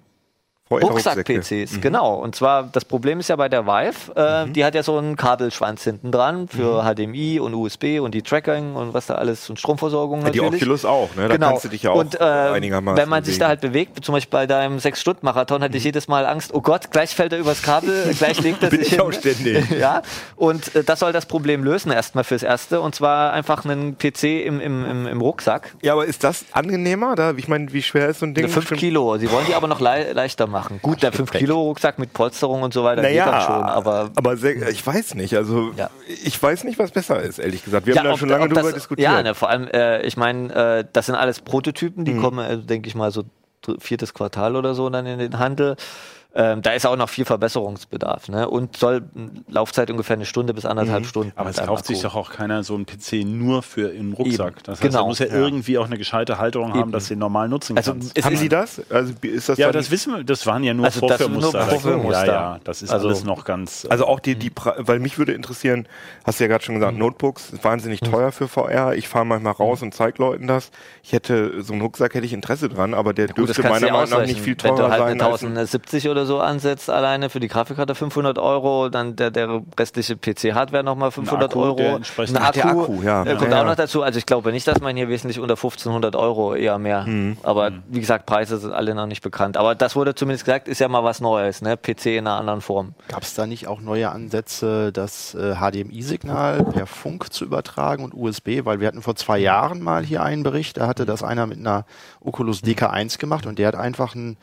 Rucksack-PCs, 0.71 1.81
genau. 1.81 2.15
Und 2.15 2.35
zwar, 2.35 2.65
das 2.65 2.85
Problem 2.85 3.21
ist 3.21 3.29
ja 3.29 3.37
bei 3.37 3.49
der 3.49 3.67
Vive, 3.67 4.15
äh, 4.17 4.51
die 4.51 4.65
hat 4.65 4.75
ja 4.75 4.83
so 4.83 4.99
einen 4.99 5.17
Kabelschwanz 5.17 5.85
hinten 5.85 6.11
dran 6.11 6.49
für 6.49 6.83
HDMI 6.83 7.39
und 7.39 7.55
USB 7.55 8.01
und 8.01 8.15
die 8.15 8.23
Tracking 8.23 8.75
und 8.75 8.93
was 8.93 9.07
da 9.07 9.15
alles 9.15 9.49
und 9.49 9.59
Stromversorgung 9.61 10.23
Ja, 10.25 10.31
die 10.31 10.41
natürlich. 10.41 10.63
Oculus 10.63 10.85
auch, 10.85 11.15
ne? 11.15 11.29
Da 11.29 11.35
genau. 11.35 11.49
kannst 11.51 11.65
du 11.67 11.69
dich 11.69 11.83
ja 11.85 11.91
auch 11.93 11.97
und, 12.01 12.21
äh, 12.21 12.25
einigermaßen 12.25 12.97
Wenn 12.99 13.09
man 13.09 13.23
sich 13.23 13.39
da 13.39 13.47
bewegen. 13.47 13.49
halt 13.49 13.61
bewegt, 13.95 14.05
zum 14.05 14.15
Beispiel 14.15 14.31
bei 14.39 14.47
deinem 14.49 14.81
Sechs-Stunden-Marathon, 14.81 15.63
hatte 15.63 15.77
ich 15.77 15.85
jedes 15.85 16.09
Mal 16.09 16.27
Angst, 16.27 16.53
oh 16.53 16.61
Gott, 16.61 16.91
gleich 16.91 17.15
fällt 17.15 17.33
er 17.33 17.39
übers 17.39 17.63
Kabel, 17.63 18.13
gleich 18.19 18.41
legt 18.41 18.63
er 18.65 18.71
Bin 18.71 18.81
sich 18.81 18.89
ich 18.89 18.95
hin. 18.95 19.03
auch 19.03 19.13
ständig. 19.13 19.71
ja, 19.79 20.03
und 20.35 20.75
äh, 20.75 20.83
das 20.83 20.99
soll 20.99 21.13
das 21.13 21.27
Problem 21.27 21.63
lösen 21.63 21.93
erstmal 21.93 22.25
fürs 22.25 22.43
Erste 22.43 22.81
und 22.81 22.95
zwar 22.95 23.33
einfach 23.33 23.65
einen 23.65 23.97
PC 23.99 24.25
im, 24.45 24.61
im, 24.61 24.85
im, 24.85 25.07
im 25.07 25.21
Rucksack. 25.21 25.77
Ja, 25.83 25.93
aber 25.93 26.07
ist 26.07 26.25
das 26.25 26.45
angenehmer? 26.53 27.15
Da, 27.15 27.35
ich 27.37 27.47
meine, 27.47 27.73
wie 27.73 27.83
schwer 27.83 28.09
ist 28.09 28.19
so 28.19 28.27
ein 28.27 28.35
Ding? 28.35 28.45
5 28.49 28.55
Bestimmt- 28.57 28.81
Kilo. 28.81 29.17
Sie 29.19 29.31
wollen 29.31 29.47
die 29.47 29.55
aber 29.55 29.69
noch 29.69 29.81
lei 29.81 30.11
leichter 30.13 30.47
machen. 30.49 30.56
Gut, 30.83 31.03
der 31.03 31.13
5 31.13 31.31
Kilo 31.31 31.61
Rucksack 31.63 31.99
mit 31.99 32.13
Polsterung 32.13 32.63
und 32.63 32.73
so 32.75 32.85
weiter 32.85 33.03
geht 33.03 33.11
Naja, 33.11 33.31
dann 33.31 33.41
schon, 33.43 33.63
aber 33.65 34.11
aber 34.17 34.37
sehr, 34.37 34.69
ich 34.69 34.87
weiß 34.87 35.15
nicht. 35.15 35.35
Also 35.37 35.73
Ja. 35.77 35.91
ich 36.25 36.41
weiß 36.43 36.65
nicht, 36.65 36.79
was 36.79 36.91
besser 36.91 37.21
ist, 37.21 37.39
ehrlich 37.39 37.65
gesagt. 37.65 37.87
Wir 37.87 37.97
haben 37.97 38.05
da 38.05 38.17
schon 38.17 38.29
lange 38.29 38.49
drüber 38.49 38.63
das, 38.63 38.75
diskutiert. 38.75 39.05
Ja, 39.11 39.23
ne, 39.23 39.35
vor 39.35 39.49
allem, 39.51 39.69
äh, 39.69 40.03
ich 40.03 40.17
meine, 40.17 40.53
äh, 40.81 40.85
das 40.93 41.07
sind 41.07 41.15
alles 41.15 41.41
Prototypen, 41.41 42.03
Mhm. 42.03 42.05
die 42.05 42.17
kommen, 42.17 42.39
äh, 42.45 42.59
denke 42.59 42.89
ich 42.89 42.95
mal, 42.95 43.11
so 43.11 43.25
viertes 43.81 44.15
Quartal 44.15 44.55
oder 44.57 44.75
so 44.75 44.89
dann 44.91 45.07
in 45.07 45.19
den 45.19 45.39
Handel. 45.39 45.77
Ähm, 46.39 46.61
da 46.63 46.73
ist 46.73 46.85
auch 46.87 46.97
noch 46.97 47.09
viel 47.09 47.25
Verbesserungsbedarf. 47.25 48.29
Ne? 48.29 48.49
Und 48.49 48.77
soll 48.77 49.03
Laufzeit 49.49 49.91
ungefähr 49.91 50.17
eine 50.17 50.27
Stunde 50.27 50.53
bis 50.55 50.67
anderthalb 50.67 51.03
Mhm. 51.05 51.09
Stunden. 51.09 51.33
Aber 51.37 51.51
es 51.51 51.57
kauft 51.57 51.87
sich 51.87 52.01
doch 52.03 52.15
auch 52.15 52.31
keiner 52.31 52.63
so 52.63 52.75
einen 52.75 52.85
PC 52.87 53.25
nur 53.25 53.63
für 53.63 53.89
im 53.95 54.13
Rucksack. 54.13 54.49
Eben, 54.49 54.57
Das 54.65 54.73
heißt, 54.75 54.83
genau. 54.83 55.05
er 55.05 55.07
muss 55.07 55.19
ja, 55.19 55.27
irgendwie 55.27 55.79
auch 55.79 55.87
eine 55.87 55.97
gescheite 55.99 56.39
Halterung 56.39 56.71
haben, 56.73 56.81
Eben. 56.81 56.93
dass 56.93 57.09
du 57.09 57.15
ihn 57.15 57.19
normal 57.21 57.49
nutzen 57.49 57.77
Also, 57.77 57.93
kannst. 57.93 58.23
haben 58.25 58.37
Sie 58.37 58.49
das? 58.49 58.83
Also 58.91 59.15
ist 59.23 59.49
das 59.49 59.59
Ja, 59.59 59.73
das 59.73 59.91
wissen 59.91 60.15
wir. 60.15 60.25
Das 60.25 60.47
waren 60.47 60.63
ja 60.63 60.75
nur 60.75 60.85
Also 60.87 61.07
das 61.07 61.19
sind 61.19 61.33
nur 61.33 61.41
Vorführmuster. 61.43 61.67
Vorführmuster. 61.81 62.27
Ja, 62.27 62.33
ja, 62.33 62.61
das 62.65 62.83
ist 62.83 62.91
Also- 62.91 63.09
alles 63.09 63.25
noch 63.25 63.45
ganz. 63.45 63.87
Also 63.89 64.07
auch 64.07 64.21
die, 64.21 64.35
die, 64.35 64.51
Pre- 64.51 64.75
weil 64.79 64.99
mich 64.99 65.19
würde 65.19 65.33
interessieren, 65.33 65.89
hast 66.25 66.39
du 66.41 66.45
ja 66.45 66.49
gerade 66.49 66.63
schon 66.65 66.75
Mhm. 66.75 66.81
gesagt, 66.81 66.99
Notebooks 66.99 67.49
sind 67.49 67.65
wahnsinnig 67.65 68.01
teuer 68.01 68.31
für 68.33 68.47
VR. 68.49 68.95
Ich 68.95 69.09
fahre 69.09 69.25
manchmal 69.25 69.55
raus 69.55 69.81
und 69.83 69.95
zeige 69.95 70.23
Leuten 70.23 70.47
das. 70.47 70.71
Ich 71.03 71.13
hätte, 71.13 71.63
so 71.63 71.73
einen 71.73 71.83
Rucksack 71.83 72.15
hätte 72.15 72.27
ich 72.27 72.33
Interesse 72.35 72.69
dran, 72.69 72.93
aber 72.93 73.15
der 73.15 73.29
Gut, 73.29 73.49
das 73.49 73.57
dürfte 73.57 73.63
meiner 73.73 73.91
Meinung 73.93 74.11
nach 74.11 74.27
nicht 74.27 74.41
viel 74.41 74.57
Wenn 74.63 74.77
teurer 74.77 74.77
du 74.77 74.83
halt 74.91 75.01
sein 75.03 75.21
eine 75.21 75.25
als 75.25 75.43
ein 75.43 75.47
1070 75.49 76.09
oder 76.09 76.26
so 76.27 76.41
ansetzt, 76.41 76.91
alleine 76.91 77.31
für 77.31 77.41
die 77.41 77.49
Grafikkarte 77.49 77.95
500 77.95 78.39
Euro, 78.39 78.89
dann 78.89 79.17
der, 79.17 79.31
der 79.31 79.63
restliche 79.79 80.17
PC-Hardware 80.17 80.85
nochmal 80.85 81.11
500 81.11 81.51
Akku, 81.51 81.77
der 81.77 81.87
Euro. 81.87 82.01
Ein 82.19 82.33
der 82.33 82.67
Akku, 82.67 83.03
ja. 83.03 83.23
äh, 83.23 83.37
kommt 83.37 83.51
Ja, 83.51 83.59
auch 83.59 83.63
ja. 83.63 83.65
noch 83.65 83.77
dazu. 83.77 84.03
Also 84.03 84.19
ich 84.19 84.27
glaube 84.27 84.53
nicht, 84.53 84.67
dass 84.67 84.81
man 84.81 84.97
hier 84.97 85.09
wesentlich 85.09 85.41
unter 85.41 85.55
1500 85.55 86.17
Euro 86.17 86.55
eher 86.55 86.79
mehr. 86.79 87.05
Mhm. 87.05 87.39
Aber 87.43 87.73
wie 87.89 88.01
gesagt, 88.01 88.27
Preise 88.27 88.59
sind 88.59 88.73
alle 88.73 88.95
noch 88.95 89.07
nicht 89.07 89.23
bekannt. 89.23 89.57
Aber 89.57 89.75
das 89.75 89.97
wurde 89.97 90.15
zumindest 90.15 90.45
gesagt, 90.45 90.69
ist 90.69 90.81
ja 90.81 90.89
mal 90.89 91.05
was 91.05 91.21
Neues, 91.21 91.63
ne? 91.63 91.77
PC 91.77 92.07
in 92.07 92.27
einer 92.27 92.37
anderen 92.37 92.61
Form. 92.61 92.95
Gab 93.09 93.23
es 93.23 93.35
da 93.35 93.47
nicht 93.47 93.67
auch 93.67 93.81
neue 93.81 94.11
Ansätze, 94.11 94.93
das 94.93 95.35
äh, 95.35 95.55
HDMI-Signal 95.57 96.65
per 96.65 96.87
Funk 96.87 97.33
zu 97.33 97.45
übertragen 97.45 98.05
und 98.05 98.15
USB? 98.15 98.65
Weil 98.65 98.81
wir 98.81 98.89
hatten 98.89 99.03
vor 99.03 99.17
zwei 99.17 99.39
Jahren 99.39 99.81
mal 99.81 100.05
hier 100.05 100.23
einen 100.23 100.43
Bericht, 100.43 100.77
da 100.77 100.87
hatte 100.87 101.07
das 101.07 101.23
einer 101.23 101.47
mit 101.47 101.59
einer 101.59 101.85
Oculus 102.21 102.63
DK1 102.63 103.19
gemacht 103.19 103.47
und 103.47 103.59
der 103.59 103.69
hat 103.69 103.77
einfach 103.77 104.15
einen 104.15 104.37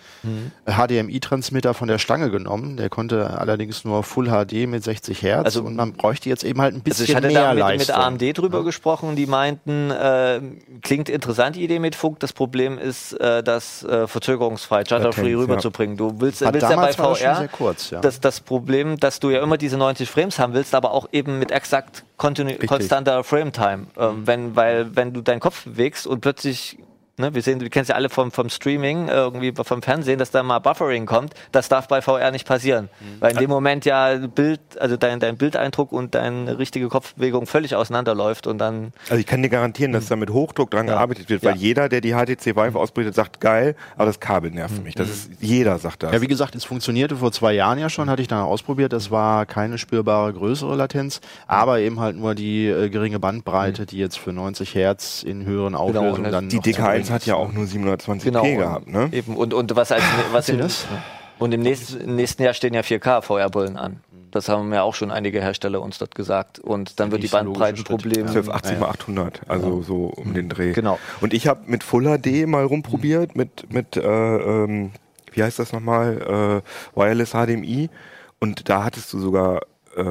HDMI-Transmitter 0.65 1.62
von 1.71 1.87
der 1.87 1.99
Stange 1.99 2.29
genommen. 2.29 2.75
Der 2.75 2.89
konnte 2.89 3.39
allerdings 3.39 3.85
nur 3.85 4.03
Full 4.03 4.27
HD 4.27 4.67
mit 4.67 4.83
60 4.83 5.21
Hertz 5.21 5.45
Also- 5.45 5.63
und 5.63 5.77
man 5.77 5.93
bräuchte 5.93 6.27
jetzt 6.27 6.43
eben 6.43 6.59
halt 6.59 6.73
ein 6.73 6.81
Also 6.81 6.83
bisschen 6.83 7.05
ich 7.05 7.15
hatte 7.15 7.27
mehr 7.27 7.55
da 7.55 7.69
mit, 7.69 7.79
mit. 7.79 7.91
AMD 7.91 8.37
drüber 8.37 8.65
gesprochen, 8.65 9.15
die 9.15 9.25
meinten, 9.25 9.91
äh, 9.91 10.41
klingt 10.81 11.07
interessant 11.07 11.55
die 11.55 11.63
Idee 11.63 11.79
mit 11.79 11.95
Funk. 11.95 12.19
Das 12.19 12.33
Problem 12.33 12.77
ist, 12.77 13.13
äh, 13.13 13.41
das 13.41 13.83
äh, 13.83 14.07
verzögerungsfrei, 14.07 14.83
Latenz, 14.89 15.17
rüberzubringen. 15.17 15.95
Du 15.95 16.19
willst, 16.19 16.41
willst 16.41 16.69
ja 16.69 16.75
bei 16.75 16.91
VR 16.91 17.47
kurz, 17.47 17.91
ja. 17.91 18.01
das, 18.01 18.19
das 18.19 18.39
Problem, 18.39 18.99
dass 18.99 19.19
du 19.19 19.29
ja 19.29 19.41
immer 19.41 19.57
diese 19.57 19.77
90 19.77 20.09
Frames 20.09 20.39
haben 20.39 20.53
willst, 20.53 20.75
aber 20.75 20.91
auch 20.91 21.07
eben 21.11 21.39
mit 21.39 21.51
exakt 21.51 22.03
konstanter 22.17 23.23
Frame-Time. 23.23 23.87
Ähm, 23.97 24.25
wenn, 24.25 24.55
weil 24.55 24.95
wenn 24.95 25.13
du 25.13 25.21
deinen 25.21 25.39
Kopf 25.39 25.63
bewegst 25.65 26.07
und 26.07 26.21
plötzlich 26.21 26.77
Ne, 27.15 27.35
wir 27.35 27.43
sehen, 27.43 27.61
wir 27.61 27.69
kennen 27.69 27.83
es 27.83 27.89
ja 27.89 27.95
alle 27.95 28.09
vom, 28.09 28.31
vom 28.31 28.49
Streaming, 28.49 29.07
äh, 29.07 29.11
irgendwie 29.13 29.53
vom 29.55 29.83
Fernsehen, 29.83 30.17
dass 30.17 30.31
da 30.31 30.41
mal 30.41 30.57
Buffering 30.57 31.05
kommt. 31.05 31.35
Das 31.51 31.69
darf 31.69 31.87
bei 31.87 32.01
VR 32.01 32.31
nicht 32.31 32.47
passieren. 32.47 32.89
Weil 33.19 33.33
in 33.33 33.37
dem 33.37 33.51
Moment 33.51 33.85
ja 33.85 34.15
Bild, 34.15 34.59
also 34.79 34.97
dein, 34.97 35.19
dein 35.19 35.37
Bildeindruck 35.37 35.91
und 35.91 36.15
deine 36.15 36.57
richtige 36.57 36.87
Kopfbewegung 36.87 37.45
völlig 37.45 37.75
auseinanderläuft 37.75 38.47
und 38.47 38.57
dann 38.57 38.93
Also 39.09 39.19
ich 39.19 39.27
kann 39.27 39.43
dir 39.43 39.49
garantieren, 39.49 39.91
dass 39.91 40.07
da 40.07 40.15
mit 40.15 40.31
Hochdruck 40.31 40.71
dran 40.71 40.87
gearbeitet 40.87 41.29
wird, 41.29 41.43
weil 41.43 41.51
Ja. 41.51 41.57
jeder, 41.61 41.87
der 41.87 42.01
die 42.01 42.13
HTC 42.13 42.55
Vive 42.55 42.79
ausbreitet, 42.79 43.13
sagt, 43.13 43.39
geil, 43.39 43.75
aber 43.95 44.07
das 44.07 44.19
Kabel 44.19 44.49
nervt 44.49 44.83
mich. 44.83 44.95
Das 44.95 45.07
ist, 45.07 45.29
jeder 45.39 45.77
sagt 45.77 46.01
das. 46.01 46.13
Ja, 46.13 46.21
wie 46.21 46.27
gesagt, 46.27 46.55
es 46.55 46.65
funktionierte 46.65 47.17
vor 47.17 47.31
zwei 47.31 47.53
Jahren 47.53 47.77
ja 47.77 47.89
schon, 47.91 48.09
hatte 48.09 48.23
ich 48.23 48.27
dann 48.27 48.39
ausprobiert. 48.39 48.91
Das 48.91 49.11
war 49.11 49.45
keine 49.45 49.77
spürbare 49.77 50.33
größere 50.33 50.75
Latenz, 50.75 51.21
aber 51.45 51.77
eben 51.79 51.99
halt 51.99 52.17
nur 52.17 52.33
die 52.33 52.65
äh, 52.65 52.89
geringe 52.89 53.19
Bandbreite, 53.19 53.85
die 53.85 53.99
jetzt 53.99 54.17
für 54.17 54.33
90 54.33 54.73
Hertz 54.73 55.21
in 55.21 55.45
höheren 55.45 55.75
Auflösungen 55.75 56.25
und 56.25 56.31
dann 56.31 56.49
die 56.49 56.55
noch 56.55 56.63
zu 57.03 57.11
DK1 57.11 57.13
bringen 57.13 57.15
hat 57.15 57.25
ja 57.25 57.35
auch 57.35 57.51
nur 57.51 57.65
720p 57.65 58.23
Genau. 58.23 58.43
gehabt, 58.43 58.87
ne? 58.87 59.09
Eben. 59.11 59.35
Und, 59.35 59.53
und 59.53 59.75
was 59.75 59.91
als 59.91 60.03
was 60.31 60.45
Sie 60.47 60.53
im, 60.53 60.59
das? 60.59 60.85
und 61.39 61.53
im 61.53 61.61
nächsten, 61.61 62.01
im 62.01 62.15
nächsten 62.15 62.43
Jahr 62.43 62.53
stehen 62.53 62.73
ja 62.73 62.81
4K 62.81 63.21
VR-Brillen 63.21 63.77
an. 63.77 64.01
Das 64.31 64.49
haben 64.49 64.73
ja 64.73 64.81
auch 64.81 64.95
schon 64.95 65.11
einige 65.11 65.41
Hersteller 65.41 65.79
uns 65.81 65.99
dort 65.99 66.15
gesagt. 66.15 66.57
Und 66.57 66.99
dann 66.99 67.11
wird 67.11 67.21
die 67.21 67.27
Bandbreitenprobleme. 67.27 68.21
1280 68.29 68.79
mal 68.79 68.89
800, 68.89 69.41
also 69.47 69.83
so 69.83 70.05
um 70.05 70.33
den 70.33 70.49
Dreh. 70.49 70.71
Genau. 70.73 70.97
Und 71.21 71.35
ich 71.35 71.45
habe 71.47 71.61
mit 71.67 71.83
Full 71.83 72.05
HD 72.05 72.47
mal 72.47 72.65
rumprobiert, 72.65 73.35
mit, 73.35 73.71
mit 73.71 73.95
äh, 73.95 74.01
ähm, 74.01 74.91
wie 75.33 75.43
heißt 75.43 75.59
das 75.59 75.71
nochmal, 75.71 76.63
äh, 76.95 76.99
Wireless 76.99 77.31
HDMI. 77.31 77.89
Und 78.39 78.69
da 78.69 78.83
hattest 78.83 79.13
du 79.13 79.19
sogar, 79.19 79.61
äh, 79.95 80.03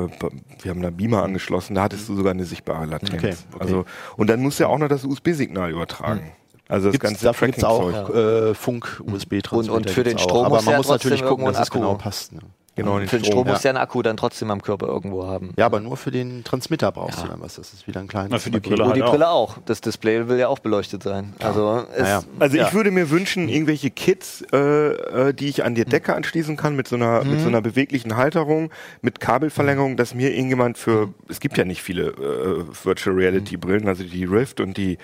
wir 0.62 0.70
haben 0.70 0.83
da 0.83 0.90
Beamer 0.90 1.24
angeschlossen, 1.24 1.74
da 1.74 1.83
hattest 1.83 2.09
du 2.09 2.14
sogar 2.14 2.33
eine 2.33 2.44
sichtbare 2.44 2.87
Latenz. 2.87 3.14
Okay, 3.14 3.35
okay. 3.52 3.59
Also, 3.59 3.85
und 4.16 4.31
dann 4.31 4.40
musst 4.40 4.61
du 4.61 4.64
ja 4.64 4.68
auch 4.68 4.78
noch 4.78 4.88
das 4.88 5.05
USB-Signal 5.05 5.70
übertragen. 5.72 6.31
Also 6.68 6.88
das 6.88 6.92
Gibt's, 6.92 7.05
ganze 7.05 7.25
dafür 7.25 7.48
gibt 7.48 7.59
es 7.59 7.64
auch 7.64 7.90
Tracking-Zeug. 7.90 8.16
äh, 8.51 8.55
Funk-USB-Transmitter. 8.55 9.57
Und- 9.57 9.70
und 9.87 9.90
für 9.90 10.05
den 10.05 10.18
Strom 10.18 10.42
auch. 10.42 10.46
Aber 10.46 10.57
muss 10.57 10.64
man 10.64 10.72
ja 10.72 10.79
muss 10.79 10.88
natürlich 10.88 11.25
gucken, 11.25 11.44
dass 11.46 11.59
es 11.61 11.70
genau 11.70 11.94
passt. 11.94 12.33
Ne? 12.33 12.40
Genau, 12.74 12.98
den 12.98 13.06
Für 13.08 13.16
den 13.18 13.24
Strom. 13.26 13.40
Strom 13.42 13.48
muss 13.54 13.62
ja 13.64 13.70
ein 13.70 13.76
Akku 13.76 14.00
dann 14.00 14.16
trotzdem 14.16 14.50
am 14.50 14.62
Körper 14.62 14.87
irgendwo 14.87 15.26
haben. 15.26 15.52
Ja, 15.58 15.66
aber 15.66 15.80
nur 15.80 15.98
für 15.98 16.11
den 16.11 16.42
Transmitter 16.42 16.90
brauchst 16.90 17.18
Ja. 17.18 17.24
du 17.24 17.30
dann 17.30 17.40
was. 17.42 17.56
Das 17.56 17.72
ist 17.74 17.87
wieder 17.87 18.00
ein 18.00 18.08
kleines 18.08 18.30
Na, 18.30 18.38
für 18.38 18.50
die 18.50 18.61
Paket. 18.61 18.70
Brille 18.78 18.85
Und 18.85 18.96
die 18.96 19.00
halt 19.02 19.08
auch. 19.08 19.12
Brille 19.12 19.28
auch. 19.28 19.58
Das 19.66 19.82
Display 19.82 20.26
will 20.28 20.38
ja 20.38 20.48
auch 20.48 20.58
beleuchtet 20.58 21.02
sein. 21.02 21.35
Also 21.38 21.85
es, 21.94 22.00
Naja. 22.02 22.22
Also 22.38 22.56
ja. 22.56 22.66
ich 22.66 22.72
würde 22.72 22.90
mir 22.90 23.11
wünschen, 23.11 23.50
irgendwelche 23.50 23.90
Kits, 23.90 24.42
äh, 24.52 24.58
äh, 24.58 25.35
die 25.35 25.48
ich 25.48 25.64
an 25.64 25.74
die 25.74 25.85
Decke 25.85 26.14
anschließen 26.16 26.56
kann 26.56 26.74
mit 26.74 26.88
so 26.88 26.96
einer 26.96 27.24
mit 27.24 27.40
so 27.40 27.48
einer 27.48 27.61
beweglichen 27.61 28.16
Halterung, 28.16 28.70
mit 29.02 29.20
Kabelverlängerung, 29.20 29.98
dass 29.98 30.14
mir 30.14 30.35
irgendjemand 30.35 30.78
für 30.78 31.12
es 31.28 31.40
gibt 31.40 31.58
ja 31.58 31.64
nicht 31.66 31.82
viele 31.82 32.08
äh, 32.08 32.64
Virtual 32.85 33.14
Reality 33.14 33.58
Brillen, 33.58 33.87
also 33.87 34.02
die 34.02 34.24
Rift 34.24 34.61
und 34.61 34.78
die 34.78 34.96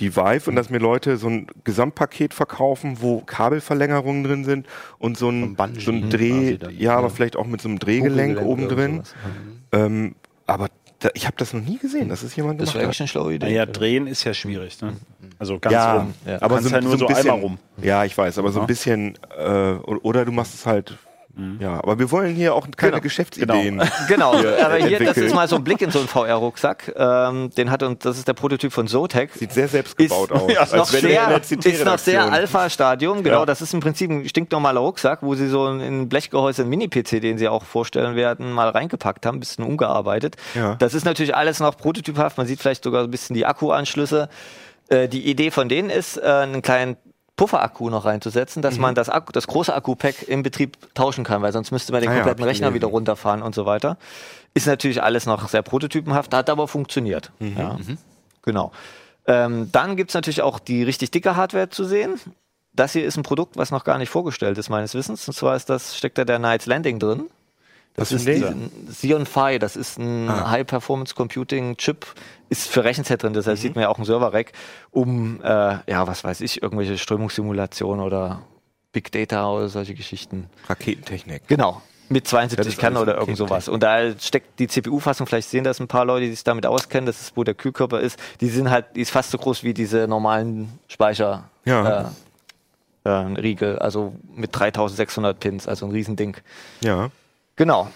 die 0.00 0.16
Vive 0.16 0.50
und 0.50 0.56
dass 0.56 0.70
mir 0.70 0.78
Leute 0.78 1.16
so 1.18 1.28
ein 1.28 1.46
Gesamtpaket 1.62 2.34
verkaufen, 2.34 2.96
wo 3.00 3.20
Kabelverlängerungen 3.20 4.24
drin 4.24 4.44
sind 4.44 4.66
und 4.98 5.16
so 5.16 5.28
ein 5.30 5.56
so 5.78 5.92
ein 5.92 6.10
Dreh, 6.10 6.58
ja, 6.76 6.96
aber 6.96 7.08
ja. 7.08 7.11
Vielleicht 7.12 7.36
auch 7.36 7.46
mit 7.46 7.60
so 7.60 7.68
einem 7.68 7.78
Drehgelenk 7.78 8.40
oben 8.40 8.68
drin. 8.68 8.96
sowas. 8.96 9.14
Ähm, 9.72 10.14
aber 10.46 10.68
da, 10.98 11.08
ich 11.14 11.26
habe 11.26 11.36
das 11.38 11.52
noch 11.52 11.62
nie 11.62 11.78
gesehen, 11.78 12.08
dass 12.08 12.22
es 12.22 12.34
jemand 12.36 12.60
Das 12.60 12.66
gemacht 12.70 12.74
wäre 12.76 12.82
hat. 12.84 12.88
eigentlich 12.88 13.00
eine 13.00 13.08
schlaue 13.08 13.34
Idee. 13.34 13.46
Naja, 13.46 13.66
drehen 13.66 14.06
ist 14.06 14.24
ja 14.24 14.34
schwierig. 14.34 14.80
Ne? 14.82 14.94
Also 15.38 15.58
ganz 15.58 15.72
Ja, 15.74 15.96
rum. 15.96 16.14
ja. 16.26 16.40
Aber 16.42 16.56
kannst 16.56 16.70
ja 16.70 16.80
nur 16.80 16.96
so, 16.98 17.06
ein 17.06 17.14
bisschen, 17.14 17.30
einmal 17.30 17.42
rum. 17.42 17.58
Ja, 17.82 18.04
ich 18.04 18.16
weiß, 18.16 18.38
aber 18.38 18.52
so 18.52 18.60
ein 18.60 18.66
bisschen, 18.66 19.18
äh, 19.38 19.72
oder 19.74 20.24
du 20.24 20.32
machst 20.32 20.54
es 20.54 20.66
halt, 20.66 20.96
ja, 21.60 21.74
aber 21.78 21.98
wir 21.98 22.10
wollen 22.10 22.34
hier 22.34 22.54
auch 22.54 22.66
keine 22.76 22.92
Genau. 22.92 23.02
Geschäftsideen. 23.02 23.82
Genau, 24.08 24.38
hier, 24.38 24.64
aber 24.66 24.76
hier, 24.76 24.98
das 24.98 25.16
ist 25.16 25.34
mal 25.34 25.48
so 25.48 25.56
ein 25.56 25.64
Blick 25.64 25.80
in 25.80 25.90
so 25.90 26.00
einen 26.00 26.08
VR-Rucksack. 26.08 26.92
Ähm, 26.94 27.50
den 27.50 27.70
hat 27.70 27.82
und 27.82 28.04
das 28.04 28.18
ist 28.18 28.28
der 28.28 28.34
Prototyp 28.34 28.72
von 28.72 28.86
Zotac. 28.86 29.30
Sieht 29.32 29.52
sehr 29.52 29.68
selbstgebaut 29.68 30.30
aus. 30.30 30.52
Ist 30.62 30.74
noch 30.74 30.86
sehr, 30.86 31.40
ist 31.40 31.84
noch 31.84 31.98
sehr. 31.98 32.30
Alpha-Stadium, 32.30 33.22
genau. 33.22 33.40
Ja. 33.40 33.46
Das 33.46 33.62
ist 33.62 33.72
im 33.72 33.80
Prinzip 33.80 34.10
ein 34.10 34.28
stinknormaler 34.28 34.80
Rucksack, 34.80 35.20
wo 35.22 35.34
sie 35.34 35.48
so 35.48 35.68
in 35.68 35.80
ein 35.80 36.08
Blechgehäuse 36.08 36.62
einen 36.62 36.70
Mini-PC, 36.70 37.20
den 37.20 37.38
sie 37.38 37.48
auch 37.48 37.64
vorstellen 37.64 38.14
werden, 38.14 38.52
mal 38.52 38.68
reingepackt 38.68 39.24
haben, 39.26 39.40
bisschen 39.40 39.64
umgearbeitet. 39.64 40.36
Ja. 40.54 40.74
Das 40.76 40.94
ist 40.94 41.04
natürlich 41.04 41.34
alles 41.34 41.60
noch 41.60 41.76
prototyphaft. 41.76 42.36
Man 42.38 42.46
sieht 42.46 42.60
vielleicht 42.60 42.84
sogar 42.84 43.04
ein 43.04 43.10
bisschen 43.10 43.34
die 43.34 43.46
Akkuanschlüsse. 43.46 44.28
Äh, 44.88 45.08
die 45.08 45.28
Idee 45.28 45.50
von 45.50 45.68
denen 45.68 45.90
ist, 45.90 46.16
äh, 46.18 46.22
einen 46.22 46.62
kleinen 46.62 46.96
Pufferakku 47.36 47.88
noch 47.90 48.04
reinzusetzen, 48.04 48.62
dass 48.62 48.76
Mhm. 48.76 48.80
man 48.82 48.94
das, 48.94 49.08
Akku, 49.08 49.32
das 49.32 49.46
große 49.46 49.74
Akku-Pack 49.74 50.28
im 50.28 50.42
Betrieb 50.42 50.76
tauschen 50.94 51.24
kann, 51.24 51.42
weil 51.42 51.52
sonst 51.52 51.70
müsste 51.70 51.92
man 51.92 52.02
den 52.02 52.10
Ah 52.10 52.12
ja, 52.12 52.18
kompletten 52.18 52.44
ich 52.44 52.48
Rechner 52.48 52.74
wieder 52.74 52.88
runterfahren 52.88 53.42
und 53.42 53.54
so 53.54 53.64
weiter. 53.66 53.96
Ist 54.54 54.66
natürlich 54.66 55.02
alles 55.02 55.24
noch 55.26 55.48
sehr 55.48 55.62
prototypenhaft, 55.62 56.34
hat 56.34 56.50
aber 56.50 56.68
funktioniert. 56.68 57.32
Mhm. 57.38 57.56
Ja. 57.58 57.76
Genau. 58.42 58.72
Ähm, 59.26 59.70
dann 59.72 59.96
gibt's 59.96 60.14
natürlich 60.14 60.42
auch 60.42 60.58
die 60.58 60.82
richtig 60.82 61.10
dicke 61.10 61.36
Hardware 61.36 61.70
zu 61.70 61.84
sehen. 61.84 62.20
Das 62.74 62.92
hier 62.92 63.04
ist 63.04 63.16
ein 63.16 63.22
Produkt, 63.22 63.56
was 63.56 63.70
noch 63.70 63.84
gar 63.84 63.98
nicht 63.98 64.08
vorgestellt 64.10 64.58
ist, 64.58 64.68
meines 64.68 64.94
Wissens. 64.94 65.26
Und 65.28 65.34
zwar 65.34 65.56
ist 65.56 65.68
das, 65.70 65.96
steckt 65.96 66.18
da 66.18 66.24
der 66.24 66.38
Knights 66.38 66.66
Landing 66.66 66.98
drin. 66.98 67.26
Das 67.94 68.10
ist 68.10 68.26
ein 68.26 68.70
Xeon 68.88 69.26
Phi, 69.26 69.58
das 69.58 69.76
ist 69.76 69.98
ein 69.98 70.28
Ah. 70.28 70.50
High-Performance-Computing-Chip, 70.50 72.06
ist 72.48 72.68
für 72.68 72.84
Rechenzentren, 72.84 73.32
deshalb 73.34 73.58
Mhm. 73.58 73.62
sieht 73.62 73.74
man 73.74 73.82
ja 73.82 73.88
auch 73.88 73.98
ein 73.98 74.04
Server-Rack, 74.04 74.52
um, 74.90 75.40
äh, 75.42 75.46
ja, 75.90 76.06
was 76.06 76.24
weiß 76.24 76.40
ich, 76.40 76.62
irgendwelche 76.62 76.96
Strömungssimulationen 76.98 78.04
oder 78.04 78.42
Big 78.92 79.12
Data 79.12 79.50
oder 79.50 79.68
solche 79.68 79.94
Geschichten. 79.94 80.48
Raketentechnik. 80.68 81.46
Genau. 81.48 81.82
Mit 82.08 82.24
Das 82.24 82.30
72 82.30 82.74
ist 82.74 82.78
Kern 82.78 82.94
alles 82.96 83.08
oder 83.08 83.18
irgend 83.18 83.38
sowas. 83.38 83.68
Und 83.68 83.82
da 83.82 84.18
steckt 84.18 84.58
die 84.58 84.68
CPU-Fassung, 84.68 85.26
vielleicht 85.26 85.48
sehen 85.48 85.64
das 85.64 85.80
ein 85.80 85.88
paar 85.88 86.04
Leute, 86.04 86.26
die 86.26 86.30
sich 86.32 86.44
damit 86.44 86.66
auskennen, 86.66 87.06
das 87.06 87.20
ist, 87.22 87.36
wo 87.36 87.44
der 87.44 87.54
Kühlkörper 87.54 88.00
ist, 88.00 88.18
die 88.40 88.48
sind 88.48 88.68
halt, 88.70 88.96
die 88.96 89.00
ist 89.00 89.10
fast 89.10 89.30
so 89.30 89.38
groß 89.38 89.62
wie 89.64 89.72
diese 89.72 90.06
normalen 90.08 90.78
Speicher. 90.88 91.44
Ja. 91.64 92.12
Äh, 93.04 93.08
äh, 93.08 93.10
Riegel, 93.40 93.78
also 93.78 94.14
mit 94.34 94.50
3600 94.58 95.40
Pins, 95.40 95.66
also 95.66 95.86
ein 95.86 95.92
Riesending. 95.92 96.36
Ja. 96.82 97.10
Genau. 97.56 97.88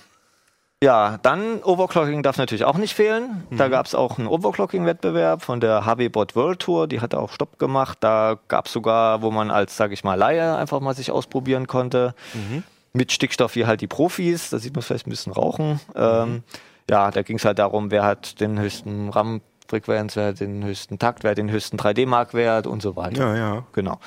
Ja, 0.82 1.18
dann 1.22 1.62
Overclocking 1.62 2.22
darf 2.22 2.36
natürlich 2.36 2.64
auch 2.64 2.76
nicht 2.76 2.94
fehlen. 2.94 3.46
Mhm. 3.48 3.56
Da 3.56 3.68
gab 3.68 3.86
es 3.86 3.94
auch 3.94 4.18
einen 4.18 4.28
Overclocking-Wettbewerb 4.28 5.42
von 5.42 5.58
der 5.58 5.86
HB-Bot 5.86 6.36
World 6.36 6.60
Tour. 6.60 6.86
Die 6.86 7.00
hat 7.00 7.14
auch 7.14 7.32
Stopp 7.32 7.58
gemacht. 7.58 7.98
Da 8.00 8.38
gab 8.48 8.66
es 8.66 8.72
sogar, 8.72 9.22
wo 9.22 9.30
man 9.30 9.50
als, 9.50 9.76
sage 9.76 9.94
ich 9.94 10.04
mal, 10.04 10.16
Laie 10.16 10.54
einfach 10.56 10.80
mal 10.80 10.94
sich 10.94 11.10
ausprobieren 11.10 11.66
konnte. 11.66 12.14
Mhm. 12.34 12.62
Mit 12.92 13.10
Stickstoff 13.10 13.56
wie 13.56 13.64
halt 13.64 13.80
die 13.80 13.86
Profis. 13.86 14.50
Da 14.50 14.58
sieht 14.58 14.74
man 14.74 14.82
vielleicht 14.82 15.06
ein 15.06 15.10
bisschen 15.10 15.32
Rauchen. 15.32 15.72
Mhm. 15.72 15.80
Ähm, 15.96 16.42
ja, 16.90 17.10
da 17.10 17.22
ging 17.22 17.38
es 17.38 17.44
halt 17.46 17.58
darum, 17.58 17.90
wer 17.90 18.04
hat 18.04 18.38
den 18.40 18.58
höchsten 18.60 19.08
RAM-Frequenz, 19.08 20.14
wer 20.14 20.28
hat 20.28 20.40
den 20.40 20.62
höchsten 20.62 20.98
Takt, 20.98 21.24
wer 21.24 21.30
hat 21.30 21.38
den 21.38 21.50
höchsten 21.50 21.78
3D-Mark-Wert 21.78 22.66
und 22.66 22.82
so 22.82 22.96
weiter. 22.96 23.34
Ja, 23.34 23.36
ja. 23.36 23.66
Genau. 23.72 23.98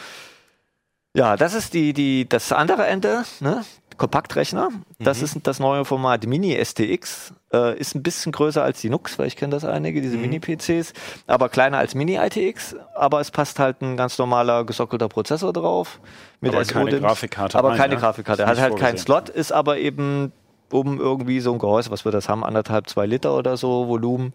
Ja, 1.16 1.36
das 1.36 1.56
ist 1.56 1.74
die, 1.74 1.94
die, 1.94 2.30
das 2.30 2.52
andere 2.52 2.86
Ende, 2.86 3.24
ne? 3.40 3.66
Kompaktrechner. 4.00 4.70
Das 4.98 5.20
Mhm. 5.20 5.24
ist 5.26 5.40
das 5.44 5.60
neue 5.60 5.86
Format 5.86 6.26
Mini 6.26 6.56
STX. 6.56 7.34
Äh, 7.54 7.78
ist 7.78 7.94
ein 7.96 8.02
bisschen 8.02 8.32
größer 8.32 8.64
als 8.64 8.82
die 8.82 8.90
Nux, 8.90 9.20
weil 9.20 9.28
ich 9.28 9.36
kenne 9.36 9.52
das 9.52 9.64
einige, 9.66 10.02
diese 10.02 10.16
Mhm. 10.16 10.22
Mini-PCs, 10.24 10.94
aber 11.28 11.50
kleiner 11.50 11.78
als 11.78 11.94
Mini 11.94 12.16
ITX. 12.16 12.76
Aber 12.96 13.20
es 13.20 13.30
passt 13.30 13.60
halt 13.60 13.82
ein 13.82 13.98
ganz 13.98 14.18
normaler 14.18 14.64
gesockelter 14.66 15.08
Prozessor 15.10 15.54
drauf. 15.54 16.00
Mit 16.42 16.56
Aber 16.56 16.64
keine. 16.64 17.00
Grafikkarte 17.00 17.58
Aber 17.58 17.76
keine 17.76 17.94
ja? 17.96 18.00
Grafikkarte. 18.00 18.48
Hat 18.48 18.60
halt 18.60 18.78
keinen. 18.78 18.98
Slot, 18.98 19.30
ist 19.30 19.52
aber 19.52 19.78
eben 19.78 20.32
um 20.72 21.00
irgendwie 21.00 21.40
so 21.40 21.52
ein 21.52 21.60
Gehäuse, 21.60 21.92
was 21.92 22.06
wir 22.06 22.12
das 22.12 22.30
haben, 22.30 22.44
anderthalb, 22.44 22.88
zwei 22.90 23.06
Liter 23.06 23.36
oder 23.36 23.58
so 23.58 23.88
Volumen, 23.88 24.34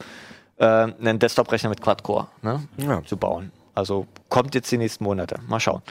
äh, 0.58 0.64
einen 0.66 1.18
Desktop-Rechner 1.18 1.70
mit 1.70 1.80
Quad-Core 1.80 2.26
ne? 2.42 2.64
Ja. 2.76 3.02
zu 3.04 3.16
bauen. 3.16 3.50
Also 3.74 4.06
kommt 4.28 4.54
jetzt 4.54 4.70
die 4.70 4.78
nächsten 4.78 5.04
Monate. 5.04 5.36
Mal 5.48 5.60
schauen. 5.60 5.82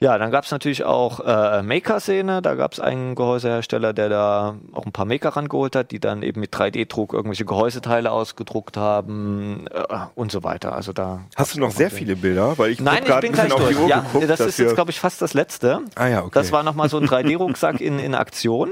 Ja, 0.00 0.18
dann 0.18 0.30
gab 0.30 0.44
es 0.44 0.50
natürlich 0.50 0.84
auch 0.84 1.20
äh, 1.20 1.62
Maker-Szene. 1.62 2.42
Da 2.42 2.56
gab 2.56 2.72
es 2.72 2.80
einen 2.80 3.14
Gehäusehersteller, 3.14 3.92
der 3.92 4.08
da 4.08 4.56
auch 4.72 4.84
ein 4.84 4.92
paar 4.92 5.06
Maker 5.06 5.30
rangeholt 5.30 5.76
hat, 5.76 5.92
die 5.92 6.00
dann 6.00 6.22
eben 6.22 6.40
mit 6.40 6.54
3D-Druck 6.54 7.12
irgendwelche 7.14 7.44
Gehäuseteile 7.44 8.10
ausgedruckt 8.10 8.76
haben 8.76 9.66
äh, 9.72 9.82
und 10.14 10.32
so 10.32 10.42
weiter. 10.42 10.74
Also 10.74 10.92
da 10.92 11.20
Hast 11.36 11.54
du 11.54 11.60
noch 11.60 11.70
sehr 11.70 11.90
viele 11.90 12.16
Bilder? 12.16 12.58
Weil 12.58 12.72
ich 12.72 12.80
Nein, 12.80 13.04
ich 13.06 13.20
bin 13.20 13.32
gleich 13.32 13.54
durch. 13.54 13.88
Ja, 13.88 14.00
geguckt, 14.00 14.28
das 14.28 14.40
ist 14.40 14.58
jetzt, 14.58 14.74
glaube 14.74 14.90
ich, 14.90 15.00
fast 15.00 15.22
das 15.22 15.32
letzte. 15.32 15.80
Ah 15.94 16.08
ja, 16.08 16.20
okay. 16.22 16.30
Das 16.34 16.52
war 16.52 16.62
nochmal 16.62 16.88
so 16.88 16.98
ein 16.98 17.06
3D-Rucksack 17.06 17.80
in, 17.80 17.98
in 17.98 18.14
Aktion 18.14 18.70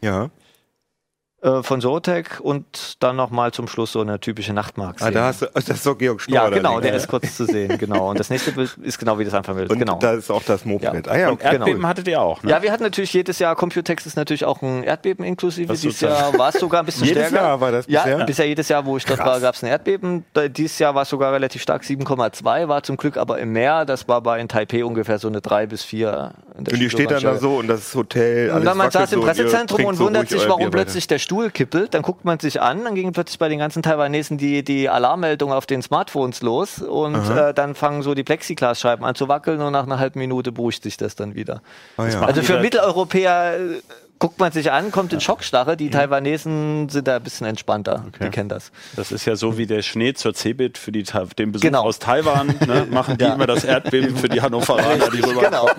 ja. 0.00 0.30
Äh, 1.40 1.62
von 1.62 1.80
Zotek 1.80 2.40
und 2.40 2.96
dann 3.02 3.14
nochmal 3.14 3.52
zum 3.52 3.68
Schluss 3.68 3.92
so 3.92 4.00
eine 4.00 4.18
typische 4.18 4.52
Nachtmarkt. 4.52 5.00
Ah, 5.02 5.10
da 5.12 5.26
hast 5.26 5.42
du, 5.42 5.46
das 5.54 5.68
ist 5.68 5.84
so 5.84 5.94
Georg 5.94 6.20
Schnorr. 6.20 6.34
ja, 6.34 6.48
genau, 6.50 6.80
der 6.80 6.94
ist 6.94 7.06
kurz 7.06 7.36
zu 7.36 7.44
sehen, 7.46 7.78
genau. 7.78 8.10
Und 8.10 8.18
das 8.18 8.28
nächste 8.30 8.52
ist 8.82 8.98
genau 8.98 9.18
wie 9.20 9.24
das 9.24 9.34
Anfangsbild. 9.34 9.70
Und 9.70 9.78
Genau. 9.78 9.98
da 10.00 10.12
ist 10.14 10.30
auch 10.32 10.42
das 10.42 10.64
Moped. 10.64 11.06
Ja. 11.06 11.12
Ah 11.12 11.16
ja, 11.16 11.28
Und 11.28 11.34
okay. 11.34 11.54
Erdbeben 11.54 11.86
hattet 11.86 12.08
ihr 12.08 12.20
auch, 12.20 12.42
ne? 12.42 12.50
Ja, 12.50 12.60
wir 12.62 12.72
hatten 12.72 12.82
natürlich 12.82 13.12
jedes 13.12 13.38
Jahr, 13.38 13.54
Computex 13.54 14.04
ist 14.06 14.16
natürlich 14.16 14.44
auch 14.44 14.60
ein 14.62 14.82
Erdbeben 14.82 15.24
inklusive. 15.24 15.68
Das 15.68 15.80
Dieses 15.80 16.00
Jahr 16.00 16.36
war 16.36 16.48
es 16.48 16.56
sogar 16.58 16.80
ein 16.80 16.86
bisschen 16.86 17.04
Jedes 17.06 17.28
stärker. 17.28 17.46
Jahr 17.46 17.60
war 17.60 17.70
das 17.70 17.86
ja, 17.88 18.02
bisher? 18.02 18.24
bisher 18.24 18.46
jedes 18.48 18.68
Jahr, 18.68 18.84
wo 18.84 18.96
ich 18.96 19.04
dort 19.04 19.20
Krass. 19.20 19.28
war, 19.28 19.40
gab 19.40 19.54
es 19.54 19.62
ein 19.62 19.68
Erdbeben. 19.70 20.24
Da- 20.32 20.48
Dieses 20.48 20.78
Jahr 20.80 20.94
war 20.96 21.02
es 21.02 21.08
sogar 21.08 21.32
relativ 21.32 21.62
stark, 21.62 21.82
7,2, 21.84 22.66
war 22.68 22.82
zum 22.82 22.96
Glück 22.96 23.16
aber 23.16 23.38
im 23.38 23.52
Meer. 23.52 23.84
Das 23.84 24.08
war 24.08 24.20
bei 24.22 24.40
in 24.40 24.48
Taipei 24.48 24.84
ungefähr 24.84 25.18
so 25.20 25.28
eine 25.28 25.40
3 25.40 25.66
bis 25.66 25.84
4. 25.84 26.32
in 26.58 26.64
der 26.64 26.74
Und 26.74 26.80
die 26.80 26.90
steht 26.90 27.10
dann 27.12 27.22
da 27.22 27.36
so 27.36 27.56
und 27.58 27.68
das 27.68 27.94
Hotel. 27.94 28.48
Und 28.48 28.54
alles 28.56 28.64
dann 28.64 28.76
man 28.78 28.90
saß 28.90 29.12
im 29.12 29.20
so 29.20 29.20
und 29.20 29.26
Pressezentrum 29.26 29.84
und 29.84 29.94
so 29.96 30.04
wundert 30.06 30.28
sich, 30.28 30.48
warum 30.48 30.70
plötzlich 30.70 31.06
der 31.06 31.18
Stuhl 31.28 31.50
kippelt. 31.50 31.92
Dann 31.92 32.00
guckt 32.00 32.24
man 32.24 32.40
sich 32.40 32.62
an, 32.62 32.84
dann 32.84 32.94
ging 32.94 33.12
plötzlich 33.12 33.38
bei 33.38 33.50
den 33.50 33.58
ganzen 33.58 33.82
Taiwanesen 33.82 34.38
die, 34.38 34.64
die 34.64 34.88
Alarmmeldung 34.88 35.52
auf 35.52 35.66
den 35.66 35.82
Smartphones 35.82 36.40
los 36.40 36.80
und 36.80 37.28
äh, 37.28 37.52
dann 37.52 37.74
fangen 37.74 38.00
so 38.00 38.14
die 38.14 38.24
Plexiglasscheiben 38.24 39.04
an 39.04 39.14
zu 39.14 39.28
wackeln 39.28 39.60
und 39.60 39.74
nach 39.74 39.84
einer 39.84 39.98
halben 39.98 40.20
Minute 40.20 40.52
beruhigt 40.52 40.82
sich 40.82 40.96
das 40.96 41.16
dann 41.16 41.34
wieder. 41.34 41.60
Ah, 41.98 42.06
ja. 42.06 42.22
Also 42.22 42.40
für 42.40 42.60
Mitteleuropäer 42.60 43.58
äh, 43.58 43.80
guckt 44.18 44.38
man 44.38 44.50
sich 44.52 44.72
an, 44.72 44.90
kommt 44.90 45.12
in 45.12 45.20
Schockstarre. 45.20 45.76
Die 45.76 45.90
Taiwanesen 45.90 46.88
sind 46.88 47.06
da 47.08 47.16
ein 47.16 47.22
bisschen 47.22 47.46
entspannter. 47.46 48.04
Die 48.22 48.28
kennen 48.30 48.48
das. 48.48 48.70
Das 48.96 49.12
ist 49.12 49.24
ja 49.26 49.36
so 49.36 49.58
wie 49.58 49.66
der 49.66 49.82
Schnee 49.82 50.14
zur 50.14 50.34
Cebit 50.34 50.76
für 50.78 50.90
die, 50.92 51.04
Ta- 51.04 51.26
den 51.38 51.52
Besuch 51.52 51.62
Genau. 51.64 51.82
aus 51.82 51.98
Taiwan. 51.98 52.48
Ne, 52.66 52.86
machen 52.90 53.16
die 53.18 53.24
immer 53.24 53.46
das 53.46 53.64
Erdbeben 53.64 54.16
für 54.16 54.28
die 54.28 54.40
Hannoveraner, 54.42 55.10
die 55.10 55.20
rüber. 55.20 55.42
Genau. 55.42 55.68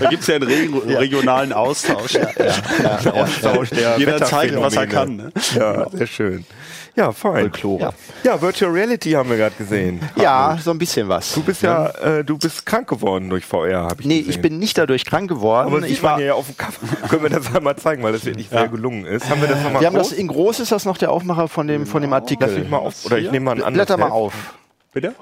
Da 0.00 0.08
gibt 0.10 0.22
es 0.22 0.26
ja 0.28 0.36
einen 0.36 0.44
reg 0.48 0.70
regionalen 0.98 1.52
Austausch. 1.52 2.12
Der 2.12 3.14
Austausch 3.14 3.70
der 3.70 3.98
Jeder 3.98 4.22
zeigt, 4.22 4.56
was 4.60 4.74
er 4.76 4.86
kann. 4.86 5.16
Ne? 5.16 5.32
Ja, 5.54 5.88
sehr 5.90 6.06
schön. 6.06 6.44
Ja, 6.96 7.10
fein. 7.10 7.50
Ja. 7.80 7.92
Ja, 8.22 8.40
Virtual 8.40 8.70
Reality 8.70 9.10
haben 9.12 9.28
wir 9.28 9.36
gerade 9.36 9.56
gesehen. 9.56 10.00
Ja, 10.14 10.56
so 10.62 10.70
ein 10.70 10.78
bisschen 10.78 11.08
was. 11.08 11.34
Du 11.34 11.42
bist 11.42 11.62
ja, 11.62 11.88
äh, 11.88 12.24
du 12.24 12.38
bist 12.38 12.64
krank 12.64 12.88
geworden 12.88 13.28
durch 13.30 13.44
VR, 13.44 13.82
habe 13.82 13.96
ich 14.00 14.06
Nee, 14.06 14.18
gesehen. 14.18 14.30
ich 14.30 14.40
bin 14.40 14.58
nicht 14.60 14.78
dadurch 14.78 15.04
krank 15.04 15.28
geworden. 15.28 15.74
aber 15.74 15.84
ich 15.86 16.02
war, 16.04 16.18
hier 16.18 16.26
ja 16.26 16.34
auf 16.34 16.46
dem 16.46 16.56
Cover. 16.56 16.86
Können 17.08 17.22
wir 17.24 17.30
das 17.30 17.52
einmal 17.52 17.74
zeigen, 17.76 18.02
weil 18.04 18.12
das 18.12 18.24
wirklich 18.24 18.48
sehr 18.48 18.68
gelungen 18.68 19.06
ist. 19.06 19.28
Haben 19.28 19.40
wir 19.40 19.48
das 19.48 19.60
nochmal 19.62 19.80
wir 19.80 19.86
haben 19.88 19.96
das 19.96 20.12
in 20.12 20.28
groß 20.28 20.60
ist 20.60 20.70
das 20.70 20.84
noch 20.84 20.96
der 20.96 21.10
Aufmacher 21.10 21.48
von 21.48 21.66
dem 21.66 21.84
von 21.86 22.00
dem 22.00 22.12
Lass 22.12 22.22
Artikel. 22.22 22.48
mich 22.60 22.68
mal 22.70 22.78
auf, 22.78 23.04
oder 23.06 23.18
ich 23.18 23.28
nehme 23.30 23.44
mal 23.46 23.56
ein 23.56 23.62
anderes 23.62 23.86
Blätter 23.88 23.96
mal 23.96 24.12
auf. 24.12 24.54
Bitte? 24.92 25.14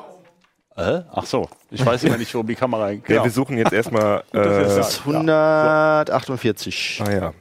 Äh? 0.76 1.00
Ach 1.12 1.24
so, 1.26 1.48
ich 1.70 1.84
weiß 1.84 2.04
immer 2.04 2.16
nicht, 2.18 2.34
wo 2.34 2.42
die 2.42 2.54
Kamera 2.54 2.90
Ja, 2.90 2.98
genau. 3.02 3.24
wir 3.24 3.30
suchen 3.30 3.56
jetzt 3.58 3.72
erstmal. 3.72 4.22
Äh, 4.32 4.38
Das 4.42 4.76
ist 4.94 5.00
148. 5.06 7.02
ah 7.06 7.10
ja, 7.12 7.32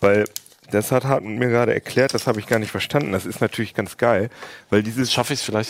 weil 0.00 0.24
das 0.70 0.92
hat 0.92 1.04
Hartmut 1.04 1.38
mir 1.38 1.48
gerade 1.48 1.74
erklärt, 1.74 2.14
das 2.14 2.26
habe 2.26 2.40
ich 2.40 2.46
gar 2.46 2.58
nicht 2.58 2.70
verstanden. 2.70 3.12
Das 3.12 3.26
ist 3.26 3.40
natürlich 3.40 3.74
ganz 3.74 3.96
geil, 3.96 4.30
weil 4.70 4.82
dieses 4.82 5.12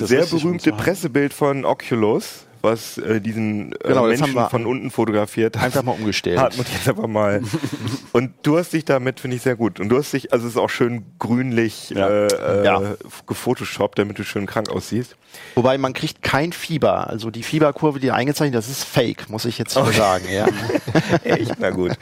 sehr 0.06 0.26
berühmte? 0.26 0.72
Pressebild 0.72 1.32
von 1.32 1.64
Oculus, 1.64 2.46
was 2.66 2.98
äh, 2.98 3.20
diesen 3.20 3.72
äh, 3.72 3.76
Genau, 3.88 4.06
Menschen 4.06 4.34
wir 4.34 4.50
von 4.50 4.66
unten 4.66 4.90
fotografiert 4.90 5.56
hat. 5.56 5.64
Einfach 5.64 5.82
mal 5.82 5.92
umgestellt. 5.92 6.38
Hartmut 6.38 6.66
jetzt 6.68 6.88
aber 6.88 7.08
mal. 7.08 7.40
Und 8.12 8.32
du 8.42 8.58
hast 8.58 8.72
dich 8.74 8.84
damit, 8.84 9.20
finde 9.20 9.36
ich, 9.36 9.42
sehr 9.42 9.56
gut. 9.56 9.80
Und 9.80 9.88
du 9.88 9.96
hast 9.96 10.12
dich, 10.12 10.32
also 10.32 10.46
es 10.46 10.52
ist 10.54 10.58
auch 10.58 10.68
schön 10.68 11.06
grünlich 11.18 11.90
Ja. 11.90 12.08
äh, 12.08 12.26
äh, 12.26 12.64
Ja. 12.64 12.82
gefotoshoppt, 13.26 13.98
damit 13.98 14.18
du 14.18 14.24
schön 14.24 14.44
krank 14.46 14.68
aussiehst. 14.68 15.16
Wobei 15.54 15.78
man 15.78 15.92
kriegt 15.92 16.22
kein 16.22 16.52
Fieber. 16.52 17.08
Also 17.08 17.30
die 17.30 17.42
Fieberkurve, 17.42 18.00
die 18.00 18.10
eingezeichnet, 18.10 18.56
das 18.58 18.68
ist 18.68 18.84
fake, 18.84 19.30
muss 19.30 19.44
ich 19.44 19.58
jetzt 19.58 19.72
so 19.74 19.84
sagen. 19.92 20.24
Ja. 20.30 20.46
Echt, 21.24 21.54
na 21.58 21.70
gut. 21.70 21.92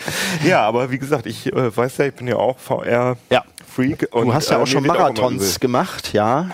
Ja, 0.44 0.62
aber 0.62 0.90
wie 0.90 0.98
gesagt, 0.98 1.26
ich 1.26 1.52
äh, 1.52 1.76
weiß 1.76 1.98
ja, 1.98 2.06
ich 2.06 2.14
bin 2.14 2.26
ja 2.28 2.36
auch 2.36 2.58
VR-Freak. 2.58 3.18
Ja. 3.30 3.44
Du 4.12 4.32
hast 4.34 4.50
ja 4.50 4.58
auch 4.58 4.66
schon 4.66 4.86
Marathons 4.86 5.60
gemacht, 5.60 6.12
ja. 6.12 6.50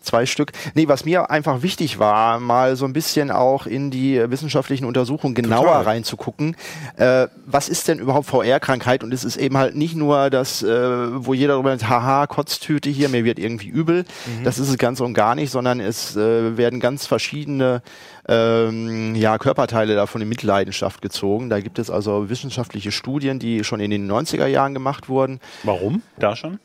Zwei 0.00 0.26
Stück. 0.26 0.52
Nee, 0.74 0.88
was 0.88 1.04
mir 1.04 1.30
einfach 1.30 1.62
wichtig 1.62 1.98
war, 1.98 2.38
mal 2.38 2.76
so 2.76 2.84
ein 2.84 2.92
bisschen 2.92 3.30
auch 3.30 3.66
in 3.66 3.90
die 3.90 4.22
wissenschaftlichen 4.30 4.84
Untersuchungen 4.84 5.34
genauer 5.34 5.64
Total. 5.64 5.82
reinzugucken. 5.82 6.56
Äh, 6.96 7.26
was 7.46 7.68
ist 7.68 7.88
denn 7.88 7.98
überhaupt 7.98 8.26
VR-Krankheit? 8.26 9.02
Und 9.02 9.12
es 9.12 9.24
ist 9.24 9.36
eben 9.36 9.56
halt 9.58 9.74
nicht 9.74 9.96
nur 9.96 10.30
das, 10.30 10.62
äh, 10.62 11.24
wo 11.24 11.34
jeder 11.34 11.54
darüber 11.54 11.70
sagt, 11.70 11.90
haha, 11.90 12.26
Kotztüte 12.26 12.90
hier, 12.90 13.08
mir 13.08 13.24
wird 13.24 13.38
irgendwie 13.38 13.68
übel. 13.68 14.04
Das 14.44 14.58
ist 14.58 14.68
es 14.68 14.78
ganz 14.78 15.00
und 15.00 15.14
gar 15.14 15.34
nicht, 15.34 15.50
sondern 15.50 15.80
es 15.80 16.16
äh, 16.16 16.56
werden 16.56 16.80
ganz 16.80 17.06
verschiedene 17.06 17.82
ähm, 18.28 19.14
ja, 19.14 19.38
Körperteile 19.38 19.94
davon 19.94 20.20
in 20.20 20.28
Mitleidenschaft 20.28 21.02
gezogen. 21.02 21.50
Da 21.50 21.60
gibt 21.60 21.78
es 21.78 21.90
also 21.90 22.28
wissenschaftliche 22.28 22.92
Studien, 22.92 23.38
die 23.38 23.64
schon 23.64 23.80
in 23.80 23.90
den 23.90 24.10
90er 24.10 24.46
Jahren 24.46 24.74
gemacht 24.74 25.08
wurden. 25.08 25.40
Warum? 25.64 26.02
Da 26.18 26.36
schon? 26.36 26.58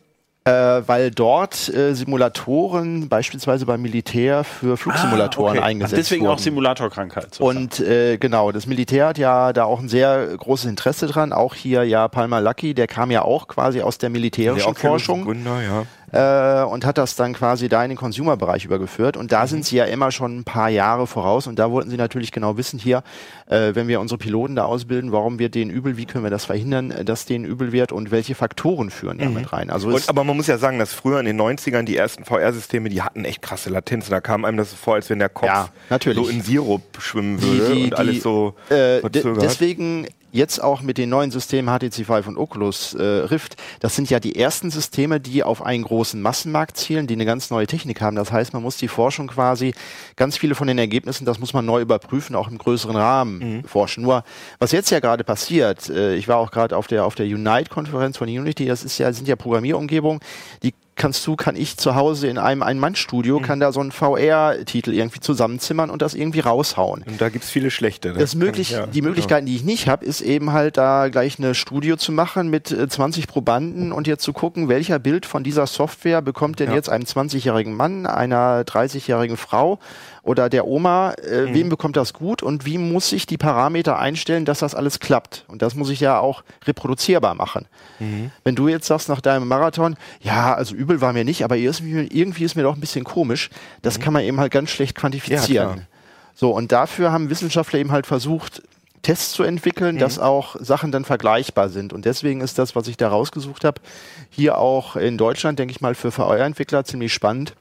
Äh, 0.46 0.52
weil 0.88 1.10
dort 1.10 1.74
äh, 1.74 1.94
Simulatoren 1.96 3.08
beispielsweise 3.08 3.66
beim 3.66 3.82
Militär 3.82 4.44
für 4.44 4.76
Flugsimulatoren 4.76 5.56
Ah, 5.56 5.60
okay. 5.62 5.68
eingesetzt 5.70 5.94
Ach, 5.94 5.98
deswegen 5.98 6.26
wurden. 6.26 6.34
auch 6.34 6.40
Simulatorkrankheit. 6.40 7.34
sozusagen. 7.36 7.58
Und 7.66 7.80
äh, 7.80 8.18
genau, 8.18 8.52
das 8.52 8.68
Militär 8.68 9.08
hat 9.08 9.18
ja 9.18 9.54
da 9.54 9.64
auch 9.64 9.80
ein 9.80 9.88
sehr 9.88 10.28
großes 10.36 10.66
Interesse 10.70 11.08
dran. 11.08 11.32
Auch 11.32 11.56
hier 11.56 11.86
ja 11.86 12.10
Palmer 12.10 12.42
Lucky, 12.42 12.74
der 12.74 12.88
kam 12.88 13.10
ja 13.10 13.22
auch 13.22 13.48
quasi 13.48 13.82
aus 13.82 14.00
der 14.00 14.10
militärischen 14.10 14.76
Forschung 14.76 15.24
Gründer, 15.24 15.62
ja. 15.62 15.84
Äh, 16.14 16.64
und 16.64 16.86
hat 16.86 16.98
das 16.98 17.16
dann 17.16 17.34
quasi 17.34 17.68
da 17.68 17.84
in 17.84 17.90
den 17.90 17.98
Consumer-Bereich 17.98 18.66
übergeführt. 18.66 19.18
Und 19.18 19.32
da 19.32 19.48
sind 19.48 19.66
sie 19.66 19.78
ja 19.78 19.86
immer 19.86 20.12
schon 20.12 20.38
ein 20.40 20.44
paar 20.44 20.70
Jahre 20.70 21.08
voraus. 21.08 21.48
Und 21.48 21.58
da 21.58 21.72
wollten 21.72 21.90
sie 21.90 21.98
natürlich 21.98 22.32
genau 22.32 22.56
wissen, 22.56 22.80
hier, 22.80 23.04
äh, 23.48 23.74
wenn 23.74 23.88
wir 23.88 24.00
unsere 24.00 24.20
Piloten 24.20 24.56
da 24.56 24.66
ausbilden, 24.66 25.12
warum 25.12 25.40
wird 25.40 25.56
denen 25.56 25.72
übel, 25.72 25.98
wie 25.98 26.06
können 26.06 26.24
wir 26.24 26.30
das 26.32 26.46
verhindern, 26.46 26.92
äh, 26.92 27.04
dass 27.04 27.26
denen 27.26 27.46
übel 27.46 27.72
wird 27.72 27.92
und 27.92 28.12
welche 28.12 28.36
Faktoren 28.36 28.92
führen 28.92 29.18
damit 29.18 29.52
rein. 29.52 29.70
Also 29.72 29.88
Und, 29.88 30.08
aber 30.08 30.24
man 30.24 30.38
muss 30.38 30.48
ja 30.48 30.58
sagen, 30.58 30.78
dass 30.78 30.94
früher 30.94 31.20
in 31.20 31.26
den 31.26 31.42
90ern 31.42 31.84
die 31.84 31.98
ersten 31.98 32.26
VR-Systeme, 32.26 32.90
die 32.90 33.02
hatten 33.02 33.26
echt 33.26 33.42
krasse 33.42 33.72
Latenzen. 33.72 34.12
Da 34.12 34.22
kam 34.22 34.46
einem 34.46 34.58
das 34.58 34.70
so 34.70 34.78
vor, 34.78 34.96
als 34.96 35.10
wenn 35.10 35.20
der 35.20 35.30
Kopf 35.30 35.48
Ja, 35.48 35.70
natürlich. 35.90 36.24
so 36.24 36.30
in 36.30 36.42
Sirup 36.42 36.84
schwimmen 37.00 37.40
die, 37.40 37.58
würde 37.58 37.76
die, 37.76 37.84
und 37.86 37.98
alles 37.98 38.16
die, 38.16 38.22
so 38.22 38.56
äh, 38.70 39.02
deswegen 39.10 40.08
jetzt 40.34 40.62
auch 40.62 40.82
mit 40.82 40.98
den 40.98 41.10
neuen 41.10 41.32
Systemen 41.32 41.74
HTC 41.74 42.10
Vive 42.10 42.28
und 42.28 42.38
Oculus 42.38 42.96
äh, 42.96 43.04
Rift, 43.04 43.56
das 43.80 43.96
sind 43.96 44.10
ja 44.10 44.20
die 44.20 44.36
ersten 44.36 44.72
Systeme, 44.72 45.20
die 45.20 45.44
auf 45.44 45.64
einen 45.64 45.84
großen 45.84 46.22
Massenmarkt 46.22 46.76
zielen, 46.76 47.08
die 47.08 47.14
eine 47.14 47.26
ganz 47.26 47.52
neue 47.52 47.68
Technik 47.68 48.02
haben. 48.02 48.16
Das 48.16 48.32
heißt, 48.32 48.52
man 48.54 48.64
muss 48.64 48.76
die 48.78 48.88
Forschung 48.88 49.28
quasi, 49.28 49.74
ganz 50.16 50.36
viele 50.38 50.56
von 50.56 50.68
den 50.68 50.80
Ergebnissen, 50.80 51.26
das 51.26 51.40
muss 51.40 51.54
man 51.54 51.66
neu 51.66 51.82
überprüfen, 51.82 52.36
auch 52.36 52.50
im 52.50 52.58
größeren 52.58 52.96
Rahmen 52.96 53.64
forschen. 53.68 54.04
Nur, 54.04 54.24
was 54.60 54.72
jetzt 54.72 54.90
ja 54.90 55.00
gerade 55.00 55.24
passiert, 55.24 55.90
äh, 55.90 56.16
ich 56.16 56.28
war 56.28 56.38
auch 56.38 56.52
gerade 56.52 56.76
auf 56.76 56.88
der, 56.88 57.06
auf 57.06 57.16
der 57.16 57.28
Unite-Konferenz 57.28 58.18
von 58.18 58.28
Unity, 58.28 58.66
das 58.66 58.84
ist 58.84 58.98
ja, 58.98 59.14
sind 59.14 59.28
ja 59.28 59.36
Programmierumgebungen, 59.36 60.20
die 60.64 60.74
kannst 60.96 61.26
du, 61.26 61.36
kann 61.36 61.56
ich 61.56 61.78
zu 61.78 61.96
Hause 61.96 62.28
in 62.28 62.38
einem 62.38 62.62
Ein-Mann-Studio, 62.64 63.40
kann 63.40 63.60
da 63.60 63.72
so 63.72 63.80
einen 63.80 63.92
VR-Titel 63.92 64.94
irgendwie 64.94 65.20
zusammenzimmern 65.20 65.90
und 65.90 66.02
das 66.02 66.14
irgendwie 66.14 66.40
raushauen. 66.42 67.04
und 67.08 67.20
da 67.20 67.30
gibt's 67.30 67.50
viele 67.50 67.72
schlechte. 67.72 68.10
ne? 68.14 68.20
Das 68.20 68.36
möglich, 68.36 68.72
Ja, 68.72 68.86
die 68.88 69.02
Möglichkeiten, 69.02 69.46
die 69.46 69.56
ich 69.56 69.64
nicht 69.64 69.88
habe, 69.88 70.06
ist 70.06 70.22
eben 70.22 70.52
halt 70.54 70.78
da 70.78 71.10
gleich 71.10 71.40
eine 71.40 71.56
Studio 71.56 71.96
zu 71.96 72.12
machen 72.12 72.50
mit 72.50 72.72
äh, 72.72 72.88
20 72.88 73.28
Probanden 73.28 73.92
und 73.92 74.08
jetzt 74.08 74.24
zu 74.24 74.34
gucken, 74.34 74.70
welcher 74.70 75.00
Bild 75.00 75.26
von 75.26 75.44
dieser 75.44 75.66
Software 75.68 76.22
bekommt 76.22 76.60
denn 76.60 76.70
Ja. 76.70 76.76
jetzt 76.76 76.90
einem 76.90 77.06
20-jährigen 77.06 77.76
Mann, 77.76 78.06
einer 78.06 78.62
30-jährigen 78.64 79.38
Frau 79.38 79.80
oder 80.24 80.50
der 80.50 80.66
Oma, 80.66 81.12
äh, 81.12 81.42
Mhm. 81.48 81.54
wem 81.54 81.70
bekommt 81.70 81.98
das 81.98 82.14
gut 82.14 82.42
und 82.42 82.66
wie 82.66 82.78
muss 82.78 83.12
ich 83.12 83.26
die 83.26 83.38
Parameter 83.38 84.00
einstellen, 84.00 84.46
dass 84.46 84.60
das 84.60 84.74
alles 84.74 85.00
klappt? 85.00 85.44
Und 85.50 85.62
das 85.62 85.76
muss 85.76 85.90
ich 85.90 86.00
ja 86.00 86.18
auch 86.20 86.44
reproduzierbar 86.66 87.36
machen. 87.36 87.66
Mhm. 88.00 88.32
Wenn 88.44 88.56
du 88.56 88.68
jetzt 88.70 88.88
sagst 88.88 89.10
nach 89.10 89.20
deinem 89.22 89.48
Marathon, 89.48 89.96
ja, 90.22 90.54
also 90.54 90.76
übel 90.76 91.02
war 91.02 91.12
mir 91.14 91.26
nicht, 91.26 91.44
aber 91.44 91.58
irgendwie, 91.58 92.08
irgendwie 92.10 92.46
ist 92.46 92.56
mir 92.56 92.64
doch 92.64 92.76
ein 92.76 92.80
bisschen 92.82 93.04
komisch, 93.04 93.50
das 93.82 94.00
kann 94.00 94.14
man 94.14 94.24
eben 94.24 94.40
halt 94.40 94.52
ganz 94.52 94.70
schlecht 94.70 94.96
quantifizieren. 94.96 95.68
Mhm. 95.70 95.74
klar. 95.74 95.88
so, 96.36 96.52
und 96.52 96.72
dafür 96.72 97.12
haben 97.12 97.30
Wissenschaftler 97.30 97.80
eben 97.80 97.92
halt 97.92 98.08
versucht, 98.08 98.64
Tests 99.02 99.34
zu 99.34 99.44
entwickeln, 99.44 99.98
dass 99.98 100.18
auch 100.18 100.56
Sachen 100.62 100.94
dann 100.94 101.04
vergleichbar 101.04 101.68
sind. 101.68 101.92
Und 101.92 102.06
deswegen 102.06 102.40
ist 102.40 102.58
das, 102.58 102.74
was 102.74 102.88
ich 102.88 102.96
da 102.96 103.10
rausgesucht 103.10 103.66
habe, 103.66 103.82
hier 104.30 104.58
auch 104.58 104.96
in 104.96 105.18
Deutschland, 105.18 105.60
denke 105.60 105.74
ich 105.74 105.82
mal, 105.82 105.94
für 105.94 106.10
VR-Entwickler 106.12 106.86
ziemlich 106.86 107.14
spannend 107.14 107.54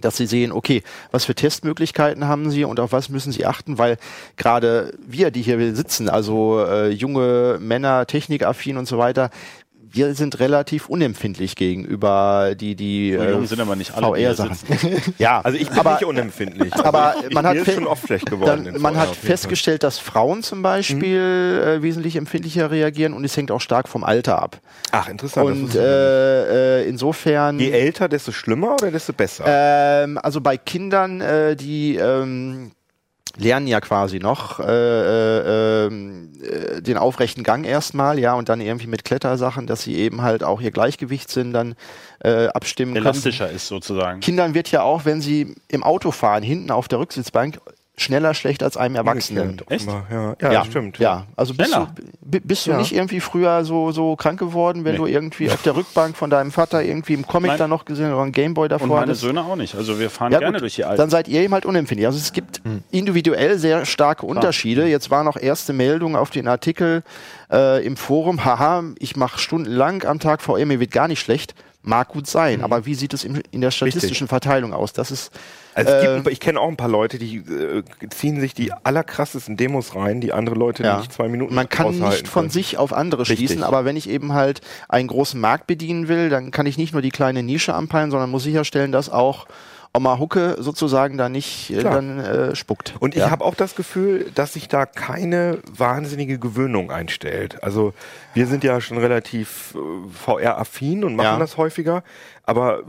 dass 0.00 0.16
sie 0.16 0.26
sehen, 0.26 0.52
okay, 0.52 0.82
was 1.10 1.24
für 1.24 1.34
Testmöglichkeiten 1.34 2.26
haben 2.26 2.50
sie 2.50 2.64
und 2.64 2.80
auf 2.80 2.92
was 2.92 3.08
müssen 3.08 3.32
sie 3.32 3.46
achten, 3.46 3.78
weil 3.78 3.96
gerade 4.36 4.94
wir, 5.06 5.30
die 5.30 5.42
hier 5.42 5.74
sitzen, 5.74 6.08
also 6.08 6.64
äh, 6.64 6.88
junge 6.88 7.58
Männer, 7.60 8.06
technikaffin 8.06 8.76
und 8.76 8.86
so 8.86 8.98
weiter, 8.98 9.30
wir 9.92 10.14
sind 10.14 10.38
relativ 10.40 10.88
unempfindlich 10.88 11.56
gegenüber 11.56 12.54
die 12.54 12.74
die 12.74 13.12
äh, 13.12 13.46
sind 13.46 13.60
aber 13.60 13.76
nicht 13.76 13.94
alle, 13.94 14.12
die 14.14 14.20
hier 14.20 14.34
VR-Sachen. 14.34 14.56
ja, 15.18 15.40
Also 15.40 15.58
ich 15.58 15.68
bin 15.68 15.78
aber, 15.78 15.92
nicht 15.94 16.04
unempfindlich. 16.04 16.74
aber 16.84 17.14
ich, 17.28 17.34
man 17.34 17.46
hat 17.46 17.56
schon 17.64 17.86
oft 17.86 18.06
schlecht 18.06 18.30
geworden. 18.30 18.64
dann, 18.64 18.80
man 18.80 18.94
VR 18.94 19.00
hat 19.00 19.16
festgestellt, 19.16 19.82
dass 19.82 19.98
Frauen 19.98 20.42
zum 20.42 20.62
Beispiel 20.62 21.78
äh, 21.78 21.82
wesentlich 21.82 22.16
empfindlicher 22.16 22.70
reagieren 22.70 23.12
und 23.12 23.24
es 23.24 23.36
hängt 23.36 23.50
auch 23.50 23.60
stark 23.60 23.88
vom 23.88 24.04
Alter 24.04 24.40
ab. 24.40 24.60
Ach, 24.92 25.08
interessant. 25.08 25.46
Und 25.46 25.74
äh, 25.74 26.80
äh, 26.80 26.88
insofern 26.88 27.58
Je 27.58 27.70
älter, 27.70 28.08
desto 28.08 28.32
schlimmer 28.32 28.74
oder 28.74 28.90
desto 28.90 29.12
besser? 29.12 29.44
ähm, 29.46 30.18
also 30.18 30.40
bei 30.40 30.56
Kindern, 30.56 31.20
äh, 31.20 31.56
die 31.56 31.96
ähm, 31.96 32.72
lernen 33.36 33.66
ja 33.66 33.80
quasi 33.80 34.18
noch 34.18 34.60
äh, 34.60 34.64
äh, 34.64 35.86
ähm, 35.86 36.32
äh, 36.42 36.82
den 36.82 36.96
aufrechten 36.96 37.42
Gang 37.42 37.64
erstmal, 37.64 38.18
ja, 38.18 38.34
und 38.34 38.48
dann 38.48 38.60
irgendwie 38.60 38.86
mit 38.86 39.04
Klettersachen, 39.04 39.66
dass 39.66 39.82
sie 39.82 39.96
eben 39.96 40.22
halt 40.22 40.42
auch 40.42 40.60
ihr 40.60 40.70
Gleichgewichtssinn 40.70 41.52
dann 41.52 41.74
äh, 42.20 42.46
abstimmen 42.48 42.94
können. 42.94 43.06
Elastischer 43.06 43.50
ist 43.50 43.68
sozusagen. 43.68 44.20
Kindern 44.20 44.54
wird 44.54 44.70
ja 44.70 44.82
auch, 44.82 45.04
wenn 45.04 45.20
sie 45.20 45.54
im 45.68 45.82
Auto 45.82 46.10
fahren, 46.10 46.42
hinten 46.42 46.70
auf 46.70 46.88
der 46.88 46.98
Rücksitzbank, 46.98 47.60
schneller 48.02 48.34
schlecht 48.34 48.62
als 48.62 48.76
einem 48.76 48.96
Erwachsenen. 48.96 49.60
Echt? 49.68 49.86
Ja, 50.10 50.34
ja, 50.40 50.50
das 50.50 50.66
stimmt. 50.66 50.98
Ja, 50.98 51.26
also 51.36 51.54
bist 51.54 51.70
du, 51.70 51.74
Schneller. 51.74 51.94
bi- 52.20 52.40
bist 52.40 52.66
du 52.66 52.70
Ja. 52.70 52.78
nicht 52.78 52.94
irgendwie 52.94 53.20
früher 53.20 53.64
so, 53.64 53.92
so 53.92 54.16
krank 54.16 54.38
geworden, 54.38 54.84
wenn 54.84 54.92
Nee. 54.92 54.98
du 54.98 55.06
irgendwie 55.06 55.50
auf 55.50 55.62
der 55.62 55.76
Rückbank 55.76 56.16
von 56.16 56.30
deinem 56.30 56.50
Vater 56.50 56.82
irgendwie 56.82 57.14
im 57.14 57.26
Comic 57.26 57.56
da 57.58 57.68
noch 57.68 57.84
gesehen 57.84 58.12
oder 58.12 58.22
einen 58.22 58.32
Gameboy 58.32 58.68
davor 58.68 58.84
Und 58.84 58.88
meine 58.90 59.02
hattest? 59.02 59.20
Söhne 59.20 59.42
auch 59.44 59.56
nicht. 59.56 59.74
Also 59.74 59.98
wir 60.00 60.10
fahren 60.10 60.32
Ja, 60.32 60.38
gerne 60.38 60.54
gut, 60.54 60.62
durch 60.62 60.74
die 60.76 60.84
Alpen. 60.84 60.98
dann 60.98 61.10
seid 61.10 61.28
ihr 61.28 61.40
eben 61.42 61.52
halt 61.52 61.66
unempfindlich. 61.66 62.06
Also 62.06 62.18
es 62.18 62.32
gibt 62.32 62.62
individuell 62.90 63.58
sehr 63.58 63.84
starke 63.86 64.26
Unterschiede. 64.26 64.86
Jetzt 64.86 65.10
war 65.10 65.22
noch 65.24 65.36
erste 65.36 65.72
Meldung 65.72 66.16
auf 66.16 66.30
den 66.30 66.48
Artikel 66.48 67.02
äh, 67.52 67.84
im 67.84 67.96
Forum, 67.96 68.44
haha, 68.44 68.84
ich 68.98 69.16
mache 69.16 69.38
stundenlang 69.38 70.04
am 70.04 70.20
Tag 70.20 70.40
VR, 70.40 70.64
mir 70.66 70.80
wird 70.80 70.92
gar 70.92 71.08
nicht 71.08 71.20
schlecht. 71.20 71.54
Mag 71.82 72.08
gut 72.08 72.26
sein, 72.26 72.62
aber 72.62 72.84
wie 72.84 72.94
sieht 72.94 73.14
es 73.14 73.24
in 73.24 73.60
der 73.62 73.70
statistischen 73.70 74.28
Verteilung 74.28 74.74
aus? 74.74 74.92
Das 74.92 75.10
ist 75.10 75.32
Also 75.74 75.90
es 75.92 76.02
gibt, 76.02 76.12
Äh, 76.14 76.20
paar- 76.22 76.32
ich 76.32 76.40
kenne 76.40 76.60
auch 76.60 76.68
ein 76.68 76.76
paar 76.76 76.88
Leute, 76.90 77.18
die 77.18 77.36
äh, 77.38 77.82
ziehen 78.10 78.38
sich 78.38 78.52
die 78.52 78.70
allerkrassesten 78.72 79.56
Demos 79.56 79.94
rein, 79.94 80.20
die 80.20 80.32
andere 80.34 80.56
Leute 80.56 80.82
Ja. 80.82 80.98
nicht 80.98 81.10
zwei 81.12 81.28
Minuten 81.28 81.54
Man 81.54 81.70
kann 81.70 81.98
nicht 81.98 82.28
von 82.28 82.42
können. 82.42 82.50
sich 82.50 82.76
auf 82.76 82.92
andere 82.92 83.22
Richtig. 83.22 83.38
schließen, 83.38 83.62
aber 83.62 83.86
wenn 83.86 83.96
ich 83.96 84.10
eben 84.10 84.34
halt 84.34 84.60
einen 84.90 85.08
großen 85.08 85.40
Markt 85.40 85.66
bedienen 85.68 86.06
will, 86.08 86.28
dann 86.28 86.50
kann 86.50 86.66
ich 86.66 86.76
nicht 86.76 86.92
nur 86.92 87.00
die 87.00 87.08
kleine 87.10 87.42
Nische 87.42 87.72
anpeilen, 87.72 88.10
sondern 88.10 88.28
muss 88.30 88.42
sicherstellen, 88.42 88.92
dass 88.92 89.08
auch 89.08 89.46
Oma 89.92 90.18
Hucke 90.18 90.56
sozusagen 90.60 91.18
da 91.18 91.28
nicht 91.28 91.70
äh, 91.70 91.82
dann 91.82 92.20
äh, 92.20 92.54
spuckt. 92.54 92.94
Und 93.00 93.14
ich 93.16 93.22
ja. 93.22 93.30
habe 93.30 93.44
auch 93.44 93.56
das 93.56 93.74
Gefühl, 93.74 94.30
dass 94.34 94.52
sich 94.52 94.68
da 94.68 94.86
keine 94.86 95.58
wahnsinnige 95.68 96.38
Gewöhnung 96.38 96.92
einstellt. 96.92 97.62
Also 97.64 97.92
wir 98.32 98.46
sind 98.46 98.62
ja 98.62 98.80
schon 98.80 98.98
relativ 98.98 99.74
äh, 99.74 100.08
VR-affin 100.12 101.02
und 101.04 101.16
machen 101.16 101.24
Ja. 101.24 101.38
das 101.38 101.56
häufiger, 101.56 102.04
aber 102.44 102.82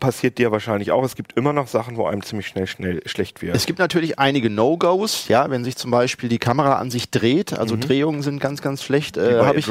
passiert 0.00 0.38
dir 0.38 0.52
wahrscheinlich 0.52 0.92
auch. 0.92 1.04
Es 1.04 1.16
gibt 1.16 1.36
immer 1.36 1.52
noch 1.52 1.66
Sachen, 1.66 1.96
wo 1.96 2.06
einem 2.06 2.22
ziemlich 2.22 2.46
schnell 2.46 2.66
schnell 2.66 3.02
schlecht 3.06 3.42
wird. 3.42 3.56
Es 3.56 3.66
gibt 3.66 3.78
natürlich 3.78 4.18
einige 4.18 4.50
No-Gos, 4.50 5.28
ja, 5.28 5.50
wenn 5.50 5.64
sich 5.64 5.76
zum 5.76 5.90
Beispiel 5.90 6.28
die 6.28 6.38
Kamera 6.38 6.76
an 6.76 6.90
sich 6.90 7.10
dreht, 7.10 7.52
also 7.52 7.76
Drehungen 7.76 8.22
sind 8.22 8.40
ganz, 8.40 8.62
ganz 8.62 8.82
schlecht. 8.82 9.16
Äh, 9.16 9.40
habe 9.40 9.58
ich, 9.58 9.68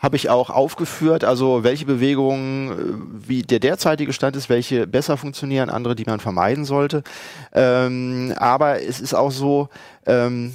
hab 0.00 0.14
ich 0.14 0.30
auch 0.30 0.50
aufgeführt, 0.50 1.24
also 1.24 1.64
welche 1.64 1.86
Bewegungen, 1.86 2.70
äh, 2.70 3.28
wie 3.28 3.42
der 3.42 3.60
derzeitige 3.60 4.12
Stand 4.12 4.36
ist, 4.36 4.48
welche 4.48 4.86
besser 4.86 5.16
funktionieren, 5.16 5.70
andere, 5.70 5.94
die 5.94 6.04
man 6.04 6.20
vermeiden 6.20 6.64
sollte. 6.64 7.02
Ähm, 7.52 8.34
aber 8.36 8.82
es 8.82 9.00
ist 9.00 9.14
auch 9.14 9.30
so, 9.30 9.68
ähm, 10.06 10.54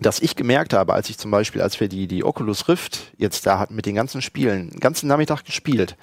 dass 0.00 0.20
ich 0.20 0.36
gemerkt 0.36 0.72
habe, 0.72 0.94
als 0.94 1.10
ich 1.10 1.18
zum 1.18 1.30
Beispiel, 1.30 1.60
als 1.60 1.78
wir 1.80 1.88
die, 1.88 2.06
die 2.06 2.24
Oculus 2.24 2.68
Rift 2.68 3.12
jetzt 3.16 3.46
da 3.46 3.58
hatten 3.58 3.74
mit 3.74 3.86
den 3.86 3.94
ganzen 3.94 4.22
Spielen, 4.22 4.70
den 4.70 4.80
ganzen 4.80 5.08
Nachmittag 5.08 5.44
gespielt. 5.44 5.96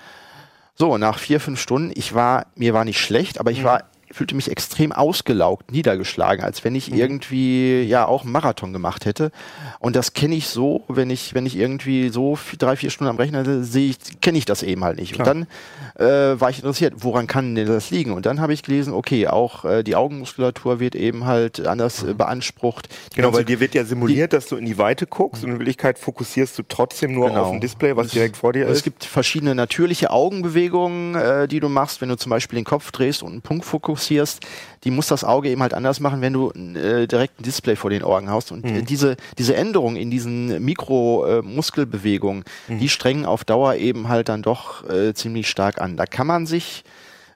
So, 0.78 0.98
nach 0.98 1.20
vier, 1.20 1.40
fünf 1.40 1.60
Stunden, 1.62 1.92
ich 1.96 2.14
war, 2.14 2.48
mir 2.56 2.74
war 2.74 2.84
nicht 2.84 3.00
schlecht, 3.00 3.40
aber 3.40 3.52
ich 3.52 3.64
war, 3.64 3.86
fühlte 4.12 4.36
mich 4.36 4.50
extrem 4.52 4.92
ausgelaugt, 4.92 5.72
niedergeschlagen, 5.72 6.44
als 6.44 6.64
wenn 6.64 6.76
ich 6.76 6.92
irgendwie 6.94 7.82
ja 7.84 8.06
auch 8.06 8.24
einen 8.24 8.32
Marathon 8.32 8.72
gemacht 8.74 9.06
hätte. 9.06 9.32
Und 9.80 9.96
das 9.96 10.14
kenne 10.14 10.36
ich 10.36 10.48
so, 10.48 10.84
wenn 10.88 11.10
ich, 11.10 11.34
wenn 11.34 11.46
ich 11.46 11.58
irgendwie 11.58 12.10
so 12.10 12.36
vier, 12.36 12.58
drei, 12.60 12.76
vier 12.76 12.90
Stunden 12.90 13.10
am 13.10 13.18
Rechner 13.18 13.64
sehe 13.64 13.90
ich, 13.90 13.98
kenne 14.22 14.38
ich 14.38 14.46
das 14.46 14.64
eben 14.64 14.84
halt 14.84 15.00
nicht. 15.00 15.18
Und 15.18 15.26
dann 15.28 15.48
äh, 15.96 16.40
war 16.40 16.50
ich 16.50 16.58
interessiert, 16.60 16.94
woran 16.98 17.28
kann 17.28 17.56
denn 17.56 17.68
das 17.68 17.90
liegen? 17.92 18.12
Und 18.14 18.26
dann 18.26 18.40
habe 18.40 18.54
ich 18.54 18.64
gelesen, 18.64 18.94
okay, 18.94 19.28
auch 19.28 19.66
äh, 19.66 19.84
die 19.84 19.96
Augenmuskulatur 19.96 20.80
wird 20.80 20.96
eben 20.96 21.26
halt 21.26 21.66
anders 21.66 22.04
äh, 22.04 22.14
beansprucht. 22.14 22.88
Die 23.12 23.16
Genau, 23.18 23.34
weil 23.34 23.44
dir 23.46 23.60
wird 23.60 23.74
ja 23.76 23.84
simuliert, 23.86 24.34
dass 24.34 24.48
du 24.48 24.56
in 24.56 24.66
die 24.66 24.78
Weite 24.78 25.08
guckst 25.08 25.44
und 25.44 25.52
in 25.52 25.60
Wirklichkeit 25.60 25.98
fokussierst 26.00 26.58
du 26.60 26.64
trotzdem 26.68 27.14
nur 27.14 27.30
Genau. 27.30 27.42
auf 27.44 27.52
ein 27.52 27.62
Display, 27.62 27.96
was 27.96 28.10
direkt 28.10 28.38
vor 28.38 28.54
dir 28.54 28.68
Es 28.68 28.78
ist. 28.78 28.84
gibt 28.84 29.04
verschiedene 29.04 29.56
natürliche 29.56 30.12
Augenbewegungen, 30.12 31.16
äh, 31.16 31.48
die 31.48 31.60
du 31.60 31.70
machst, 31.70 32.02
wenn 32.02 32.10
du 32.10 32.18
zum 32.18 32.30
Beispiel 32.30 32.58
den 32.60 32.66
Kopf 32.66 32.92
drehst 32.92 33.24
und 33.24 33.32
einen 33.32 33.42
Punkt 33.42 33.66
fokussierst. 33.66 34.05
Die 34.10 34.92
muss 34.92 35.08
das 35.08 35.24
Auge 35.24 35.50
eben 35.50 35.62
halt 35.62 35.74
anders 35.74 36.00
machen, 36.00 36.22
wenn 36.22 36.34
du 36.34 36.52
äh, 36.52 37.08
direkt 37.08 37.40
ein 37.40 37.44
Display 37.44 37.76
vor 37.76 37.90
den 37.90 38.04
Augen 38.04 38.30
hast. 38.30 38.52
Und 38.52 38.64
Mhm. 38.66 38.76
äh, 38.76 38.82
diese, 38.84 39.18
diese 39.38 39.56
Änderungen 39.56 39.96
in 39.98 40.12
diesen 40.12 40.64
Mikro-Muskelbewegungen, 40.64 42.44
Mhm. 42.68 42.80
die 42.80 42.90
strengen 42.90 43.26
auf 43.26 43.44
Dauer 43.44 43.76
eben 43.76 44.08
halt 44.10 44.30
dann 44.30 44.42
doch 44.42 44.88
äh, 44.90 45.14
ziemlich 45.14 45.50
stark 45.50 45.82
an. 45.82 45.98
Da 45.98 46.06
kann 46.06 46.28
man 46.28 46.46
sich 46.46 46.84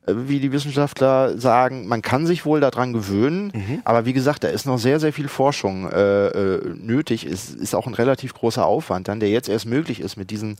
äh, 0.08 0.14
wie 0.16 0.40
die 0.40 0.52
Wissenschaftler 0.52 1.38
sagen, 1.38 1.88
man 1.88 2.02
kann 2.02 2.26
sich 2.26 2.46
wohl 2.46 2.60
daran 2.62 2.94
gewöhnen, 2.94 3.52
Mhm. 3.54 3.82
aber 3.84 4.06
wie 4.06 4.14
gesagt, 4.14 4.44
da 4.44 4.48
ist 4.48 4.66
noch 4.66 4.78
sehr, 4.78 5.00
sehr 5.00 5.12
viel 5.14 5.28
Forschung 5.28 5.90
äh, 5.92 6.28
äh, 6.28 6.62
nötig. 6.76 7.26
Es 7.26 7.50
ist 7.50 7.76
auch 7.76 7.86
ein 7.88 7.94
relativ 7.94 8.34
großer 8.34 8.66
Aufwand, 8.66 9.08
dann 9.08 9.20
der 9.20 9.30
jetzt 9.30 9.50
erst 9.50 9.66
möglich 9.66 10.00
ist 10.00 10.16
mit 10.18 10.32
diesen 10.32 10.58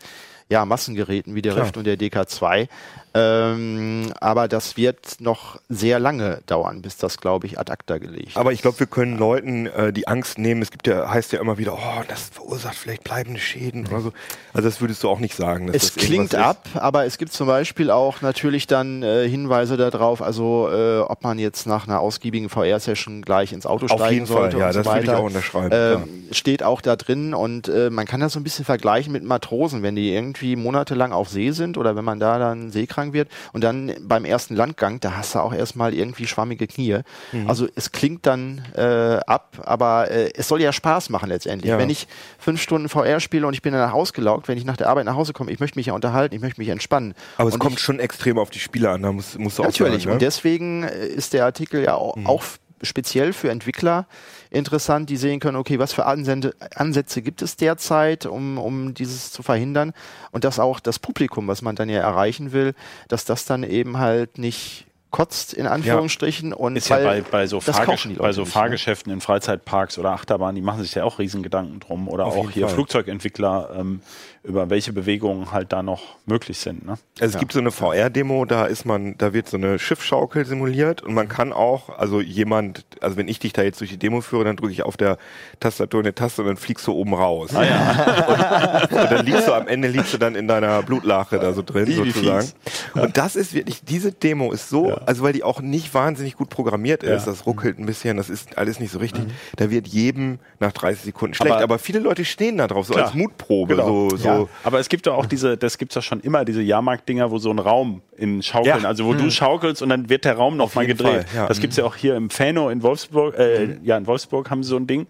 ja, 0.50 0.66
Massengeräten 0.66 1.36
wie 1.36 1.42
der 1.42 1.54
Klar. 1.54 1.66
Rift 1.66 1.78
und 1.78 1.86
der 1.86 1.98
DK2. 1.98 2.68
Ähm, 3.16 4.14
aber 4.20 4.48
das 4.48 4.78
wird 4.78 5.20
noch 5.20 5.60
sehr 5.68 6.00
lange 6.00 6.42
dauern, 6.46 6.84
bis 6.84 6.98
das, 6.98 7.18
glaube 7.18 7.48
ich, 7.48 7.58
ad 7.60 7.72
acta 7.72 7.98
gelegt 7.98 8.38
Aber 8.38 8.52
ich 8.52 8.62
glaube, 8.62 8.80
wir 8.80 8.86
können 8.86 9.18
Leuten 9.18 9.66
äh, 9.66 9.92
die 9.92 10.08
Angst 10.08 10.38
nehmen. 10.38 10.62
Es 10.62 10.70
gibt 10.70 10.86
ja, 10.86 11.10
heißt 11.10 11.32
ja 11.34 11.42
immer 11.42 11.58
wieder, 11.58 11.74
oh, 11.74 12.04
das 12.08 12.30
verursacht 12.32 12.76
vielleicht 12.76 13.04
bleibende 13.04 13.40
Schäden 13.40 13.88
oder 13.88 14.02
so. 14.02 14.14
Also 14.54 14.68
das 14.68 14.80
würdest 14.80 15.04
du 15.04 15.10
auch 15.10 15.18
nicht 15.18 15.36
sagen. 15.36 15.70
Es 15.70 15.94
das 15.94 15.96
klingt 15.96 16.36
ab, 16.36 16.68
aber 16.76 17.06
es 17.06 17.18
gibt 17.18 17.34
zum 17.34 17.48
Beispiel 17.48 17.90
auch 17.90 18.22
natürlich 18.22 18.68
dann 18.68 19.02
äh, 19.02 19.28
Hinweise 19.28 19.76
darauf, 19.76 20.22
also 20.22 20.70
äh, 20.72 21.00
ob 21.00 21.24
man 21.24 21.40
jetzt 21.40 21.66
nach 21.66 21.88
einer 21.88 22.00
ausgiebigen 22.02 22.48
VR-Session 22.50 23.24
gleich 23.24 23.54
ins 23.54 23.66
Auto 23.66 23.86
Auf 23.88 23.94
steigen 24.00 24.14
jeden 24.14 24.28
Fall, 24.28 24.52
sollte 24.52 24.58
ja, 24.60 24.68
und 24.68 24.74
so 24.74 24.80
das 24.80 24.86
würde 24.88 25.02
ich 25.02 25.08
weiter. 25.08 25.20
auch 25.20 25.24
unterschreiben, 25.24 25.70
Ähm, 25.72 26.04
steht 26.32 26.62
auch 26.62 26.82
da 26.82 26.96
drin 26.96 27.34
und 27.34 27.68
äh, 27.70 27.90
man 27.90 28.06
kann 28.06 28.20
das 28.20 28.34
so 28.34 28.40
ein 28.40 28.44
bisschen 28.44 28.66
vergleichen 28.66 29.12
mit 29.12 29.24
Matrosen, 29.24 29.82
wenn 29.82 29.96
die 29.96 30.14
irgendwie 30.14 30.39
monatelang 30.56 31.12
auf 31.12 31.30
See 31.30 31.52
sind 31.52 31.78
oder 31.78 31.96
wenn 31.96 32.06
man 32.06 32.20
da 32.20 32.40
dann 32.40 32.72
seekrank 32.72 33.14
wird 33.14 33.30
und 33.54 33.64
dann 33.64 33.94
beim 34.02 34.26
ersten 34.26 34.56
Landgang, 34.56 35.00
da 35.00 35.18
hast 35.18 35.36
du 35.36 35.40
auch 35.40 35.54
erstmal 35.54 35.94
irgendwie 35.94 36.28
schwammige 36.28 36.68
Knie. 36.68 37.00
Mhm. 37.32 37.50
Also 37.50 37.68
es 37.76 37.92
klingt 37.92 38.26
dann 38.26 38.64
äh, 38.76 39.20
ab, 39.28 39.58
aber 39.64 40.10
äh, 40.12 40.32
es 40.36 40.48
soll 40.48 40.62
ja 40.62 40.72
Spaß 40.72 41.10
machen 41.10 41.30
letztendlich. 41.30 41.70
Ja. 41.70 41.78
Wenn 41.78 41.90
ich 41.90 42.08
fünf 42.38 42.62
Stunden 42.62 42.90
VR 42.90 43.20
spiele 43.20 43.46
und 43.48 43.54
ich 43.54 43.62
bin 43.62 43.74
danach 43.74 43.94
ausgelaugt, 43.94 44.48
wenn 44.48 44.58
ich 44.58 44.66
nach 44.66 44.78
der 44.78 44.90
Arbeit 44.90 45.06
nach 45.06 45.16
Hause 45.16 45.34
komme, 45.34 45.52
ich 45.52 45.60
möchte 45.60 45.78
mich 45.78 45.88
ja 45.88 45.94
unterhalten, 45.94 46.36
ich 46.36 46.42
möchte 46.42 46.60
mich 46.62 46.70
entspannen. 46.70 47.14
Aber 47.38 47.48
es 47.50 47.54
und 47.56 47.60
kommt 47.60 47.76
ich, 47.76 47.82
schon 47.82 48.00
extrem 48.00 48.38
auf 48.38 48.50
die 48.50 48.60
Spiele 48.60 48.90
an, 48.90 49.02
da 49.04 49.12
musst, 49.12 49.38
musst 49.40 49.58
du 49.58 49.64
auch 49.64 49.68
Natürlich, 49.68 50.04
sagen. 50.04 50.14
und 50.14 50.22
ne? 50.22 50.26
deswegen 50.26 50.84
äh, 50.84 51.06
ist 51.08 51.34
der 51.34 51.46
Artikel 51.46 51.84
ja 51.84 51.96
auch, 51.96 52.16
auch 52.26 52.42
f- 52.42 52.60
speziell 52.82 53.34
für 53.34 53.50
Entwickler 53.50 54.08
interessant, 54.50 55.10
die 55.10 55.18
sehen 55.18 55.40
können, 55.40 55.58
okay, 55.58 55.80
was 55.80 55.94
für 55.94 56.06
Ansätze, 56.06 56.54
Ansätze 56.76 57.22
gibt 57.22 57.42
es 57.42 57.56
derzeit, 57.56 58.26
um, 58.26 58.58
um 58.58 58.94
dieses 58.94 59.32
zu 59.32 59.44
verhindern 59.44 59.94
und 60.32 60.44
dass 60.44 60.60
auch 60.60 60.80
das 60.80 61.00
Publikum, 61.00 61.48
was 61.48 61.62
man 61.62 61.76
dann 61.76 61.90
ja 61.90 62.02
erreichen 62.02 62.52
will, 62.52 62.74
dass 63.08 63.26
das 63.26 63.46
dann 63.46 63.64
eben 63.64 63.98
halt 63.98 64.38
nicht 64.38 64.86
kotzt, 65.12 65.54
in 65.54 65.68
Anführungsstrichen. 65.68 66.54
Und 66.54 66.76
Ist 66.76 66.90
ja 66.90 66.98
bei, 66.98 67.22
bei, 67.22 67.48
so, 67.48 67.60
Fahrgesch 67.60 68.08
bei 68.18 68.32
so 68.32 68.42
nicht, 68.42 68.48
ne? 68.48 68.60
Fahrgeschäften 68.60 69.12
in 69.12 69.22
Freizeitparks 69.22 69.98
oder 69.98 70.12
Achterbahnen, 70.12 70.56
die 70.56 70.62
machen 70.62 70.84
sich 70.84 70.94
ja 70.96 71.04
auch 71.04 71.20
riesen 71.20 71.44
Gedanken 71.44 71.80
drum. 71.80 72.08
Oder 72.08 72.26
Auf 72.26 72.38
auch 72.38 72.52
hier 72.52 72.68
Fall. 72.68 72.76
Flugzeugentwickler, 72.76 73.72
ähm, 73.76 74.02
über 74.44 74.70
welche 74.70 74.94
Bewegungen 74.94 75.52
halt 75.52 75.74
da 75.74 75.84
noch 75.84 76.02
möglich 76.26 76.58
sind. 76.60 76.86
Ne? 76.86 76.98
Also 77.20 77.34
es 77.36 77.40
gibt 77.40 77.52
so 77.52 77.60
eine 77.60 77.72
VR-Demo, 77.72 78.46
da 78.46 78.66
ist 78.66 78.86
man, 78.86 79.18
da 79.18 79.34
wird 79.34 79.50
so 79.50 79.58
eine 79.58 79.78
Schiffschaukel 79.80 80.46
simuliert 80.46 81.02
und 81.04 81.14
man 81.14 81.28
kann 81.28 81.52
auch, 81.52 81.98
also 81.98 82.22
jemand, 82.22 82.86
also 83.02 83.18
wenn 83.18 83.28
ich 83.28 83.40
dich 83.40 83.52
da 83.54 83.64
jetzt 83.64 83.82
durch 83.82 83.90
die 83.90 83.98
Demo 83.98 84.22
führe, 84.22 84.46
dann 84.46 84.56
drücke 84.56 84.72
ich 84.72 84.84
auf 84.84 84.96
der 84.96 85.18
Tastatur 85.60 86.00
eine 86.00 86.16
Taste 86.16 86.42
und 86.42 86.48
dann 86.48 86.58
fliegst 86.58 86.88
du 86.88 86.94
oben 86.94 87.14
raus. 87.14 87.54
Ah, 87.54 87.64
ja. 87.66 88.88
Und 88.90 89.12
dann 89.12 89.26
liegst 89.26 89.48
du 89.48 89.54
am 89.54 89.68
Ende 89.68 89.88
liegst 89.90 90.14
du 90.14 90.18
dann 90.18 90.36
in 90.36 90.48
deiner 90.48 90.82
Blutlache 90.84 91.40
da 91.40 91.54
so 91.54 91.62
drin 91.62 91.88
Wie 91.88 91.94
sozusagen. 91.96 92.42
fies. 92.48 92.56
Und 92.94 93.18
das 93.18 93.36
ist 93.36 93.54
wirklich, 93.54 93.84
diese 93.84 94.12
Demo 94.12 94.52
ist 94.52 94.70
so, 94.70 94.94
also 95.06 95.24
weil 95.24 95.34
die 95.34 95.44
auch 95.44 95.62
nicht 95.62 95.94
wahnsinnig 95.94 96.36
gut 96.36 96.50
programmiert 96.50 97.04
ist, 97.04 97.26
Ja. 97.26 97.32
das 97.32 97.46
ruckelt 97.46 97.78
ein 97.80 97.86
bisschen, 97.86 98.18
das 98.18 98.30
ist 98.30 98.58
alles 98.58 98.80
nicht 98.80 98.92
so 98.92 99.00
richtig. 99.00 99.24
Da 99.58 99.70
wird 99.70 99.88
jedem 99.88 100.40
nach 100.60 100.72
30 100.72 101.04
Sekunden 101.04 101.34
schlecht. 101.34 101.52
Aber- 101.54 101.64
Aber, 101.64 101.80
viele 101.80 102.00
Leute 102.00 102.26
stehen 102.26 102.58
da 102.58 102.68
drauf, 102.68 102.86
so 102.88 102.94
Klar. 102.94 103.06
als 103.08 103.14
Mutprobe. 103.16 103.76
Genau. 103.76 104.10
So, 104.10 104.18
so. 104.18 104.29
Ja. 104.40 104.48
Aber 104.64 104.80
es 104.80 104.90
gibt 104.90 105.06
ja 105.06 105.14
auch 105.14 105.26
diese, 105.26 105.58
das 105.58 105.78
gibt's 105.78 105.96
ja 105.96 106.02
schon 106.02 106.20
immer, 106.22 106.46
diese 106.46 106.62
Jahrmarkt-Dinger, 106.62 107.32
wo 107.32 107.38
so 107.38 107.50
ein 107.50 107.60
Raum 107.60 108.02
in 108.18 108.42
Schaukeln, 108.44 108.82
Ja. 108.84 108.88
also 108.88 109.06
wo 109.06 109.14
du 109.14 109.30
schaukelst 109.32 109.82
und 109.82 109.90
dann 109.90 110.10
wird 110.10 110.26
der 110.26 110.36
Raum 110.36 110.58
noch 110.58 110.76
mal 110.76 110.86
jeden 110.86 110.98
gedreht. 110.98 111.26
Ja. 111.36 111.48
Das 111.48 111.60
gibt's 111.60 111.78
ja 111.78 111.86
auch 111.86 111.96
hier 111.96 112.16
im 112.16 112.30
Fano 112.30 112.70
in 112.70 112.84
Wolfsburg, 112.84 113.38
äh, 113.38 113.78
ja, 113.84 113.98
in 113.98 114.06
Wolfsburg 114.08 114.50
haben 114.50 114.64
sie 114.64 114.70
so 114.70 114.78
ein 114.78 114.88
Ding. 114.88 115.08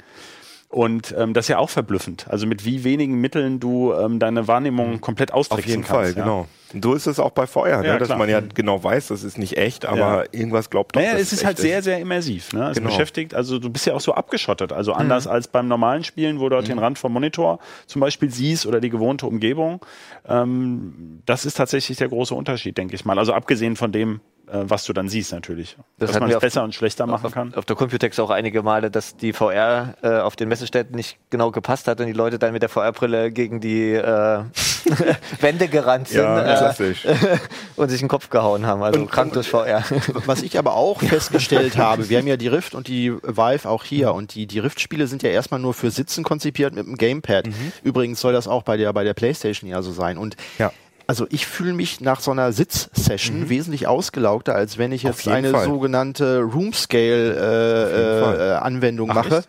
Und 0.72 1.16
ähm, 1.18 1.34
das 1.34 1.46
ist 1.46 1.50
ja 1.50 1.58
auch 1.58 1.70
verblüffend. 1.72 2.28
Also 2.30 2.46
mit 2.46 2.64
wie 2.64 2.84
wenigen 2.84 3.16
Mitteln 3.20 3.60
du 3.60 3.92
ähm, 3.94 4.20
deine 4.20 4.48
Wahrnehmung 4.48 5.02
komplett 5.02 5.32
Auf 5.34 5.40
austricksen 5.40 5.70
jeden 5.72 5.82
kannst. 5.84 5.92
Fall, 5.96 6.08
ja. 6.10 6.24
genau. 6.24 6.48
Und 6.72 6.84
so 6.84 6.94
ist 6.94 7.08
es 7.08 7.20
auch 7.20 7.32
bei 7.32 7.48
VR, 7.48 7.84
Ja, 7.84 7.94
ne? 7.94 7.98
dass 7.98 8.10
klar. 8.10 8.20
man 8.20 8.30
ja 8.30 8.40
genau 8.42 8.84
weiß, 8.84 9.08
das 9.08 9.24
ist 9.24 9.40
nicht 9.40 9.58
echt, 9.58 9.88
aber 9.88 9.98
Ja. 9.98 10.24
irgendwas 10.32 10.70
glaubt 10.70 10.96
doch, 10.96 11.02
Naja, 11.02 11.14
es 11.18 11.34
ist 11.34 11.44
halt 11.44 11.58
echt 11.58 11.64
sehr, 11.68 11.82
sehr 11.82 11.98
immersiv. 12.00 12.54
Ne? 12.54 12.70
Es 12.70 12.78
Genau. 12.78 12.90
beschäftigt, 12.92 13.34
also 13.34 13.58
du 13.58 13.72
bist 13.72 13.88
ja 13.88 13.96
auch 13.96 14.00
so 14.00 14.14
abgeschottet. 14.14 14.72
Also 14.72 14.94
anders 14.94 15.26
als 15.26 15.48
beim 15.48 15.68
normalen 15.68 16.04
Spielen, 16.04 16.40
wo 16.40 16.44
du 16.44 16.50
dort 16.52 16.68
den 16.68 16.78
Rand 16.78 17.00
vom 17.00 17.14
Monitor 17.14 17.58
zum 17.88 18.02
Beispiel 18.02 18.30
siehst 18.30 18.68
oder 18.68 18.80
die 18.80 18.92
gewohnte 18.92 19.26
Umgebung. 19.26 19.84
Ähm, 20.28 21.24
das 21.26 21.46
ist 21.46 21.56
tatsächlich 21.56 21.98
der 21.98 22.10
große 22.10 22.36
Unterschied, 22.36 22.78
denke 22.78 22.94
ich 22.94 23.06
mal. 23.06 23.18
Also 23.18 23.34
abgesehen 23.34 23.76
von 23.76 23.92
dem, 23.92 24.20
was 24.52 24.86
du 24.86 24.94
dann 24.94 25.10
siehst 25.10 25.32
natürlich. 25.32 25.78
Das 25.98 26.12
Dass 26.12 26.20
man 26.20 26.30
es 26.32 26.40
besser 26.40 26.64
und 26.64 26.74
schlechter 26.74 27.06
machen 27.06 27.26
auf, 27.28 27.34
kann. 27.34 27.54
auf 27.56 27.66
der 27.66 27.76
Computex 27.76 28.20
auch 28.20 28.30
einige 28.30 28.64
Male, 28.64 28.90
dass 28.92 29.16
die 29.16 29.34
VR 29.34 29.96
äh, 30.02 30.20
auf 30.20 30.36
den 30.36 30.50
Messeständen 30.50 30.96
nicht 30.96 31.18
genau 31.30 31.52
gepasst 31.52 31.88
hat 31.88 32.00
und 32.00 32.08
die 32.08 32.14
Leute 32.14 32.40
dann 32.40 32.54
mit 32.54 32.62
der 32.62 32.70
VR-Brille 32.70 33.32
gegen 33.32 33.60
die 33.60 33.94
äh, 33.94 34.44
Wände 35.42 35.68
gerannt 35.68 36.08
sind 36.08 36.22
Ja, 36.22 36.72
äh, 36.72 36.94
und 37.76 37.90
sich 37.90 38.00
den 38.00 38.08
Kopf 38.08 38.30
gehauen 38.30 38.66
haben. 38.66 38.82
Also 38.82 39.06
krank 39.06 39.34
durch 39.34 39.50
VR. 39.50 39.84
Was 40.26 40.42
ich 40.42 40.58
aber 40.58 40.74
auch 40.76 41.02
festgestellt 41.02 41.78
habe, 41.78 42.10
wir 42.10 42.18
haben 42.18 42.28
ja 42.28 42.38
die 42.38 42.48
Rift 42.48 42.76
und 42.76 42.88
die 42.88 43.12
Vive 43.12 43.70
auch 43.70 43.84
hier 43.84 44.14
und 44.14 44.36
die, 44.36 44.48
die 44.48 44.60
Rift-Spiele 44.60 45.08
sind 45.08 45.24
ja 45.24 45.30
erstmal 45.30 45.60
nur 45.60 45.74
für 45.74 45.92
Sitzen 45.92 46.24
konzipiert 46.24 46.74
mit 46.74 46.86
dem 46.86 46.96
Gamepad. 46.96 47.48
Übrigens 47.84 48.20
soll 48.20 48.34
das 48.34 48.48
auch 48.48 48.64
bei 48.64 48.78
der, 48.78 48.92
bei 48.94 49.04
der 49.04 49.14
Playstation 49.14 49.70
ja 49.70 49.82
so 49.82 49.92
sein. 49.92 50.18
Und 50.18 50.36
Ja. 50.58 50.72
Also 51.10 51.26
ich 51.32 51.48
fühle 51.48 51.74
mich 51.74 52.02
nach 52.02 52.20
so 52.20 52.30
einer 52.30 52.52
Sitzsession 52.52 53.50
wesentlich 53.50 53.88
ausgelaugter, 53.88 54.54
als 54.54 54.78
wenn 54.78 54.92
ich 54.92 55.02
jetzt 55.02 55.28
eine 55.28 55.50
Fall. 55.50 55.66
sogenannte 55.66 56.36
Fall. 56.36 56.52
Room-Scale-Anwendung 56.52 59.10
Ach, 59.10 59.16
mache. 59.16 59.40
echt? 59.40 59.48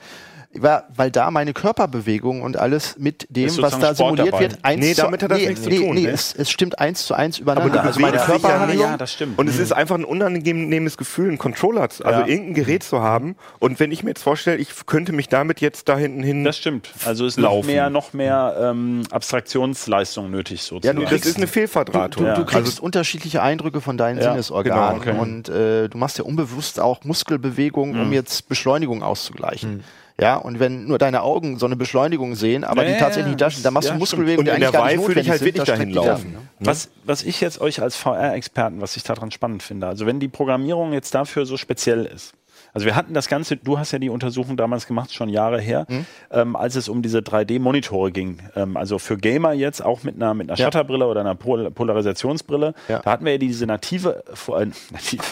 Weil, 0.53 0.82
weil 0.96 1.11
da 1.12 1.30
meine 1.30 1.53
Körperbewegung 1.53 2.42
und 2.42 2.57
alles 2.57 2.96
mit 2.98 3.24
dem, 3.30 3.46
was 3.59 3.78
da 3.78 3.94
Sport 3.94 3.96
simuliert 3.96 4.26
dabei. 4.34 4.40
wird, 4.40 4.59
eins 4.64 4.84
Nee, 4.84 4.94
zu, 4.94 5.03
damit 5.03 5.22
hat 5.22 5.30
das 5.30 5.38
nee, 5.38 5.46
nichts 5.46 5.62
zu 5.62 5.68
nee, 5.70 5.78
tun, 5.78 5.94
Nee, 5.94 6.03
ne? 6.03 6.11
es, 6.11 6.34
es 6.34 6.51
stimmt 6.51 6.80
eins 6.80 7.07
zu 7.07 7.14
eins 7.14 7.38
übereinander. 7.38 7.70
du 7.78 7.80
also 7.84 8.01
meine 8.01 8.16
ja 8.16 8.24
Körperhandlung, 8.24 8.80
ja, 8.80 8.96
das 8.96 9.12
stimmt. 9.12 9.38
Und 9.38 9.48
es 9.48 9.61
ist 9.61 9.70
einfach 9.70 9.94
ein 9.94 10.05
unangenehmes 10.05 10.96
Gefühl, 10.96 11.28
einen 11.28 11.38
Controller, 11.38 11.88
zu, 11.90 12.05
also 12.05 12.22
Ja. 12.22 12.26
irgendein 12.26 12.55
Gerät 12.55 12.82
zu 12.82 13.01
haben. 13.01 13.36
Und 13.61 13.78
wenn 13.78 13.92
ich 13.92 14.03
mir 14.03 14.11
jetzt 14.11 14.24
vorstelle, 14.24 14.57
ich 14.57 14.70
könnte 14.86 15.12
mich 15.12 15.28
damit 15.28 15.61
jetzt 15.61 15.88
da 15.88 15.96
hinten 15.96 16.24
hin. 16.24 16.42
Das 16.42 16.59
stimmt. 16.59 16.90
Also 17.05 17.26
ist 17.26 17.36
noch 17.38 17.51
Laufen. 17.53 17.66
mehr, 17.66 17.88
noch 17.88 18.12
mehr 18.12 18.57
ähm, 18.61 19.03
Abstraktionsleistung 19.12 20.32
nötig 20.32 20.62
Ja, 20.62 20.66
sozusagen. 20.68 20.98
du 20.98 21.05
das 21.07 21.26
ist 21.26 21.36
eine 21.36 21.46
Fehlverdrahtung. 21.46 22.24
Du, 22.24 22.32
du 22.34 22.40
Ja. 22.40 22.44
kriegst 22.44 22.80
unterschiedliche 22.80 23.40
Eindrücke 23.40 23.80
von 23.80 23.96
deinen 23.96 24.18
Ja, 24.18 24.30
Sinnesorganen 24.32 25.01
genau, 25.01 25.12
okay. 25.12 25.20
und 25.22 25.48
äh, 25.48 25.88
du 25.88 25.96
machst 25.96 26.18
ja 26.18 26.24
unbewusst 26.24 26.80
auch 26.80 27.05
Muskelbewegungen, 27.05 28.01
um 28.01 28.12
jetzt 28.12 28.48
Beschleunigung 28.48 29.05
auszugleichen. 29.05 29.84
Ja, 30.21 30.37
und 30.37 30.61
wenn 30.61 30.87
nur 30.87 30.99
deine 30.99 31.23
Augen 31.23 31.59
so 31.59 31.66
eine 31.66 31.77
Beschleunigung 31.77 32.35
sehen, 32.35 32.62
aber 32.64 32.85
Ja, 32.85 32.93
die 32.93 32.99
tatsächlich 32.99 33.29
nicht 33.29 33.41
da 33.41 33.47
das- 33.47 33.55
sind, 33.55 33.64
dann 33.64 33.73
machst 33.75 33.89
ja, 33.89 33.95
du. 33.95 33.99
Muskelbewegungen, 33.99 34.39
Und 34.41 34.45
die 34.47 34.51
eigentlich 34.64 34.73
gar 34.73 34.87
nicht 34.87 34.97
notwendig 34.97 35.31
halt 35.31 35.39
sind, 35.39 35.47
wirklich 35.47 35.64
dahin 35.66 35.91
laufen. 35.91 36.33
dann, 36.35 36.43
ne? 36.43 36.49
Was, 36.61 36.91
was 37.05 37.23
ich 37.23 37.41
jetzt 37.41 37.61
euch 37.61 37.81
als 37.81 37.97
VR-Experten, 37.97 38.81
was 38.81 38.97
ich 38.97 39.03
daran 39.03 39.31
spannend 39.31 39.62
finde, 39.62 39.87
also 39.87 40.05
wenn 40.07 40.21
die 40.21 40.29
Programmierung 40.29 40.93
jetzt 40.93 41.14
dafür 41.14 41.47
so 41.47 41.57
speziell 41.57 42.05
ist, 42.05 42.35
also 42.75 42.87
wir 42.87 42.95
hatten 42.97 43.14
das 43.14 43.29
Ganze, 43.29 43.57
du 43.57 43.79
hast 43.79 43.93
ja 43.93 43.99
die 43.99 44.11
Untersuchung 44.11 44.57
damals 44.57 44.87
gemacht, 44.87 45.12
schon 45.12 45.29
Jahre 45.29 45.61
her, 45.61 45.87
Mhm. 45.89 46.07
ähm, 46.31 46.57
als 46.57 46.77
es 46.77 46.89
um 46.89 47.03
diese 47.03 47.18
3D-Monitore 47.23 48.12
ging. 48.12 48.39
Ähm, 48.57 48.77
also 48.77 48.99
für 48.99 49.16
Gamer 49.16 49.53
jetzt 49.53 49.85
auch 49.85 50.03
mit 50.03 50.16
einer, 50.16 50.35
mit 50.35 50.49
einer 50.51 50.59
Ja. 50.59 50.66
Shutterbrille 50.66 51.07
oder 51.07 51.21
einer 51.21 51.35
Pol 51.35 51.71
Polarisationsbrille. 51.71 52.75
Ja. 52.89 52.99
Da 53.01 53.11
hatten 53.11 53.25
wir 53.25 53.33
ja 53.33 53.39
diese 53.39 53.66
native, 53.66 54.23
äh, 54.49 54.66
native, 54.93 55.23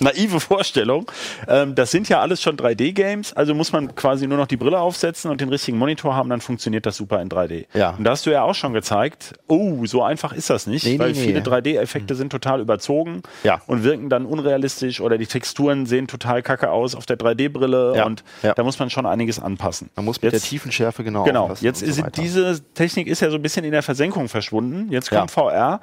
naive 0.00 0.40
Vorstellung. 0.40 1.10
Ähm, 1.46 1.74
das 1.74 1.90
sind 1.90 2.08
ja 2.08 2.20
alles 2.20 2.42
schon 2.42 2.56
3D-Games, 2.56 3.32
also 3.34 3.54
muss 3.54 3.72
man 3.72 3.94
quasi 3.94 4.26
nur 4.26 4.38
noch 4.38 4.46
die 4.46 4.56
Brille 4.56 4.78
aufsetzen 4.80 5.30
und 5.30 5.40
den 5.40 5.48
richtigen 5.48 5.78
Monitor 5.78 6.14
haben, 6.14 6.28
dann 6.30 6.40
funktioniert 6.40 6.86
das 6.86 6.96
super 6.96 7.20
in 7.20 7.28
3D. 7.28 7.66
Ja. 7.74 7.90
Und 7.90 8.04
da 8.04 8.12
hast 8.12 8.26
du 8.26 8.30
ja 8.30 8.42
auch 8.42 8.54
schon 8.54 8.72
gezeigt, 8.72 9.34
oh, 9.46 9.84
so 9.86 10.02
einfach 10.02 10.32
ist 10.32 10.50
das 10.50 10.66
nicht, 10.66 10.84
Nee, 10.84 10.92
nee, 10.92 10.98
weil 10.98 11.12
nee. 11.12 11.18
viele 11.20 11.40
3D-Effekte 11.40 12.14
sind 12.14 12.30
total 12.30 12.60
überzogen 12.60 13.22
Ja. 13.44 13.60
und 13.66 13.84
wirken 13.84 14.08
dann 14.08 14.26
unrealistisch 14.26 15.00
oder 15.00 15.18
die 15.18 15.26
Texturen 15.26 15.86
sehen 15.86 16.06
total 16.08 16.42
kacke 16.42 16.70
aus 16.70 16.87
auf 16.94 17.06
der 17.06 17.16
3D-Brille 17.18 17.94
Ja. 17.96 18.06
und 18.06 18.24
Ja. 18.42 18.54
da 18.54 18.62
muss 18.62 18.78
man 18.78 18.90
schon 18.90 19.06
einiges 19.06 19.38
anpassen. 19.40 19.90
Man 19.96 20.04
muss 20.04 20.22
mit 20.22 20.32
der 20.32 20.38
Jetzt- 20.38 20.48
Tiefenschärfe 20.48 21.04
genau 21.04 21.24
Genau, 21.24 21.52
jetzt 21.60 21.82
ist 21.82 21.96
so 21.96 22.02
diese 22.16 22.60
Technik 22.74 23.06
ist 23.08 23.20
ja 23.20 23.30
so 23.30 23.36
ein 23.36 23.42
bisschen 23.42 23.64
in 23.64 23.72
der 23.72 23.82
Versenkung 23.82 24.28
verschwunden. 24.28 24.90
Jetzt 24.92 25.10
Ja. 25.10 25.18
kommt 25.18 25.30
VR. 25.30 25.80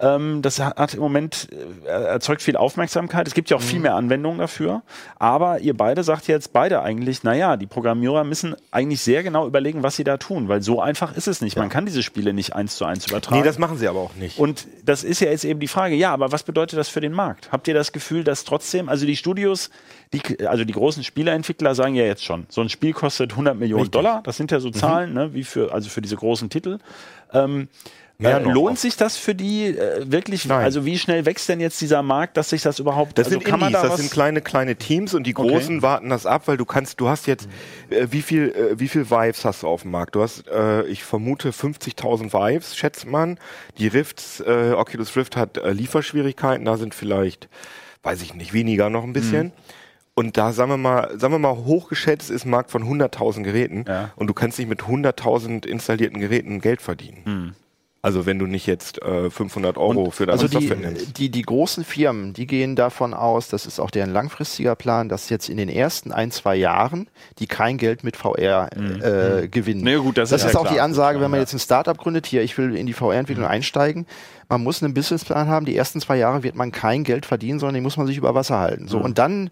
Ähm, 0.00 0.42
das 0.42 0.60
hat, 0.60 0.94
im 0.94 1.00
Moment 1.00 1.48
äh, 1.84 1.88
erzeugt 1.88 2.40
viel 2.40 2.56
Aufmerksamkeit. 2.56 3.26
Es 3.26 3.34
gibt 3.34 3.50
ja 3.50 3.56
auch 3.56 3.60
Mhm. 3.60 3.64
viel 3.64 3.80
mehr 3.80 3.96
Anwendungen 3.96 4.38
dafür. 4.38 4.82
Aber 5.18 5.58
ihr 5.58 5.76
beide 5.76 6.04
sagt 6.04 6.28
jetzt 6.28 6.52
beide 6.52 6.82
eigentlich, 6.82 7.24
naja, 7.24 7.56
die 7.56 7.66
Programmierer 7.66 8.22
müssen 8.22 8.54
eigentlich 8.70 9.02
sehr 9.02 9.24
genau 9.24 9.44
überlegen, 9.48 9.82
was 9.82 9.96
sie 9.96 10.04
da 10.04 10.16
tun, 10.16 10.46
weil 10.48 10.62
so 10.62 10.80
einfach 10.80 11.16
ist 11.16 11.26
es 11.26 11.40
nicht. 11.40 11.56
Man 11.56 11.68
kann 11.68 11.84
diese 11.84 12.04
Spiele 12.04 12.32
nicht 12.32 12.54
eins 12.54 12.76
zu 12.76 12.84
eins 12.84 13.08
übertragen. 13.08 13.40
nee, 13.40 13.44
das 13.44 13.58
machen 13.58 13.76
sie 13.76 13.88
aber 13.88 13.98
auch 13.98 14.14
nicht. 14.14 14.38
Und 14.38 14.68
das 14.84 15.02
ist 15.02 15.18
ja 15.20 15.30
jetzt 15.30 15.44
eben 15.44 15.58
die 15.58 15.66
Frage, 15.66 15.96
ja, 15.96 16.12
aber 16.12 16.30
was 16.30 16.44
bedeutet 16.44 16.78
das 16.78 16.88
für 16.88 17.00
den 17.00 17.12
Markt? 17.12 17.50
Habt 17.50 17.66
ihr 17.66 17.74
das 17.74 17.90
Gefühl, 17.90 18.22
dass 18.22 18.44
trotzdem, 18.44 18.88
also 18.88 19.04
die 19.04 19.16
Studios, 19.16 19.68
die, 20.12 20.46
also 20.46 20.64
die 20.64 20.72
großen 20.72 21.04
Spieleentwickler 21.04 21.74
sagen 21.74 21.94
ja 21.94 22.04
jetzt 22.04 22.24
schon, 22.24 22.46
so 22.48 22.60
ein 22.60 22.68
Spiel 22.68 22.92
kostet 22.92 23.32
100 23.32 23.56
Millionen 23.58 23.82
Richtig. 23.82 23.92
Dollar, 23.92 24.22
das 24.22 24.36
sind 24.36 24.50
ja 24.50 24.60
so 24.60 24.70
Zahlen, 24.70 25.12
ne, 25.12 25.34
wie 25.34 25.44
für, 25.44 25.72
also 25.72 25.88
für 25.90 26.00
diese 26.00 26.16
großen 26.16 26.48
Titel. 26.50 26.78
Ähm, 27.32 27.68
Mehr 28.20 28.38
äh, 28.40 28.42
lohnt 28.42 28.72
oft. 28.72 28.80
sich 28.80 28.96
das 28.96 29.16
für 29.16 29.34
die 29.34 29.66
äh, 29.66 30.10
wirklich? 30.10 30.44
Nein. 30.46 30.64
Also 30.64 30.84
wie 30.84 30.98
schnell 30.98 31.24
wächst 31.24 31.48
denn 31.48 31.60
jetzt 31.60 31.80
dieser 31.80 32.02
Markt, 32.02 32.36
dass 32.36 32.50
sich 32.50 32.62
das 32.62 32.80
überhaupt? 32.80 33.16
Das 33.16 33.26
also 33.28 33.38
sind 33.38 33.46
Indies, 33.48 33.70
da 33.72 33.82
das 33.82 33.90
was- 33.92 34.00
sind 34.00 34.10
kleine, 34.10 34.40
kleine 34.40 34.74
Teams 34.74 35.14
und 35.14 35.24
die 35.24 35.36
Okay. 35.36 35.48
Großen 35.48 35.82
warten 35.82 36.08
das 36.08 36.26
ab, 36.26 36.42
weil 36.46 36.56
du 36.56 36.64
kannst, 36.64 36.98
du 37.00 37.08
hast 37.08 37.28
jetzt, 37.28 37.48
äh, 37.90 38.08
wie 38.10 38.22
viel, 38.22 38.48
äh, 38.48 38.80
wie 38.80 38.88
viel 38.88 39.08
Vives 39.08 39.44
hast 39.44 39.62
du 39.62 39.68
auf 39.68 39.82
dem 39.82 39.92
Markt? 39.92 40.16
Du 40.16 40.22
hast, 40.22 40.48
äh, 40.48 40.82
ich 40.86 41.04
vermute 41.04 41.52
50.000 41.52 42.32
Vives, 42.32 42.76
schätzt 42.76 43.06
man. 43.06 43.38
Die 43.78 43.86
Rifts, 43.86 44.40
äh, 44.40 44.72
Oculus 44.76 45.14
Rift 45.14 45.36
hat 45.36 45.56
äh, 45.58 45.70
Lieferschwierigkeiten, 45.70 46.64
da 46.64 46.76
sind 46.76 46.94
vielleicht, 46.96 47.48
weiß 48.02 48.20
ich 48.22 48.34
nicht, 48.34 48.52
weniger 48.52 48.90
noch 48.90 49.04
ein 49.04 49.12
bisschen. 49.12 49.46
Mhm. 49.48 49.52
Und 50.18 50.36
da, 50.36 50.52
sagen 50.52 50.70
wir 50.70 50.76
mal, 50.78 51.16
sagen 51.16 51.32
wir 51.32 51.38
mal, 51.38 51.54
hochgeschätzt 51.54 52.28
ist 52.28 52.44
ein 52.44 52.50
Markt 52.50 52.72
von 52.72 52.82
100.000 52.82 53.44
Geräten. 53.44 53.84
Ja. 53.86 54.10
Und 54.16 54.26
du 54.26 54.34
kannst 54.34 54.58
nicht 54.58 54.68
mit 54.68 54.80
100.000 54.80 55.64
installierten 55.64 56.18
Geräten 56.18 56.60
Geld 56.60 56.82
verdienen. 56.82 57.20
Hm. 57.24 57.54
Also 58.02 58.26
wenn 58.26 58.40
du 58.40 58.46
nicht 58.46 58.66
jetzt 58.66 59.00
äh, 59.00 59.30
500 59.30 59.78
Euro 59.78 60.10
für 60.10 60.26
deine 60.26 60.32
Also 60.32 60.48
die, 60.48 60.66
Software 60.66 60.76
nimmst. 60.76 61.18
die, 61.18 61.30
die 61.30 61.42
großen 61.42 61.84
Firmen, 61.84 62.32
die 62.32 62.48
gehen 62.48 62.74
davon 62.74 63.14
aus, 63.14 63.46
das 63.46 63.64
ist 63.64 63.78
auch 63.78 63.92
deren 63.92 64.12
langfristiger 64.12 64.74
Plan, 64.74 65.08
dass 65.08 65.28
jetzt 65.28 65.48
in 65.48 65.56
den 65.56 65.68
ersten 65.68 66.10
ein, 66.10 66.32
zwei 66.32 66.56
Jahren 66.56 67.08
die 67.38 67.46
kein 67.46 67.76
Geld 67.76 68.02
mit 68.02 68.16
VR 68.16 68.70
äh, 68.72 69.46
gewinnen. 69.46 69.82
Nee, 69.84 69.96
gut, 69.96 70.18
das 70.18 70.30
das 70.30 70.42
ist 70.42 70.46
ist 70.48 70.54
ja 70.54 70.58
auch 70.58 70.64
klar. 70.64 70.74
die 70.74 70.80
Ansage, 70.80 71.20
wenn 71.20 71.30
man 71.30 71.38
jetzt 71.38 71.52
ein 71.52 71.60
Startup 71.60 71.96
gründet, 71.96 72.26
hier, 72.26 72.42
ich 72.42 72.58
will 72.58 72.74
in 72.74 72.86
die 72.86 72.92
VR-Entwicklung 72.92 73.46
einsteigen. 73.46 74.04
Man 74.48 74.64
muss 74.64 74.82
einen 74.82 74.94
Businessplan 74.94 75.46
haben, 75.46 75.64
die 75.64 75.76
ersten 75.76 76.00
zwei 76.00 76.16
Jahre 76.16 76.42
wird 76.42 76.56
man 76.56 76.72
kein 76.72 77.04
Geld 77.04 77.24
verdienen, 77.24 77.60
sondern 77.60 77.76
die 77.76 77.80
muss 77.82 77.96
man 77.96 78.08
sich 78.08 78.16
über 78.16 78.34
Wasser 78.34 78.58
halten. 78.58 78.88
So, 78.88 78.98
und 78.98 79.18
dann 79.18 79.50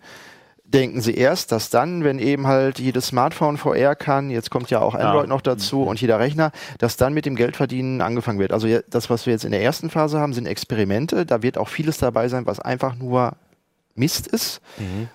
denken 0.69 1.01
sie 1.01 1.15
erst, 1.15 1.53
dass 1.53 1.71
dann, 1.71 2.05
wenn 2.05 2.19
eben 2.19 2.47
halt 2.47 2.79
jedes 2.79 3.09
Smartphone 3.09 3.57
VR 3.57 3.95
kann, 3.95 4.31
jetzt 4.31 4.51
kommt 4.51 4.71
ja 4.71 4.81
auch 4.81 4.95
Android 4.95 5.29
noch 5.29 5.41
dazu 5.41 5.83
und 5.83 6.01
jeder 6.01 6.19
Rechner, 6.19 6.51
dass 6.79 6.97
dann 6.97 7.15
mit 7.15 7.27
dem 7.27 7.37
Geldverdienen 7.37 8.01
angefangen 8.01 8.39
wird. 8.39 8.53
Also 8.53 8.67
ja, 8.67 8.81
das, 8.91 9.09
was 9.09 9.27
wir 9.27 9.33
jetzt 9.33 9.45
in 9.45 9.53
der 9.53 9.63
ersten 9.63 9.91
Phase 9.91 10.19
haben, 10.19 10.33
sind 10.33 10.47
Experimente. 10.47 11.25
Da 11.25 11.43
wird 11.43 11.59
auch 11.59 11.69
vieles 11.69 11.99
dabei 11.99 12.29
sein, 12.29 12.47
was 12.47 12.61
einfach 12.61 12.97
nur 12.97 13.37
Mist 13.97 14.27
ist. 14.27 14.61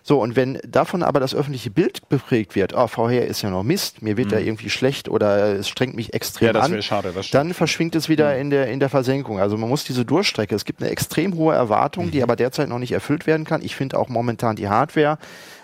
So, 0.04 0.20
und 0.20 0.36
wenn 0.36 0.60
davon 0.68 1.04
aber 1.04 1.20
das 1.20 1.36
öffentliche 1.36 1.70
Bild 1.70 2.10
beprägt 2.10 2.56
wird, 2.56 2.74
oh, 2.74 2.88
VR 2.88 3.26
ist 3.26 3.42
ja 3.42 3.50
noch 3.50 3.64
Mist, 3.64 4.02
mir 4.02 4.18
wird 4.18 4.32
da 4.32 4.40
irgendwie 4.40 4.70
schlecht 4.70 5.08
oder 5.08 5.56
es 5.56 5.70
strengt 5.70 5.96
mich 5.96 6.14
extrem 6.14 6.48
Ja, 6.48 6.54
das 6.54 6.72
an, 6.72 6.82
schade, 6.82 7.12
das 7.14 7.30
dann 7.30 7.54
verschwingt 7.54 7.96
es 7.96 8.10
wieder 8.10 8.38
in, 8.38 8.50
der, 8.50 8.68
in 8.68 8.80
der 8.80 8.90
Versenkung. 8.90 9.40
Also 9.40 9.58
man 9.58 9.70
muss 9.70 9.84
diese 9.84 10.06
Durchstrecke, 10.06 10.56
es 10.56 10.66
gibt 10.66 10.82
eine 10.82 10.92
extrem 10.92 11.36
hohe 11.36 11.54
Erwartung, 11.54 12.12
die 12.12 12.24
aber 12.24 12.36
derzeit 12.36 12.70
noch 12.70 12.80
nicht 12.80 12.92
erfüllt 12.92 13.28
werden 13.28 13.46
kann. 13.46 13.62
Ich 13.62 13.76
finde 13.76 14.00
auch 14.00 14.10
momentan 14.10 14.56
die 14.56 14.68
Hardware, 14.68 15.18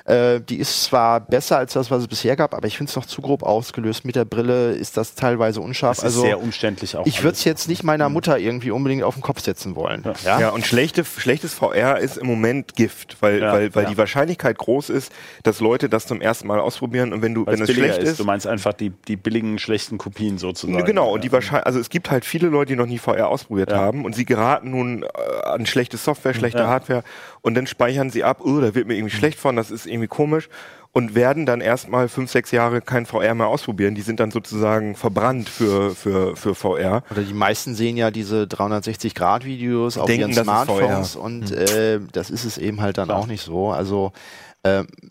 äh, 0.07 0.39
die 0.41 0.57
ist 0.57 0.83
zwar 0.85 1.19
besser 1.19 1.57
als 1.57 1.73
das, 1.73 1.91
was 1.91 2.01
es 2.01 2.07
bisher 2.07 2.35
gab, 2.35 2.53
aber 2.55 2.65
ich 2.67 2.77
finde 2.77 2.89
es 2.89 2.95
noch 2.95 3.05
zu 3.05 3.21
grob 3.21 3.43
ausgelöst. 3.43 4.05
Mit 4.05 4.15
der 4.15 4.25
Brille 4.25 4.71
ist 4.71 4.97
das 4.97 5.15
teilweise 5.15 5.59
unscharf. 5.61 5.97
Das 5.97 6.05
also 6.05 6.21
ist 6.21 6.25
sehr 6.27 6.41
umständlich 6.41 6.95
auch. 6.95 7.05
ich 7.05 7.23
würde 7.23 7.33
es 7.35 7.43
jetzt 7.43 7.67
nicht 7.67 7.83
meiner 7.83 8.07
Mutter 8.09 8.39
irgendwie 8.39 8.71
unbedingt 8.71 9.03
auf 9.03 9.15
den 9.15 9.21
Kopf 9.21 9.41
setzen 9.41 9.75
wollen. 9.75 10.03
Ja, 10.23 10.39
Ja, 10.39 10.49
und 10.49 10.65
schlechte, 10.65 11.03
schlechtes 11.03 11.53
VR 11.53 11.99
ist 11.99 12.17
im 12.17 12.25
Moment 12.27 12.75
Gift, 12.75 13.17
weil, 13.21 13.41
Ja, 13.41 13.51
weil, 13.53 13.75
weil 13.75 13.83
ja. 13.83 13.89
die 13.89 13.97
Wahrscheinlichkeit 13.97 14.57
groß 14.57 14.89
ist, 14.89 15.11
dass 15.43 15.59
Leute 15.59 15.89
das 15.89 16.07
zum 16.07 16.21
ersten 16.21 16.47
Mal 16.47 16.59
ausprobieren 16.59 17.11
und 17.13 17.21
wenn 17.21 17.33
du, 17.33 17.45
wenn 17.45 17.61
es 17.61 17.69
schlecht 17.71 17.97
ist, 17.99 18.19
Du 18.19 18.23
meinst 18.23 18.47
einfach 18.47 18.73
die, 18.73 18.91
die 19.07 19.17
billigen, 19.17 19.59
schlechten 19.59 19.97
Kopien 19.97 20.37
sozusagen. 20.37 20.85
genau, 20.85 21.13
und 21.13 21.23
die. 21.23 21.31
Wahrscheinlich, 21.31 21.65
also 21.65 21.79
es 21.79 21.89
gibt 21.89 22.09
halt 22.09 22.23
viele 22.23 22.47
Leute, 22.47 22.73
die 22.73 22.75
noch 22.77 22.85
nie 22.85 22.97
VR 22.97 23.27
ausprobiert 23.27 23.71
Ja. 23.71 23.77
haben 23.79 24.05
und 24.05 24.15
sie 24.15 24.23
geraten 24.25 24.71
nun 24.71 25.03
äh, 25.03 25.07
an 25.43 25.65
schlechte 25.65 25.97
Software, 25.97 26.33
schlechte 26.33 26.59
Ja. 26.59 26.67
Hardware 26.67 27.03
und 27.41 27.55
dann 27.55 27.67
speichern 27.67 28.09
sie 28.09 28.23
ab, 28.23 28.37
oh, 28.41 28.59
da 28.61 28.73
wird 28.73 28.87
mir 28.87 28.95
irgendwie 28.95 29.15
schlecht 29.15 29.37
von, 29.39 29.55
das 29.57 29.69
ist 29.71 29.85
irgendwie 29.85 29.96
komisch 30.05 30.49
und 30.97 31.13
werden 31.13 31.45
dann 31.45 31.61
erstmal 31.61 32.09
fünf, 32.09 32.31
sechs 32.31 32.49
Jahre 32.51 32.81
kein 32.81 33.05
VR 33.05 33.35
mehr 33.35 33.47
ausprobieren. 33.47 33.93
Die 33.93 34.01
sind 34.01 34.19
dann 34.19 34.31
sozusagen 34.31 34.95
verbrannt 34.95 35.47
für, 35.47 35.93
für, 35.93 36.35
für 36.35 36.55
VR. 36.55 37.03
Oder 37.11 37.21
die 37.21 37.33
meisten 37.33 37.75
sehen 37.75 37.97
ja 37.97 38.09
diese 38.09 38.43
360-Grad-Videos 38.45 39.97
auf 39.99 40.07
Denken, 40.07 40.31
ihren 40.31 40.43
Smartphones 40.43 41.15
und 41.15 41.51
äh, 41.51 41.99
das 42.11 42.31
ist 42.31 42.45
es 42.45 42.57
eben 42.57 42.81
halt 42.81 42.97
dann 42.97 43.09
Klar. 43.09 43.19
auch 43.19 43.27
nicht 43.27 43.43
so. 43.43 43.69
Also 43.69 44.11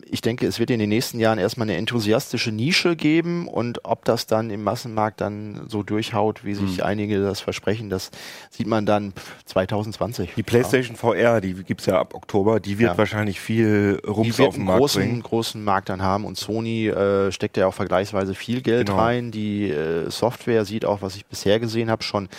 ich 0.09 0.21
denke, 0.21 0.47
es 0.47 0.59
wird 0.59 0.69
in 0.71 0.79
den 0.79 0.89
nächsten 0.89 1.19
Jahren 1.19 1.37
erstmal 1.37 1.67
eine 1.69 1.77
enthusiastische 1.77 2.51
Nische 2.51 2.95
geben 2.95 3.47
und 3.47 3.83
ob 3.85 4.05
das 4.05 4.25
dann 4.25 4.49
im 4.49 4.63
Massenmarkt 4.63 5.19
dann 5.21 5.65
so 5.67 5.83
durchhaut, 5.83 6.45
wie 6.45 6.53
sich 6.55 6.77
Hm. 6.77 6.83
einige 6.85 7.21
das 7.21 7.39
versprechen, 7.41 7.89
das 7.89 8.11
sieht 8.49 8.67
man 8.67 8.85
dann 8.85 9.11
pff, 9.11 9.43
2020. 9.45 10.29
Die 10.35 10.43
PlayStation 10.43 10.95
VR, 10.95 11.41
die 11.41 11.53
gibt's 11.55 11.85
ja 11.85 11.99
ab 11.99 12.13
Oktober, 12.13 12.59
die 12.59 12.79
wird 12.79 12.91
Ja. 12.91 12.97
wahrscheinlich 12.97 13.39
viel 13.39 13.99
die 14.03 14.09
Rums 14.09 14.37
wird 14.37 14.47
auf 14.49 14.53
den 14.55 14.61
einen 14.61 14.65
Markt 14.67 14.79
großen, 14.79 15.01
bringen. 15.01 15.21
großen 15.23 15.63
Markt 15.63 15.89
dann 15.89 16.01
haben 16.01 16.25
und 16.25 16.37
Sony 16.37 16.87
äh, 16.87 17.31
steckt 17.31 17.57
ja 17.57 17.67
auch 17.67 17.73
vergleichsweise 17.73 18.33
viel 18.35 18.61
Geld 18.61 18.87
Genau. 18.87 18.99
rein. 18.99 19.31
Die 19.31 19.69
äh, 19.69 20.09
Software 20.09 20.63
sieht 20.65 20.85
auch, 20.85 21.01
was 21.01 21.15
ich 21.15 21.25
bisher 21.25 21.59
gesehen 21.59 21.89
habe, 21.91 22.03
schon 22.03 22.29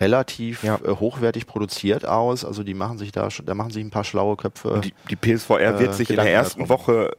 relativ 0.00 0.62
Ja. 0.62 0.76
äh, 0.84 0.88
hochwertig 0.90 1.46
produziert 1.46 2.06
aus. 2.06 2.44
Also 2.44 2.62
die 2.62 2.74
machen 2.74 2.98
sich 2.98 3.12
da, 3.12 3.30
schon- 3.30 3.46
da 3.46 3.54
machen 3.54 3.70
sich 3.70 3.82
ein 3.84 3.90
paar 3.90 4.04
schlaue 4.04 4.36
Köpfe. 4.36 4.80
Die, 4.84 4.92
die 5.10 5.16
PSVR 5.16 5.78
wird 5.78 5.90
Äh, 5.90 5.92
sich 5.94 6.10
in 6.10 6.16
der 6.16 6.24
Gedanken 6.26 6.44
ersten 6.44 6.60
darum. 6.60 6.68
Woche 6.68 7.10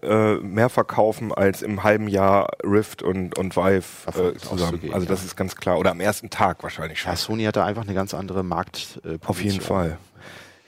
äh, 0.41 0.45
mehr 0.45 0.69
verkaufen 0.69 1.33
als 1.33 1.61
im 1.61 1.83
halben 1.83 2.07
Jahr 2.07 2.49
Rift 2.63 3.01
und, 3.01 3.37
und 3.37 3.55
Vive 3.55 3.83
Davon 4.05 4.35
äh, 4.35 4.37
zusammen. 4.37 4.79
Also 4.93 5.07
das 5.07 5.21
ja. 5.21 5.25
ist 5.25 5.35
ganz 5.35 5.55
klar. 5.55 5.79
Oder 5.79 5.91
am 5.91 5.99
ersten 5.99 6.29
Tag 6.29 6.61
wahrscheinlich 6.63 6.99
schon. 7.01 7.11
ja, 7.11 7.15
Sony 7.15 7.43
hat 7.45 7.55
da 7.55 7.65
einfach 7.65 7.83
eine 7.83 7.93
ganz 7.93 8.13
andere 8.13 8.43
Markt. 8.43 9.01
Äh, 9.03 9.17
Auf 9.25 9.41
jeden. 9.43 9.61
Fall. 9.61 9.97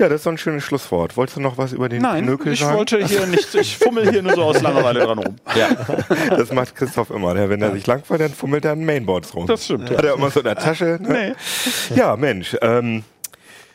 Ja, 0.02 0.08
das 0.08 0.22
ist 0.22 0.24
so 0.24 0.30
ein 0.30 0.38
schönes 0.38 0.64
Schlusswort. 0.64 1.18
Wolltest 1.18 1.36
du 1.36 1.42
noch 1.42 1.58
was 1.58 1.74
über 1.74 1.90
den 1.90 2.02
Nein, 2.02 2.24
Pinökel 2.24 2.54
ich 2.54 2.60
sagen? 2.62 2.78
wollte 2.78 3.06
hier 3.06 3.26
nicht, 3.28 3.54
ich 3.54 3.78
fummel 3.78 4.10
hier 4.10 4.24
nur 4.24 4.34
so 4.34 4.44
aus 4.44 4.62
Langeweile 4.62 5.02
dran 5.02 5.20
rum. 5.20 5.36
Das 6.30 6.54
macht 6.54 6.74
Christoph 6.76 7.10
immer. 7.10 7.34
Der, 7.34 7.50
wenn 7.50 7.62
er 7.62 7.74
sich 7.74 7.86
langweilt, 7.86 8.22
dann 8.22 8.34
fummelt 8.34 8.64
er 8.64 8.72
an 8.72 8.86
Mainboards 8.86 9.36
rum. 9.36 9.46
Das 9.46 9.66
stimmt, 9.66 9.90
Hat 9.90 10.06
er 10.06 10.14
immer 10.14 10.32
so 10.32 10.40
in 10.40 10.46
der 10.46 10.56
Tasche. 10.56 11.00
Ne? 11.02 11.36
Ja, 11.96 12.16
Mensch. 12.16 12.56
Ähm, 12.62 13.04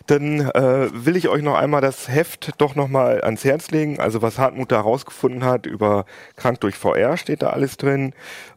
dann 0.06 0.40
äh, 0.50 0.88
will 0.92 1.16
ich 1.16 1.28
euch 1.28 1.42
noch 1.42 1.54
einmal 1.54 1.80
das 1.80 2.08
Heft 2.08 2.52
doch 2.58 2.74
noch 2.74 2.88
mal 2.88 3.22
ans 3.22 3.44
Herz 3.44 3.70
legen. 3.70 4.00
Also 4.00 4.20
was 4.22 4.38
Hartmut 4.38 4.70
da 4.70 4.76
herausgefunden 4.76 5.44
hat 5.44 5.66
über 5.66 6.04
Krank 6.36 6.60
durch 6.60 6.74
VR 6.76 7.16
steht 7.16 7.42
da 7.42 7.50
alles 7.50 7.76
drin. 7.76 8.12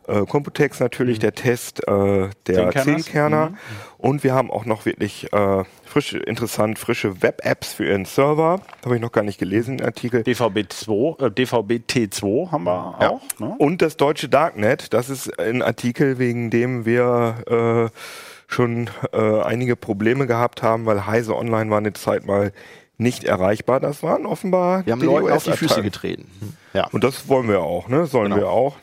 Äh, 0.07 0.25
Computex 0.25 0.79
natürlich, 0.79 1.19
der 1.19 1.33
Test 1.33 1.87
äh, 1.87 2.29
der. 2.47 2.71
Zehnkerner. 2.71 3.53
Und 3.97 4.23
wir 4.23 4.33
haben 4.33 4.51
auch 4.51 4.65
noch 4.65 4.85
wirklich 4.85 5.31
äh, 5.33 5.63
frische, 5.85 6.17
interessant 6.19 6.79
frische 6.79 7.21
Web-Apps 7.21 7.73
für 7.73 7.85
ihren 7.85 8.05
Server. 8.05 8.61
Habe 8.85 8.95
ich 8.95 9.01
noch 9.01 9.11
gar 9.11 9.23
nicht 9.23 9.39
gelesen, 9.39 9.77
den 9.77 9.85
Artikel. 9.85 10.21
DVB2, 10.21 11.25
äh, 11.25 11.31
DVB-T2 11.31 12.51
haben 12.51 12.63
wir 12.65 12.97
Ja. 13.01 13.09
auch. 13.09 13.21
Ne? 13.39 13.55
Und 13.57 13.81
das 13.81 13.97
deutsche 13.97 14.29
Darknet, 14.29 14.93
das 14.93 15.09
ist 15.09 15.39
ein 15.39 15.61
Artikel, 15.61 16.19
wegen 16.19 16.49
dem 16.49 16.85
wir 16.85 17.89
äh, 17.91 17.99
schon 18.47 18.89
äh, 19.13 19.41
einige 19.41 19.75
Probleme 19.75 20.25
gehabt 20.25 20.63
haben, 20.63 20.85
weil 20.85 21.05
Heise 21.05 21.35
Online 21.35 21.69
war 21.69 21.77
eine 21.77 21.93
Zeit 21.93 22.25
mal 22.25 22.51
nicht 22.97 23.23
erreichbar. 23.25 23.79
Das 23.79 24.01
waren 24.03 24.25
offenbar 24.25 24.85
Wir 24.85 24.93
haben 24.93 25.01
Leuten 25.01 25.31
auf 25.31 25.43
die 25.43 25.51
Füße 25.51 25.83
getreten. 25.83 26.29
Ja. 26.73 26.87
Und 26.91 27.03
das 27.03 27.27
wollen 27.27 27.47
wir 27.47 27.61
auch, 27.61 27.87
ne? 27.89 28.05
Sollen 28.07 28.31
Genau. 28.31 28.37
wir 28.41 28.49
auch. 28.49 28.75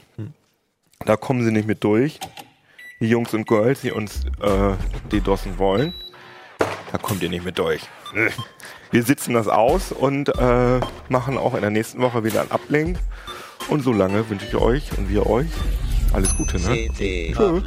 Da 1.04 1.16
kommen 1.16 1.44
sie 1.44 1.50
nicht 1.50 1.66
mit 1.66 1.82
durch. 1.82 2.20
Die 3.00 3.08
Jungs 3.08 3.34
und 3.34 3.46
Girls, 3.46 3.80
die 3.80 3.90
uns 3.90 4.24
äh, 4.40 4.74
DDoSen 5.12 5.58
wollen. 5.58 5.92
Da 6.92 6.98
kommt 6.98 7.22
ihr 7.22 7.28
nicht 7.28 7.44
mit 7.44 7.58
durch. 7.58 7.82
Wir 8.92 9.02
sitzen 9.02 9.34
das 9.34 9.48
aus 9.48 9.90
und 9.90 10.28
äh, 10.38 10.80
machen 11.08 11.36
auch 11.36 11.54
in 11.54 11.62
der 11.62 11.70
nächsten 11.70 12.00
Woche 12.00 12.22
wieder 12.22 12.42
ein 12.42 12.52
Uplink. 12.52 12.98
Und 13.68 13.82
solange 13.82 14.30
wünsche 14.30 14.46
ich 14.46 14.54
euch 14.54 14.96
und 14.96 15.08
wir 15.08 15.26
euch 15.26 15.48
alles 16.12 16.36
Gute. 16.36 16.60
Ne? 16.60 16.88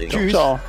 Tschüss. 0.07 0.31
Ciao. 0.31 0.59